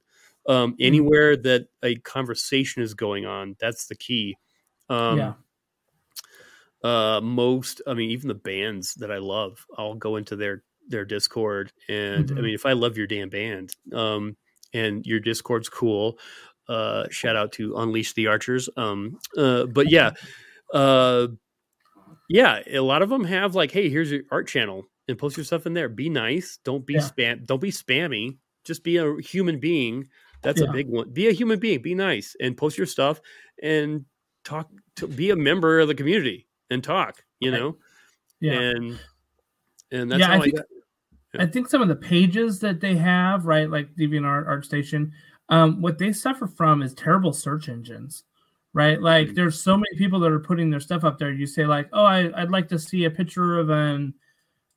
[0.48, 0.76] Um, hmm.
[0.80, 4.38] anywhere that a conversation is going on, that's the key.
[4.90, 5.34] Um, yeah.
[6.84, 11.04] Uh, most, I mean, even the bands that I love, I'll go into their their
[11.04, 12.38] Discord, and mm-hmm.
[12.38, 14.38] I mean, if I love your damn band, um,
[14.74, 16.18] and your Discord's cool,
[16.70, 18.70] uh, shout out to Unleash the Archers.
[18.78, 20.12] Um, uh, but yeah,
[20.74, 21.28] uh
[22.28, 25.46] yeah, a lot of them have like, hey, here's your art channel and post your
[25.46, 25.90] stuff in there.
[25.90, 26.60] Be nice.
[26.64, 27.00] Don't be yeah.
[27.02, 27.46] spam.
[27.46, 28.38] Don't be spammy.
[28.66, 30.08] Just be a human being.
[30.42, 30.68] That's yeah.
[30.70, 31.12] a big one.
[31.12, 31.82] Be a human being.
[31.82, 33.22] Be nice and post your stuff
[33.62, 34.06] and
[34.44, 34.70] talk.
[34.98, 37.24] To be a member of the community and talk.
[37.40, 37.78] You know.
[38.40, 38.54] Yeah.
[38.54, 39.00] And
[39.92, 40.64] and that's yeah, I, think, I,
[41.34, 41.44] yeah.
[41.44, 45.12] I think some of the pages that they have, right, like DeviantArt, ArtStation,
[45.50, 48.24] um, what they suffer from is terrible search engines
[48.78, 49.02] right?
[49.02, 49.36] Like mm.
[49.36, 51.32] there's so many people that are putting their stuff up there.
[51.32, 54.14] You say like, oh, I, would like to see a picture of an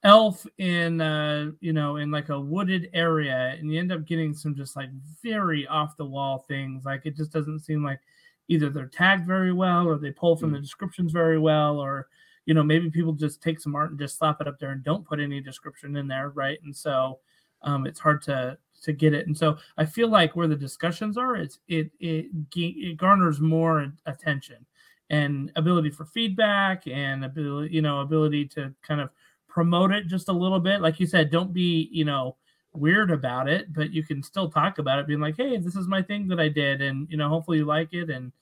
[0.02, 4.32] elf in uh you know in like a wooded area and you end up getting
[4.32, 4.88] some just like
[5.22, 8.00] very off the wall things like it just doesn't seem like
[8.48, 10.54] either they're tagged very well or they pull from mm.
[10.54, 12.08] the descriptions very well or
[12.46, 14.82] you know maybe people just take some art and just slap it up there and
[14.82, 17.18] don't put any description in there right and so
[17.60, 19.26] um, it's hard to to get it.
[19.26, 22.26] And so I feel like where the discussions are, it's it it,
[22.56, 24.66] it garners more attention
[25.10, 29.10] and ability for feedback and ability you know ability to kind of
[29.48, 30.80] promote it just a little bit.
[30.80, 32.36] Like you said, don't be you know
[32.72, 35.88] weird about it, but you can still talk about it, being like, hey, this is
[35.88, 38.32] my thing that I did, and you know hopefully you like it, and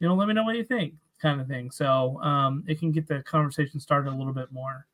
[0.00, 1.70] you know let me know what you think, kind of thing.
[1.70, 4.86] So um, it can get the conversation started a little bit more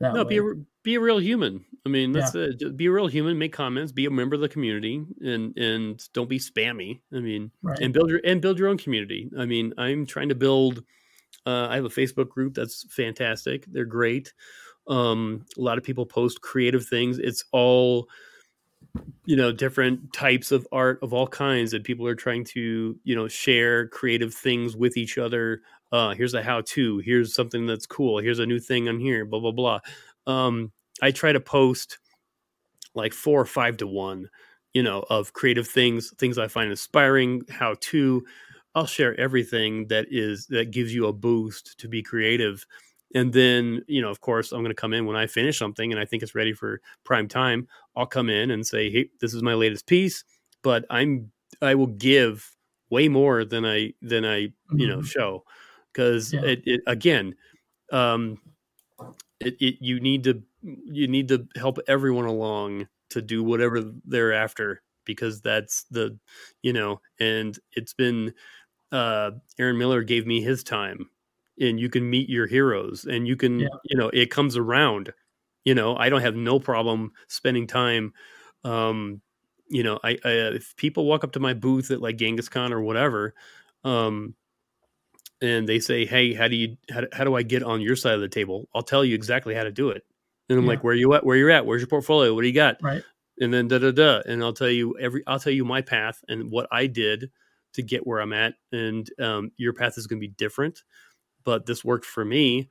[0.00, 0.28] no, way.
[0.28, 0.54] be a,
[0.88, 1.66] be a real human.
[1.84, 2.46] I mean, that's yeah.
[2.48, 2.76] it.
[2.78, 3.38] Be a real human.
[3.38, 3.92] Make comments.
[3.92, 7.00] Be a member of the community, and and don't be spammy.
[7.14, 7.78] I mean, right.
[7.78, 9.30] and build your and build your own community.
[9.38, 10.82] I mean, I'm trying to build.
[11.44, 13.66] Uh, I have a Facebook group that's fantastic.
[13.70, 14.32] They're great.
[14.86, 17.18] Um, a lot of people post creative things.
[17.18, 18.08] It's all
[19.26, 23.14] you know different types of art of all kinds and people are trying to you
[23.14, 25.60] know share creative things with each other
[25.90, 29.24] uh, here's a how to, here's something that's cool, here's a new thing on here,
[29.24, 29.80] blah, blah, blah.
[30.26, 30.70] Um,
[31.02, 31.98] I try to post
[32.94, 34.28] like four or five to one,
[34.74, 38.24] you know, of creative things, things I find inspiring, how to.
[38.74, 42.66] I'll share everything that is that gives you a boost to be creative.
[43.14, 45.90] And then, you know, of course, I'm going to come in when I finish something
[45.90, 47.66] and I think it's ready for prime time.
[47.96, 50.24] I'll come in and say, "Hey, this is my latest piece,"
[50.62, 52.54] but I'm I will give
[52.90, 55.06] way more than I than I, you know, mm-hmm.
[55.06, 55.44] show
[55.92, 56.42] because yeah.
[56.42, 57.34] it, it, again
[57.92, 58.38] um
[59.40, 64.32] it, it you need to you need to help everyone along to do whatever they're
[64.32, 66.18] after because that's the
[66.62, 68.32] you know and it's been
[68.92, 71.08] uh aaron miller gave me his time
[71.60, 73.68] and you can meet your heroes and you can yeah.
[73.84, 75.12] you know it comes around.
[75.64, 78.14] You know i don't have no problem spending time
[78.64, 79.20] um
[79.68, 82.72] you know i, I if people walk up to my booth at like genghis khan
[82.72, 83.34] or whatever
[83.84, 84.34] um
[85.42, 88.14] and they say hey how do you how, how do i get on your side
[88.14, 88.66] of the table?
[88.74, 90.04] I'll tell you exactly how to do it
[90.48, 90.70] and i'm yeah.
[90.70, 93.02] like where you at where you're at where's your portfolio what do you got right
[93.40, 96.22] and then da da da and i'll tell you every i'll tell you my path
[96.28, 97.30] and what i did
[97.72, 100.82] to get where i'm at and um, your path is going to be different
[101.48, 102.68] but this worked for me.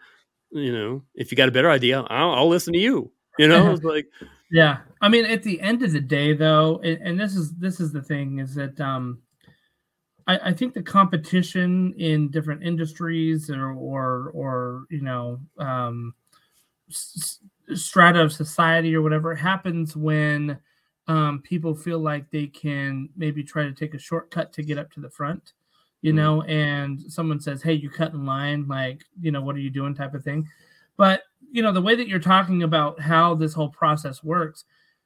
[0.51, 3.11] You know, if you got a better idea, I'll, I'll listen to you.
[3.39, 4.05] You know, it's like,
[4.51, 4.81] yeah.
[5.01, 7.91] I mean, at the end of the day, though, and, and this is this is
[7.91, 9.23] the thing is that um,
[10.27, 16.13] I, I think the competition in different industries or or or you know um,
[17.73, 20.57] strata of society or whatever happens when
[21.07, 24.91] um, people feel like they can maybe try to take a shortcut to get up
[24.91, 25.53] to the front
[26.01, 26.17] you mm-hmm.
[26.17, 29.69] know, and someone says, Hey, you cut in line, like, you know, what are you
[29.69, 30.47] doing type of thing.
[30.95, 34.65] But, you know, the way that you're talking about how this whole process works,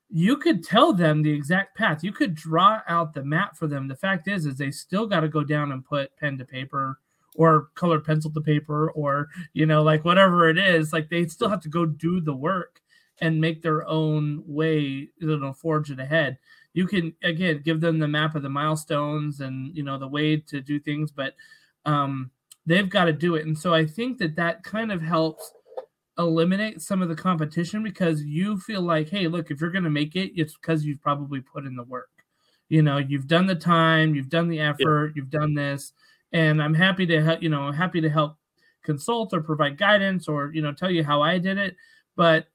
[0.09, 2.03] you could tell them the exact path.
[2.03, 3.87] You could draw out the map for them.
[3.87, 6.99] The fact is, is they still got to go down and put pen to paper
[7.35, 11.49] or colored pencil to paper or, you know, like whatever it is, like they still
[11.49, 12.81] have to go do the work
[13.21, 16.37] and make their own way, you know, forge it ahead.
[16.73, 20.37] You can again give them the map of the milestones and you know the way
[20.37, 21.35] to do things but
[21.85, 22.31] um,
[22.65, 23.45] they've got to do it.
[23.45, 25.53] And so i think that that kind of helps
[26.17, 29.89] eliminate some of the competition because you feel like hey look if you're going to
[29.89, 32.09] make it it's because you've probably put in the work.
[32.69, 35.13] You know you've done the time you've done the effort yeah.
[35.15, 35.93] you've done this
[36.33, 38.37] and i'm happy to help you know happy to help
[38.83, 41.75] consult or provide guidance or you know tell you how i did it
[42.15, 42.47] but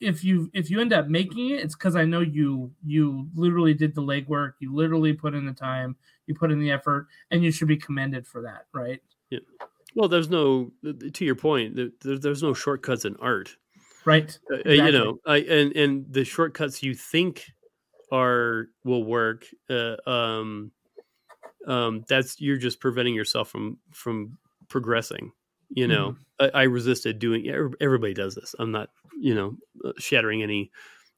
[0.00, 3.74] if you if you end up making it, it's because I know you you literally
[3.74, 5.96] did the legwork, you literally put in the time,
[6.26, 9.00] you put in the effort, and you should be commended for that, right?
[9.30, 9.40] Yeah.
[9.94, 11.76] Well, there's no to your point.
[11.76, 13.56] There, there's no shortcuts in art,
[14.04, 14.38] right?
[14.50, 14.80] Exactly.
[14.80, 17.50] Uh, you know, I, and and the shortcuts you think
[18.12, 19.46] are will work.
[19.68, 20.70] Uh, um,
[21.68, 24.38] um, that's you're just preventing yourself from from
[24.68, 25.32] progressing
[25.70, 26.16] you know?
[26.40, 26.50] Mm.
[26.54, 28.54] I, I, resisted doing everybody does this.
[28.58, 28.90] I'm not
[29.20, 30.70] you know uh, shattering any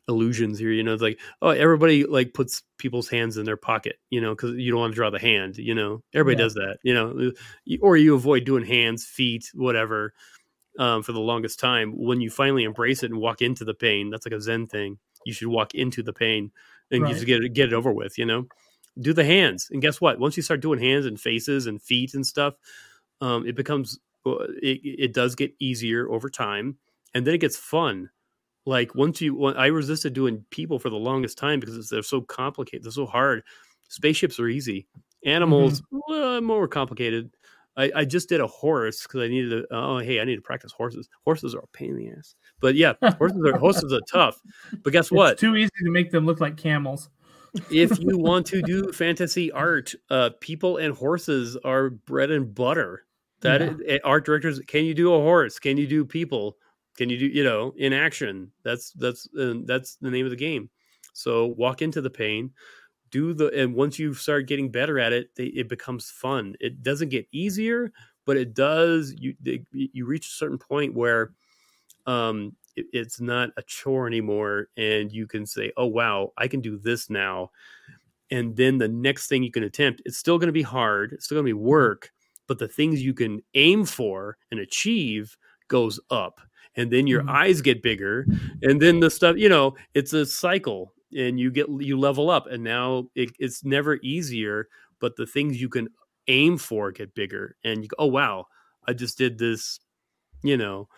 [0.08, 0.92] illusions here you know?
[0.92, 4.70] It's like oh everybody like puts people's hands in their pocket you know because you
[4.70, 6.02] don't want to draw the hand you know?
[6.14, 6.44] Everybody yeah.
[6.46, 7.28] does that you know?
[7.28, 10.12] Uh, or you avoid doing hands feet whatever
[10.78, 11.92] um, for the longest time.
[11.96, 14.98] When you finally embrace it and walk into the pain that's like a zen thing.
[15.26, 16.50] You should walk into the pain
[16.90, 17.08] and right.
[17.08, 18.46] you just get it get it over with you know
[18.98, 22.14] do the hands and guess what once you start doing hands and faces and feet
[22.14, 22.54] and stuff
[23.20, 26.76] um, it becomes it, it does get easier over time
[27.14, 28.10] and then it gets fun
[28.66, 32.84] like once you i resisted doing people for the longest time because they're so complicated
[32.84, 33.42] they're so hard
[33.88, 34.86] spaceships are easy
[35.24, 36.44] animals mm-hmm.
[36.44, 37.30] more complicated
[37.76, 39.66] I, I just did a horse because I needed to.
[39.70, 41.08] Oh, hey, I need to practice horses.
[41.24, 44.40] Horses are a pain in the ass, but yeah, horses are horses are tough.
[44.82, 45.32] But guess what?
[45.32, 47.08] It's too easy to make them look like camels.
[47.70, 53.04] If you want to do fantasy art, uh, people and horses are bread and butter.
[53.40, 53.70] That yeah.
[53.70, 55.58] is, eh, art directors, can you do a horse?
[55.58, 56.56] Can you do people?
[56.96, 58.52] Can you do you know in action?
[58.62, 60.68] That's that's uh, that's the name of the game.
[61.12, 62.50] So walk into the pain,
[63.10, 66.54] do the and once you start getting better at it, they, it becomes fun.
[66.60, 67.92] It doesn't get easier,
[68.26, 69.14] but it does.
[69.16, 69.34] You
[69.72, 71.32] you reach a certain point where
[72.06, 76.60] um, it, it's not a chore anymore, and you can say, "Oh wow, I can
[76.60, 77.50] do this now."
[78.30, 81.12] And then the next thing you can attempt, it's still going to be hard.
[81.12, 82.12] It's still going to be work,
[82.46, 85.36] but the things you can aim for and achieve
[85.68, 86.40] goes up
[86.76, 87.30] and then your mm-hmm.
[87.30, 88.26] eyes get bigger
[88.62, 92.46] and then the stuff you know it's a cycle and you get you level up
[92.46, 94.68] and now it, it's never easier
[95.00, 95.88] but the things you can
[96.28, 98.46] aim for get bigger and you go oh wow
[98.86, 99.80] i just did this
[100.42, 100.88] you know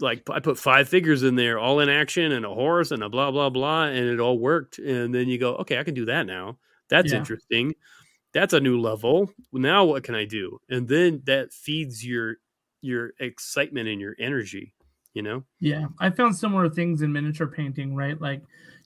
[0.00, 3.08] like i put five figures in there all in action and a horse and a
[3.08, 6.04] blah blah blah and it all worked and then you go okay i can do
[6.04, 6.56] that now
[6.88, 7.18] that's yeah.
[7.18, 7.74] interesting
[8.32, 9.30] that's a new level.
[9.52, 10.58] Now what can I do?
[10.68, 12.36] And then that feeds your
[12.80, 14.74] your excitement and your energy,
[15.14, 15.44] you know?
[15.60, 15.86] Yeah.
[16.00, 18.20] I found similar things in miniature painting, right?
[18.20, 18.42] Like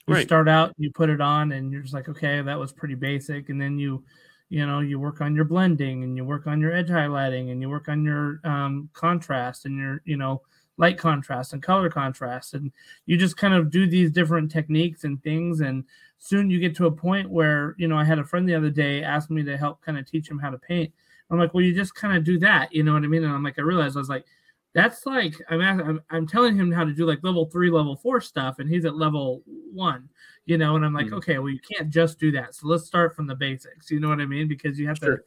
[0.06, 0.26] you right.
[0.26, 3.48] start out, you put it on and you're just like, okay, that was pretty basic.
[3.48, 4.04] And then you,
[4.50, 7.62] you know, you work on your blending and you work on your edge highlighting and
[7.62, 10.42] you work on your um, contrast and your, you know,
[10.78, 12.54] light contrast and color contrast.
[12.54, 12.70] And
[13.06, 15.60] you just kind of do these different techniques and things.
[15.60, 15.84] And
[16.18, 18.70] soon you get to a point where you know i had a friend the other
[18.70, 20.90] day ask me to help kind of teach him how to paint
[21.30, 23.30] i'm like well you just kind of do that you know what i mean and
[23.30, 24.24] i'm like i realized i was like
[24.72, 28.22] that's like I'm, I'm i'm telling him how to do like level three level four
[28.22, 29.42] stuff and he's at level
[29.74, 30.08] one
[30.46, 31.16] you know, and I'm like, mm-hmm.
[31.16, 32.54] okay, well, you can't just do that.
[32.54, 33.90] So let's start from the basics.
[33.90, 34.48] You know what I mean?
[34.48, 35.18] Because you have sure.
[35.18, 35.22] to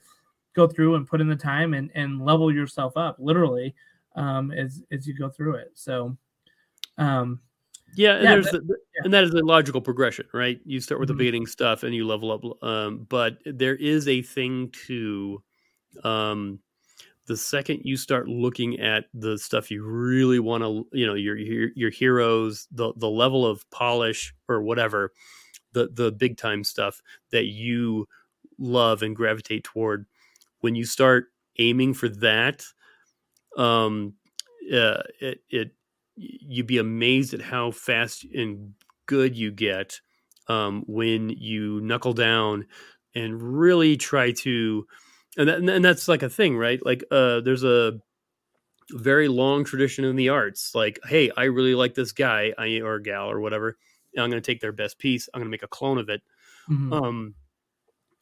[0.55, 3.75] go through and put in the time and, and level yourself up literally
[4.19, 5.71] um, as, as you go through it.
[5.73, 6.17] So,
[6.97, 7.39] um,
[7.95, 9.01] yeah, and yeah, there's but, the, yeah.
[9.05, 10.59] and that is a logical progression, right?
[10.65, 11.17] You start with mm-hmm.
[11.17, 12.63] the beginning stuff and you level up.
[12.63, 15.41] Um, but there is a thing to,
[16.03, 16.59] um,
[17.25, 21.37] the second you start looking at the stuff you really want to, you know, your,
[21.37, 25.13] your your heroes, the the level of polish or whatever,
[25.73, 28.07] the the big time stuff that you
[28.57, 30.07] love and gravitate toward,
[30.61, 31.27] when you start
[31.59, 32.65] aiming for that,
[33.57, 34.13] um,
[34.73, 35.71] uh, it it
[36.15, 38.73] you'd be amazed at how fast and
[39.05, 39.99] good you get
[40.47, 42.65] um, when you knuckle down
[43.15, 44.85] and really try to
[45.37, 46.83] and that, and that's like a thing right?
[46.85, 47.99] Like uh, there's a
[48.91, 52.99] very long tradition in the arts like hey i really like this guy I, or
[52.99, 53.77] gal or whatever.
[54.17, 55.29] I'm going to take their best piece.
[55.31, 56.23] I'm going to make a clone of it.
[56.67, 56.93] Mm-hmm.
[56.93, 57.35] um,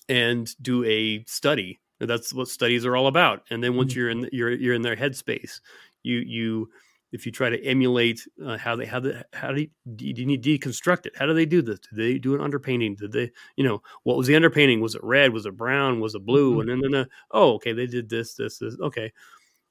[0.10, 4.00] and do a study that's what studies are all about and then once mm-hmm.
[4.00, 5.62] you're in you're you're in their headspace
[6.04, 6.70] you you
[7.12, 10.26] if you try to emulate uh, how they how the how do you, do you
[10.26, 11.16] need to deconstruct it?
[11.18, 11.80] How do they do this?
[11.80, 12.98] Did they do an underpainting?
[12.98, 14.82] Did they you know what was the underpainting?
[14.82, 15.32] Was it red?
[15.32, 16.00] Was it brown?
[16.00, 16.52] Was it blue?
[16.52, 16.70] Mm-hmm.
[16.70, 19.12] And then then uh, oh okay they did this this this okay.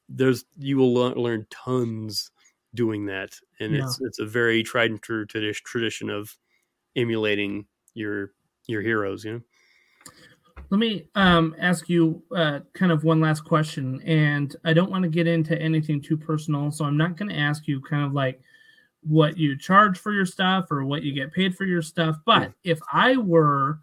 [0.09, 2.31] There's you will learn tons
[2.75, 3.83] doing that, and yeah.
[3.83, 6.37] it's it's a very tried and true tradition of
[6.95, 8.31] emulating your
[8.67, 9.25] your heroes.
[9.25, 9.41] You know.
[10.71, 15.05] Let me um, ask you uh, kind of one last question, and I don't want
[15.05, 18.13] to get into anything too personal, so I'm not going to ask you kind of
[18.13, 18.41] like
[19.03, 22.17] what you charge for your stuff or what you get paid for your stuff.
[22.25, 23.79] But if I were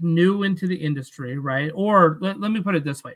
[0.00, 3.14] new into the industry, right, or let, let me put it this way: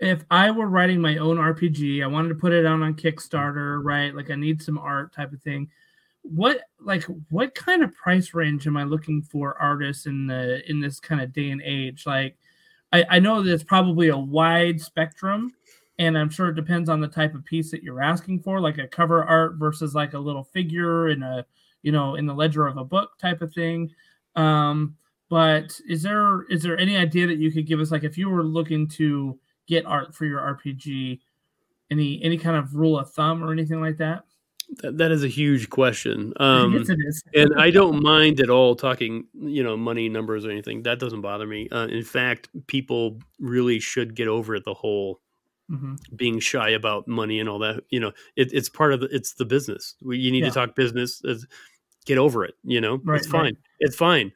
[0.00, 3.80] if I were writing my own RPG, I wanted to put it out on Kickstarter,
[3.84, 4.12] right?
[4.12, 5.70] Like I need some art type of thing
[6.24, 10.80] what like what kind of price range am I looking for artists in the in
[10.80, 12.06] this kind of day and age?
[12.06, 12.36] Like
[12.92, 15.52] I, I know there's probably a wide spectrum
[15.98, 18.78] and I'm sure it depends on the type of piece that you're asking for, like
[18.78, 21.44] a cover art versus like a little figure in a
[21.82, 23.90] you know in the ledger of a book type of thing.
[24.34, 24.96] Um,
[25.28, 28.30] but is there is there any idea that you could give us like if you
[28.30, 31.20] were looking to get art for your RPG,
[31.90, 34.24] any any kind of rule of thumb or anything like that?
[34.82, 36.32] That, that is a huge question.
[36.38, 37.22] Um, yes, it is.
[37.34, 40.82] and I don't mind at all talking, you know, money numbers or anything.
[40.82, 41.68] That doesn't bother me.
[41.70, 45.20] Uh, in fact, people really should get over the whole
[45.70, 45.94] mm-hmm.
[46.16, 47.82] being shy about money and all that.
[47.90, 49.94] You know, it, it's part of the, it's the business.
[50.02, 50.48] We, you need yeah.
[50.48, 51.22] to talk business.
[52.06, 52.54] Get over it.
[52.64, 53.42] You know, right, it's fine.
[53.44, 53.56] Right.
[53.80, 54.32] It's fine.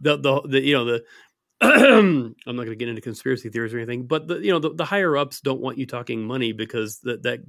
[0.00, 1.04] The, the, the, you know, the,
[1.60, 4.74] I'm not going to get into conspiracy theories or anything, but the you know the,
[4.74, 7.40] the higher ups don't want you talking money because that that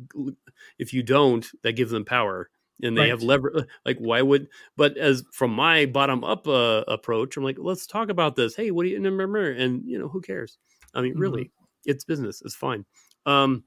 [0.80, 2.50] if you don't, that gives them power
[2.82, 3.10] and they right.
[3.10, 3.68] have lever.
[3.86, 4.48] Like why would?
[4.76, 8.56] But as from my bottom up uh, approach, I'm like, let's talk about this.
[8.56, 9.52] Hey, what do you remember?
[9.52, 10.58] And you know, who cares?
[10.94, 11.22] I mean, mm-hmm.
[11.22, 11.52] really,
[11.86, 12.42] it's business.
[12.44, 12.86] It's fine.
[13.26, 13.64] Um,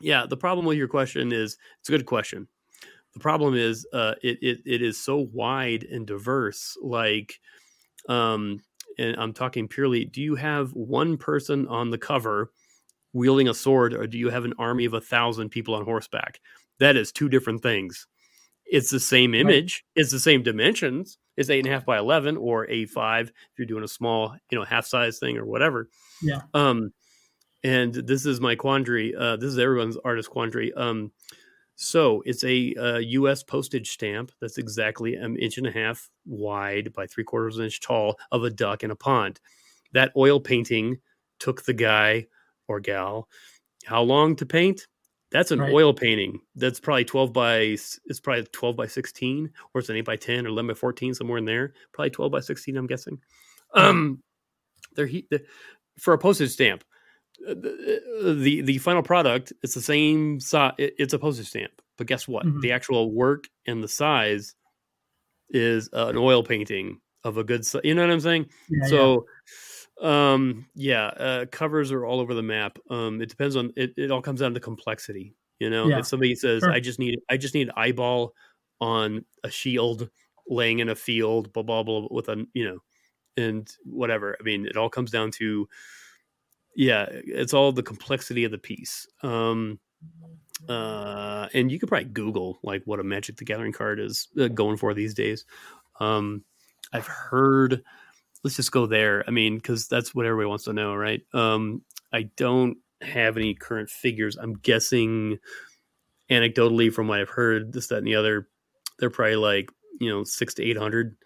[0.00, 2.48] yeah, the problem with your question is it's a good question.
[3.14, 6.76] The problem is uh, it, it it is so wide and diverse.
[6.82, 7.40] Like
[8.08, 8.60] um
[9.00, 12.52] and I'm talking purely, do you have one person on the cover
[13.12, 16.40] wielding a sword, or do you have an army of a thousand people on horseback?
[16.78, 18.06] That is two different things.
[18.66, 20.02] It's the same image, right.
[20.02, 21.18] it's the same dimensions.
[21.36, 24.36] It's eight and a half by eleven or a five if you're doing a small,
[24.50, 25.88] you know, half size thing or whatever.
[26.22, 26.42] Yeah.
[26.54, 26.92] Um,
[27.64, 29.14] and this is my quandary.
[29.14, 30.72] Uh, this is everyone's artist quandary.
[30.74, 31.12] Um,
[31.82, 33.42] so it's a, a, uh, U.S.
[33.42, 37.64] postage stamp that's exactly an inch and a half wide by three quarters of an
[37.66, 39.40] inch tall of a duck in a pond.
[39.92, 40.98] That oil painting
[41.38, 42.26] took the guy
[42.68, 43.28] or gal
[43.86, 44.86] how long to paint?
[45.32, 45.72] That's an right.
[45.72, 46.40] oil painting.
[46.56, 50.44] That's probably twelve by it's probably twelve by sixteen, or it's an eight by ten
[50.44, 51.72] or eleven by fourteen, somewhere in there.
[51.92, 53.18] Probably twelve by sixteen, I'm guessing.
[53.74, 54.22] Um,
[54.96, 55.42] they're he, the,
[55.98, 56.84] for a postage stamp
[57.40, 62.44] the the final product it's the same size it's a postage stamp but guess what
[62.44, 62.60] mm-hmm.
[62.60, 64.54] the actual work and the size
[65.50, 69.26] is an oil painting of a good you know what i'm saying yeah, so
[70.02, 70.32] yeah.
[70.32, 74.10] um yeah uh, covers are all over the map um it depends on it, it
[74.10, 75.98] all comes down to complexity you know yeah.
[75.98, 76.72] if somebody says sure.
[76.72, 78.32] i just need i just need an eyeball
[78.80, 80.08] on a shield
[80.48, 82.78] laying in a field blah blah blah with a you know
[83.36, 85.66] and whatever i mean it all comes down to
[86.74, 89.06] yeah, it's all the complexity of the piece.
[89.22, 89.78] Um,
[90.68, 94.48] uh, and you could probably Google like what a Magic the Gathering card is uh,
[94.48, 95.44] going for these days.
[96.00, 96.44] Um,
[96.92, 97.82] I've heard.
[98.42, 99.22] Let's just go there.
[99.26, 101.20] I mean, because that's what everybody wants to know, right?
[101.34, 104.36] Um, I don't have any current figures.
[104.36, 105.38] I'm guessing,
[106.30, 108.48] anecdotally, from what I've heard, this, that, and the other,
[108.98, 109.70] they're probably like
[110.00, 111.16] you know six to eight hundred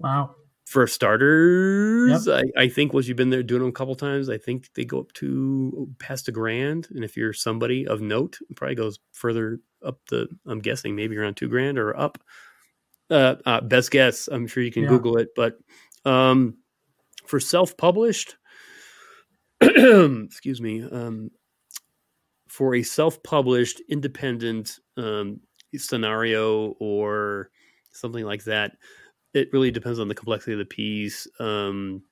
[0.00, 0.36] Wow.
[0.68, 2.44] For starters, yep.
[2.58, 4.84] I, I, think once you've been there doing them a couple times, I think they
[4.84, 6.88] go up to past a grand.
[6.90, 11.16] And if you're somebody of note, it probably goes further up the, I'm guessing maybe
[11.16, 12.18] around two grand or up.
[13.08, 14.28] Uh, uh, best guess.
[14.28, 14.90] I'm sure you can yeah.
[14.90, 15.28] Google it.
[15.34, 15.58] But
[16.04, 16.58] um,
[17.26, 18.36] for self published,
[19.62, 21.30] excuse me, um,
[22.46, 25.40] for a self published independent um,
[25.74, 27.48] scenario or
[27.90, 28.72] something like that,
[29.34, 31.26] it really depends on the complexity of the piece.
[31.38, 32.02] Um,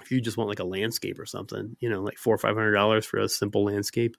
[0.00, 2.54] if you just want like a landscape or something, you know, like four or five
[2.54, 4.16] hundred dollars for a simple landscape,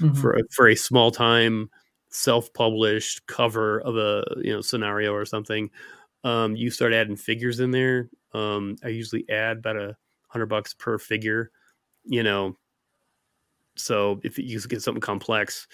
[0.00, 0.14] mm-hmm.
[0.14, 1.70] for a, for a small time
[2.10, 5.70] self published cover of a you know scenario or something,
[6.24, 8.08] um, you start adding figures in there.
[8.32, 9.96] Um, I usually add about a
[10.28, 11.50] hundred bucks per figure,
[12.04, 12.56] you know.
[13.76, 15.68] So if you get something complex,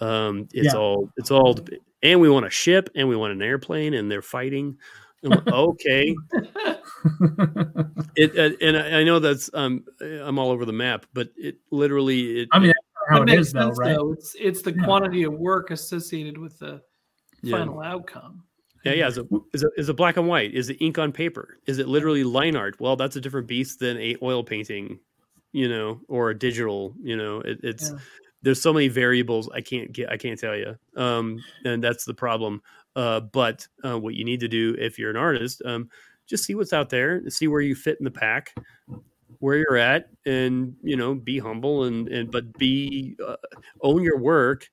[0.00, 0.80] um, it's yeah.
[0.80, 1.58] all it's all,
[2.02, 4.78] and we want a ship and we want an airplane and they're fighting
[5.24, 6.14] okay.
[8.16, 12.42] it uh, and I know that's um I'm all over the map, but it literally
[12.42, 12.48] it.
[12.52, 12.72] I mean,
[13.08, 13.96] how it makes is, sense, though, right?
[13.96, 14.12] Though.
[14.12, 14.84] It's it's the yeah.
[14.84, 16.82] quantity of work associated with the
[17.42, 17.58] yeah.
[17.58, 18.44] final outcome.
[18.84, 19.08] Yeah, yeah.
[19.08, 20.54] Is it, is, it, is it black and white?
[20.54, 21.58] Is it ink on paper?
[21.66, 22.80] Is it literally line art?
[22.80, 24.98] Well, that's a different beast than a oil painting,
[25.52, 26.94] you know, or a digital.
[27.00, 27.98] You know, it, it's yeah.
[28.42, 29.48] there's so many variables.
[29.54, 30.10] I can't get.
[30.10, 30.76] I can't tell you.
[30.96, 32.60] Um, and that's the problem.
[32.94, 35.88] Uh, but uh, what you need to do if you're an artist, um,
[36.26, 38.54] just see what's out there, see where you fit in the pack,
[39.38, 43.36] where you're at, and you know, be humble and and but be uh,
[43.82, 44.68] own your work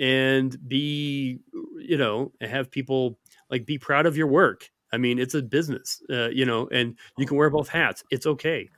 [0.00, 1.38] and be
[1.78, 3.18] you know have people
[3.50, 4.68] like be proud of your work.
[4.92, 8.02] I mean, it's a business, uh, you know, and you can wear both hats.
[8.10, 8.68] It's okay,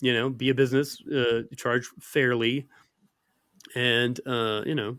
[0.00, 2.66] you know, be a business, uh, charge fairly,
[3.76, 4.98] and uh, you know,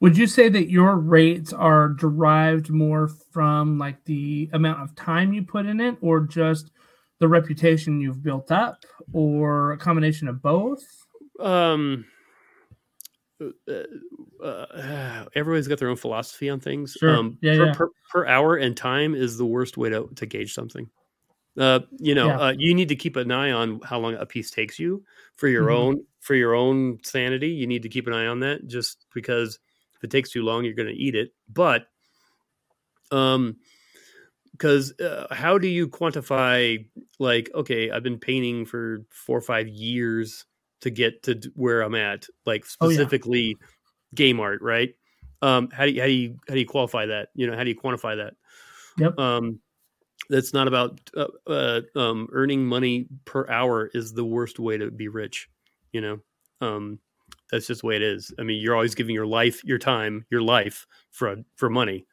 [0.00, 5.32] would you say that your rates are derived more from like the amount of time
[5.32, 6.70] you put in it or just
[7.18, 10.82] the reputation you've built up or a combination of both?
[11.40, 12.04] Um
[13.40, 16.96] uh, uh, everybody's got their own philosophy on things.
[16.98, 17.14] Sure.
[17.14, 17.74] Um, yeah, per, yeah.
[17.74, 20.88] Per, per, hour and time is the worst way to, to gauge something.
[21.58, 22.40] Uh, you know, yeah.
[22.40, 25.02] uh, you need to keep an eye on how long a piece takes you
[25.36, 25.76] for your mm-hmm.
[25.76, 27.48] own for your own sanity.
[27.48, 29.58] You need to keep an eye on that, just because
[29.96, 31.32] if it takes too long, you're going to eat it.
[31.52, 31.86] But,
[33.10, 33.56] um,
[34.52, 36.84] because uh, how do you quantify
[37.18, 40.44] like okay, I've been painting for four or five years
[40.80, 43.66] to get to where I'm at, like specifically oh, yeah.
[44.14, 44.94] game art, right?
[45.42, 47.28] Um, how do you how do you how do you qualify that?
[47.34, 48.34] You know, how do you quantify that?
[48.98, 49.18] Yep.
[49.18, 49.60] Um,
[50.28, 54.90] that's not about uh, uh, um, earning money per hour is the worst way to
[54.90, 55.48] be rich.
[55.92, 56.18] You know,
[56.60, 56.98] um,
[57.50, 58.32] that's just the way it is.
[58.38, 62.06] I mean, you're always giving your life, your time, your life for for money.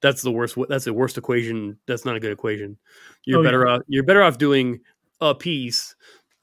[0.00, 0.56] That's the worst.
[0.68, 1.78] That's the worst equation.
[1.86, 2.76] That's not a good equation.
[3.24, 3.74] You're oh, better yeah.
[3.74, 3.82] off.
[3.86, 4.80] You're better off doing
[5.20, 5.94] a piece.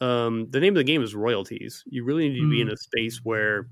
[0.01, 1.83] Um, the name of the game is royalties.
[1.87, 2.73] You really need to be in mm.
[2.73, 3.67] a space where,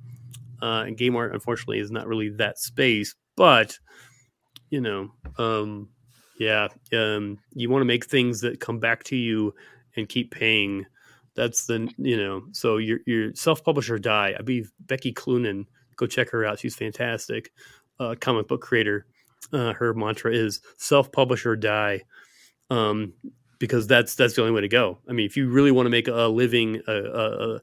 [0.62, 3.16] uh, and game art unfortunately is not really that space.
[3.38, 3.80] But
[4.70, 5.90] you know, um,
[6.40, 9.54] yeah, um, you want to make things that come back to you
[9.96, 10.86] and keep paying
[11.38, 14.36] that's the you know so your your self publisher die.
[14.38, 15.68] I believe Becky Cloonan.
[15.96, 16.60] Go check her out.
[16.60, 17.52] She's fantastic.
[18.00, 19.06] Uh, comic book creator.
[19.54, 22.02] Uh, her mantra is self publisher die.
[22.70, 23.14] Um,
[23.60, 24.98] because that's that's the only way to go.
[25.08, 27.60] I mean, if you really want to make a living, uh, uh,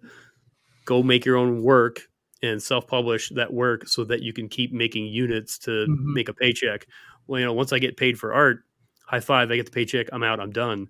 [0.85, 2.03] go make your own work
[2.43, 6.15] and self publish that work so that you can keep making units to mm-hmm.
[6.15, 6.87] make a paycheck.
[7.27, 8.65] Well, you know, once I get paid for art,
[9.07, 10.89] high five, I get the paycheck, I'm out, I'm done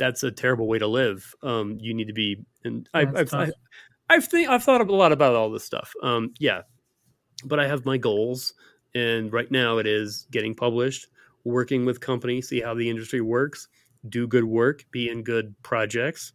[0.00, 1.32] that's a terrible way to live.
[1.42, 3.50] Um, you need to be, and I, I've, I,
[4.08, 5.92] I've, think, I've thought a lot about all this stuff.
[6.02, 6.62] Um, yeah,
[7.44, 8.54] but I have my goals,
[8.94, 11.06] and right now it is getting published,
[11.44, 13.68] working with companies, see how the industry works,
[14.08, 16.32] do good work, be in good projects,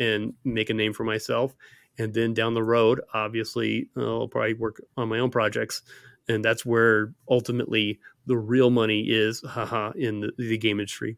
[0.00, 1.54] and make a name for myself.
[1.98, 5.82] And then down the road, obviously, I'll probably work on my own projects,
[6.28, 11.16] and that's where ultimately the real money is, haha, in the, the game industry.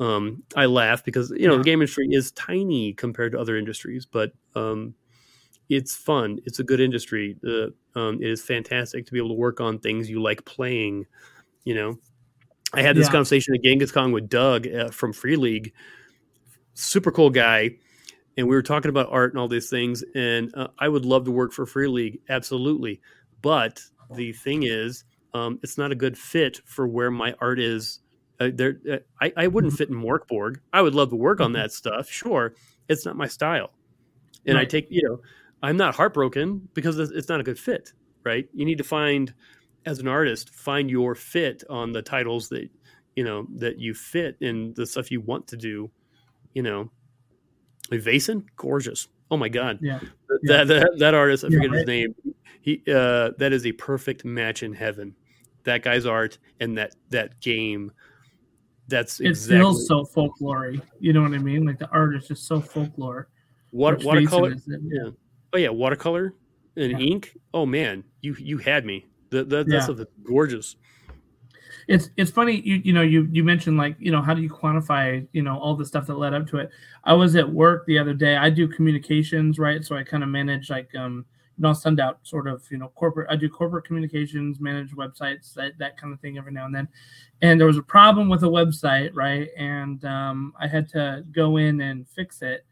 [0.00, 1.58] Um, I laugh because you know yeah.
[1.58, 4.94] the game industry is tiny compared to other industries, but um,
[5.68, 6.40] it's fun.
[6.44, 7.36] It's a good industry.
[7.46, 11.06] Uh, um, it is fantastic to be able to work on things you like playing.
[11.64, 11.98] You know,
[12.72, 13.12] I had this yeah.
[13.12, 15.72] conversation at GenghisCon with Doug uh, from Free League,
[16.74, 17.70] super cool guy,
[18.36, 20.02] and we were talking about art and all these things.
[20.14, 23.00] And uh, I would love to work for Free League, absolutely.
[23.42, 23.80] But
[24.14, 25.04] the thing is,
[25.34, 28.00] um, it's not a good fit for where my art is
[28.40, 29.78] uh, there, uh, I, I wouldn't mm-hmm.
[29.78, 30.60] fit in Mörk Borg.
[30.72, 31.62] I would love to work on mm-hmm.
[31.62, 32.10] that stuff.
[32.10, 32.54] Sure,
[32.88, 33.70] it's not my style,
[34.46, 34.62] and right.
[34.62, 35.20] I take you know,
[35.62, 37.92] I'm not heartbroken because it's not a good fit.
[38.24, 38.48] Right?
[38.54, 39.34] You need to find,
[39.84, 42.70] as an artist, find your fit on the titles that
[43.14, 45.90] you know, that you fit in the stuff you want to do,
[46.52, 46.90] you know,
[47.90, 49.08] Vaesen, gorgeous.
[49.30, 50.00] Oh my god, yeah,
[50.44, 52.14] that that, that artist, I Yeah, forget his name.
[52.60, 55.14] He uh, that is a perfect match in heaven.
[55.64, 57.92] That guy's art and that that game.
[58.88, 61.64] That's it exactly feels so folklore You know what I mean?
[61.64, 63.28] Like the art is just so folklore.
[63.70, 64.52] what watercolor.
[64.52, 64.62] Is.
[64.68, 65.10] Yeah.
[65.54, 66.34] Oh yeah, watercolor
[66.76, 66.98] and Yeah.
[66.98, 67.36] ink.
[67.54, 69.06] Oh man, you you had me.
[69.30, 69.88] That, that Yeah.
[69.90, 70.76] is gorgeous.
[71.88, 74.48] it's it's funny you you know you you mentioned like you know how do you
[74.48, 76.70] quantify you know all the stuff that led up to it
[77.04, 80.28] i was at work the other day i do communications right so i kind of
[80.30, 81.26] manage like um
[81.62, 85.78] I'll send out sort of you know corporate i do corporate communications manage websites that
[85.78, 86.88] that kind of thing every now and then.
[87.42, 89.48] And there was a problem with a website right?
[89.56, 92.64] And um i had to go in and fix it.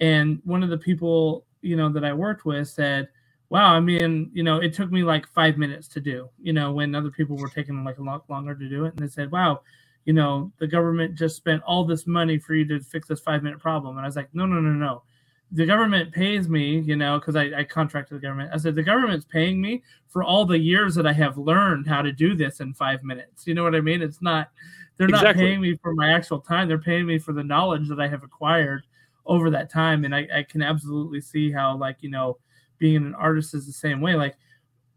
[0.00, 3.08] And one of the people you know that i worked with said
[3.50, 6.72] wow i mean you know it took me like five minutes to do you know
[6.72, 8.94] when other people were taking like a lot longer to do it.
[8.94, 9.60] And they said wow
[10.04, 13.42] you know the government just spent all this money for you to fix this five
[13.42, 13.96] minute problem.
[13.96, 15.02] And i was like no no no no
[15.54, 18.50] the government pays me you know because I, I contracted the government.
[18.52, 22.02] I said the government's paying me for all the years that i have learned how
[22.02, 23.46] to do this in five minutes.
[23.46, 24.02] You know what i mean?
[24.02, 24.50] It's not
[24.96, 26.68] they're not paying me for my actual time.
[26.68, 28.82] They're paying me for the knowledge that i have acquired
[29.26, 30.04] over that time.
[30.04, 32.38] And I, I can absolutely see how like you know
[32.78, 34.14] being an artist is the same way.
[34.14, 34.36] Like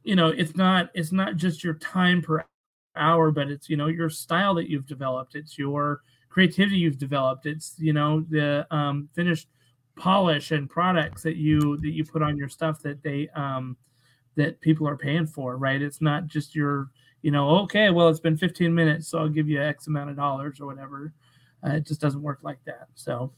[0.03, 2.43] you know it's not it's not just your time per
[2.95, 5.35] hour but it's you know your style that you've developed.
[5.35, 7.45] It's your creativity you've developed.
[7.45, 9.47] It's you know the um, finished
[9.97, 13.75] polish and products that you that you put on your stuff that they um
[14.35, 15.81] that people are paying for right?
[15.81, 16.89] It's not just your
[17.21, 20.15] you know okay well it's been 15 minutes so i'll give you x amount of
[20.15, 21.13] dollars or whatever.
[21.65, 22.87] Uh, it just doesn't work like that.
[22.95, 23.31] So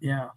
[0.00, 0.30] yeah.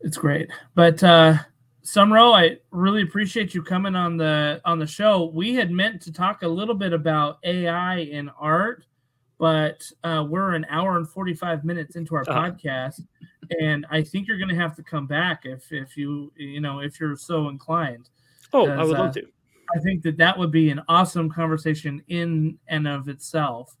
[0.00, 0.50] It's great.
[0.74, 1.38] But uh
[1.84, 5.30] Sumrow, I really appreciate you coming on the on the show.
[5.34, 8.84] We had meant to talk a little bit about AI in art,
[9.42, 12.42] but uh, we're an hour and forty five minutes into our Uh-huh.
[12.52, 13.00] podcast,
[13.58, 16.78] and I think you're going to have to come back if if you you know
[16.78, 18.08] if you're so inclined.
[18.52, 19.26] Oh, I would uh, love to.
[19.74, 23.76] I think that that would be an awesome conversation in and of itself.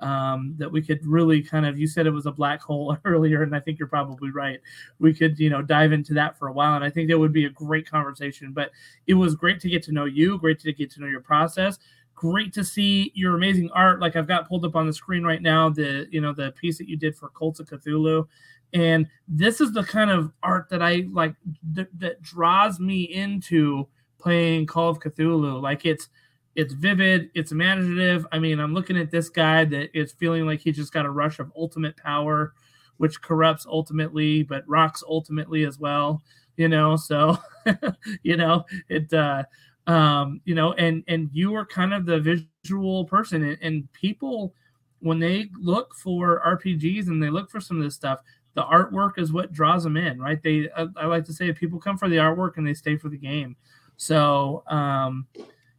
[0.00, 3.44] Um, that we could really kind of, you said it was a black hole earlier,
[3.44, 4.58] and I think you're probably right.
[4.98, 7.32] We could, you know, dive into that for a while, and I think that would
[7.32, 8.50] be a great conversation.
[8.52, 8.72] But
[9.06, 11.78] it was great to get to know you, great to get to know your process,
[12.14, 14.00] great to see your amazing art.
[14.00, 16.78] Like I've got pulled up on the screen right now, the, you know, the piece
[16.78, 18.26] that you did for Cult of Cthulhu.
[18.72, 21.34] And this is the kind of art that I like
[21.74, 23.86] th- that draws me into
[24.18, 25.62] playing Call of Cthulhu.
[25.62, 26.08] Like it's
[26.56, 28.26] it's vivid, it's imaginative.
[28.32, 31.10] I mean, I'm looking at this guy that is feeling like he just got a
[31.10, 32.54] rush of ultimate power,
[32.96, 36.22] which corrupts ultimately, but rocks ultimately as well.
[36.56, 37.36] You know, so
[38.22, 39.12] you know it.
[39.12, 39.44] uh
[39.86, 44.54] um you know and and you are kind of the visual person and, and people
[45.00, 48.20] when they look for rpgs and they look for some of this stuff
[48.54, 50.42] the artwork is what draws them in right?
[50.42, 53.08] They I, I like to say people come for the artwork and they stay for
[53.08, 53.56] the game.
[53.96, 55.26] So um